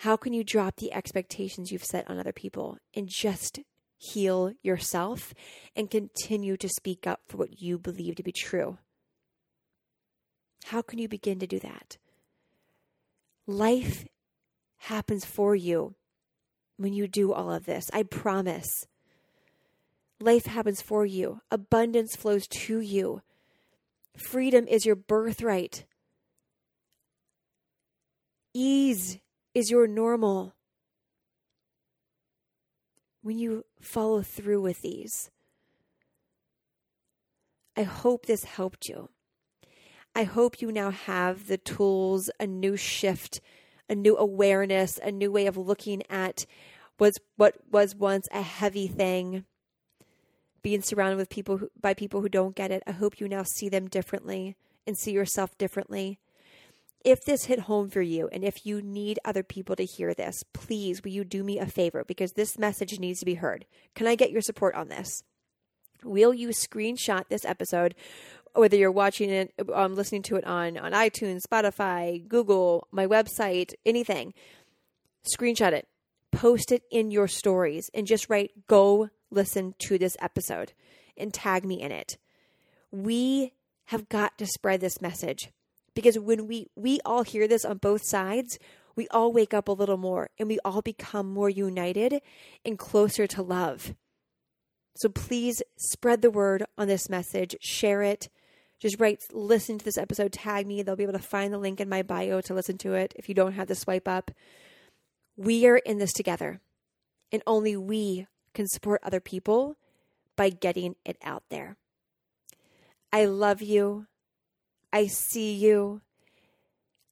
how 0.00 0.16
can 0.16 0.32
you 0.32 0.44
drop 0.44 0.76
the 0.76 0.92
expectations 0.92 1.72
you've 1.72 1.84
set 1.84 2.08
on 2.08 2.18
other 2.18 2.32
people 2.32 2.78
and 2.94 3.08
just 3.08 3.60
heal 3.96 4.52
yourself 4.62 5.32
and 5.74 5.90
continue 5.90 6.56
to 6.58 6.68
speak 6.68 7.06
up 7.06 7.20
for 7.26 7.38
what 7.38 7.62
you 7.62 7.78
believe 7.78 8.16
to 8.16 8.22
be 8.22 8.32
true? 8.32 8.78
How 10.66 10.82
can 10.82 10.98
you 10.98 11.08
begin 11.08 11.38
to 11.38 11.46
do 11.46 11.58
that? 11.60 11.96
Life 13.46 14.04
happens 14.78 15.24
for 15.24 15.56
you 15.56 15.94
when 16.76 16.92
you 16.92 17.08
do 17.08 17.32
all 17.32 17.52
of 17.52 17.66
this. 17.66 17.90
I 17.92 18.02
promise. 18.02 18.86
Life 20.20 20.46
happens 20.46 20.80
for 20.80 21.04
you, 21.04 21.40
abundance 21.50 22.16
flows 22.16 22.46
to 22.48 22.80
you. 22.80 23.22
Freedom 24.16 24.66
is 24.66 24.86
your 24.86 24.96
birthright. 24.96 25.84
Ease 28.54 29.18
is 29.54 29.70
your 29.70 29.86
normal 29.86 30.54
when 33.22 33.38
you 33.38 33.64
follow 33.80 34.22
through 34.22 34.62
with 34.62 34.80
these. 34.80 35.30
I 37.76 37.82
hope 37.82 38.24
this 38.24 38.44
helped 38.44 38.88
you. 38.88 39.10
I 40.14 40.24
hope 40.24 40.62
you 40.62 40.72
now 40.72 40.90
have 40.90 41.46
the 41.46 41.58
tools, 41.58 42.30
a 42.40 42.46
new 42.46 42.76
shift, 42.76 43.42
a 43.88 43.94
new 43.94 44.16
awareness, 44.16 44.98
a 45.02 45.12
new 45.12 45.30
way 45.30 45.46
of 45.46 45.56
looking 45.56 46.02
at 46.10 46.46
was 46.98 47.18
what 47.36 47.56
was 47.70 47.94
once 47.94 48.26
a 48.32 48.42
heavy 48.42 48.86
thing. 48.86 49.44
Being 50.62 50.82
surrounded 50.82 51.16
with 51.16 51.30
people 51.30 51.58
who, 51.58 51.70
by 51.80 51.94
people 51.94 52.20
who 52.20 52.28
don't 52.28 52.56
get 52.56 52.72
it. 52.72 52.82
I 52.86 52.92
hope 52.92 53.20
you 53.20 53.28
now 53.28 53.44
see 53.44 53.68
them 53.68 53.88
differently 53.88 54.56
and 54.86 54.98
see 54.98 55.12
yourself 55.12 55.56
differently 55.58 56.18
if 57.06 57.24
this 57.24 57.44
hit 57.44 57.60
home 57.60 57.88
for 57.88 58.02
you 58.02 58.28
and 58.32 58.42
if 58.42 58.66
you 58.66 58.82
need 58.82 59.20
other 59.24 59.44
people 59.44 59.76
to 59.76 59.84
hear 59.84 60.12
this, 60.12 60.42
please 60.52 61.04
will 61.04 61.12
you 61.12 61.22
do 61.22 61.44
me 61.44 61.56
a 61.56 61.64
favor 61.64 62.04
because 62.04 62.32
this 62.32 62.58
message 62.58 62.98
needs 62.98 63.20
to 63.20 63.24
be 63.24 63.34
heard. 63.34 63.64
Can 63.94 64.08
I 64.08 64.16
get 64.16 64.32
your 64.32 64.42
support 64.42 64.74
on 64.74 64.88
this? 64.88 65.22
Will 66.02 66.34
you 66.34 66.48
screenshot 66.48 67.28
this 67.28 67.44
episode, 67.44 67.94
whether 68.56 68.76
you're 68.76 68.90
watching 68.90 69.30
it, 69.30 69.52
um, 69.72 69.94
listening 69.94 70.22
to 70.22 70.36
it 70.36 70.46
on, 70.46 70.76
on 70.78 70.92
iTunes, 70.92 71.42
Spotify, 71.42 72.26
Google, 72.26 72.88
my 72.90 73.06
website, 73.06 73.74
anything? 73.84 74.34
Screenshot 75.36 75.72
it, 75.72 75.88
post 76.32 76.72
it 76.72 76.82
in 76.90 77.10
your 77.10 77.28
stories, 77.28 77.90
and 77.94 78.06
just 78.06 78.28
write, 78.30 78.66
go 78.66 79.10
listen 79.30 79.74
to 79.78 79.98
this 79.98 80.16
episode 80.20 80.72
and 81.16 81.32
tag 81.32 81.64
me 81.64 81.80
in 81.80 81.92
it. 81.92 82.16
We 82.90 83.52
have 83.86 84.08
got 84.08 84.38
to 84.38 84.46
spread 84.46 84.80
this 84.80 85.00
message 85.00 85.50
because 85.94 86.18
when 86.18 86.46
we 86.46 86.68
we 86.76 87.00
all 87.04 87.22
hear 87.22 87.48
this 87.48 87.64
on 87.64 87.78
both 87.78 88.02
sides 88.04 88.58
we 88.94 89.08
all 89.08 89.32
wake 89.32 89.54
up 89.54 89.68
a 89.68 89.72
little 89.72 89.96
more 89.96 90.30
and 90.38 90.48
we 90.48 90.58
all 90.64 90.82
become 90.82 91.32
more 91.32 91.50
united 91.50 92.20
and 92.64 92.78
closer 92.78 93.26
to 93.26 93.42
love 93.42 93.94
so 94.94 95.08
please 95.08 95.62
spread 95.76 96.22
the 96.22 96.30
word 96.30 96.64
on 96.76 96.86
this 96.86 97.08
message 97.08 97.56
share 97.60 98.02
it 98.02 98.28
just 98.78 99.00
write 99.00 99.22
listen 99.32 99.78
to 99.78 99.84
this 99.84 99.98
episode 99.98 100.32
tag 100.32 100.66
me 100.66 100.82
they'll 100.82 100.96
be 100.96 101.02
able 101.02 101.12
to 101.12 101.18
find 101.18 101.52
the 101.52 101.58
link 101.58 101.80
in 101.80 101.88
my 101.88 102.02
bio 102.02 102.40
to 102.40 102.54
listen 102.54 102.78
to 102.78 102.94
it 102.94 103.12
if 103.16 103.28
you 103.28 103.34
don't 103.34 103.52
have 103.52 103.68
the 103.68 103.74
swipe 103.74 104.08
up 104.08 104.30
we 105.36 105.66
are 105.66 105.78
in 105.78 105.98
this 105.98 106.12
together 106.12 106.60
and 107.32 107.42
only 107.46 107.76
we 107.76 108.26
can 108.54 108.66
support 108.66 109.00
other 109.02 109.20
people 109.20 109.76
by 110.36 110.50
getting 110.50 110.94
it 111.04 111.16
out 111.22 111.44
there 111.50 111.76
i 113.12 113.24
love 113.24 113.62
you 113.62 114.06
I 114.96 115.06
see 115.06 115.54
you. 115.54 116.00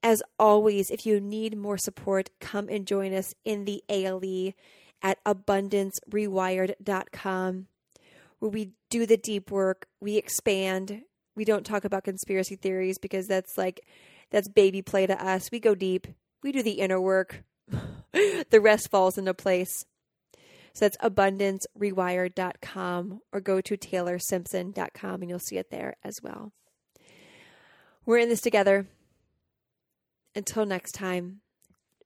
As 0.03 0.23
always, 0.39 0.91
if 0.91 1.05
you 1.05 1.21
need 1.21 1.55
more 1.55 1.77
support, 1.77 2.31
come 2.41 2.71
and 2.71 2.87
join 2.87 3.13
us 3.13 3.35
in 3.45 3.67
the 3.67 3.85
ALE 3.91 4.55
at 5.03 5.23
abundancerewired.com, 5.25 7.67
where 8.39 8.51
we 8.51 8.71
do 8.89 9.05
the 9.05 9.19
deep 9.19 9.51
work, 9.51 9.87
we 10.01 10.17
expand. 10.17 11.03
We 11.37 11.45
don't 11.45 11.67
talk 11.67 11.85
about 11.85 12.05
conspiracy 12.05 12.57
theories 12.57 12.99
because 12.99 13.27
that's 13.27 13.59
like, 13.59 13.81
that's 14.31 14.49
baby 14.49 14.83
play 14.83 15.07
to 15.07 15.25
us. 15.25 15.51
We 15.51 15.61
go 15.61 15.75
deep, 15.75 16.07
we 16.43 16.53
do 16.53 16.63
the 16.63 16.81
inner 16.81 17.01
work, 17.01 17.45
the 18.13 18.61
rest 18.61 18.91
falls 18.91 19.17
into 19.19 19.35
place. 19.35 19.85
So 20.75 20.85
that's 20.85 20.97
abundancerewired.com 20.99 23.21
or 23.33 23.41
go 23.41 23.61
to 23.61 23.77
taylorsimpson.com 23.77 25.21
and 25.21 25.31
you'll 25.31 25.39
see 25.39 25.57
it 25.57 25.71
there 25.71 25.95
as 26.03 26.21
well. 26.23 26.51
We're 28.05 28.19
in 28.19 28.29
this 28.29 28.41
together. 28.41 28.89
Until 30.37 30.67
next 30.67 30.91
time, 30.93 31.43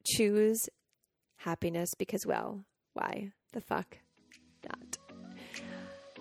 choose 0.05 0.69
happiness 1.37 1.95
because, 1.95 2.27
well, 2.27 2.67
why 2.93 3.33
the 3.53 3.63
fuck 3.63 3.97
not? 4.69 4.99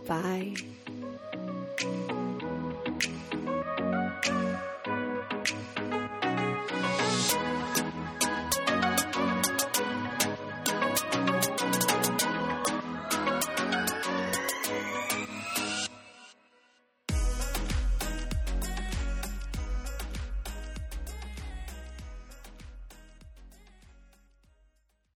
Bye. 0.07 0.55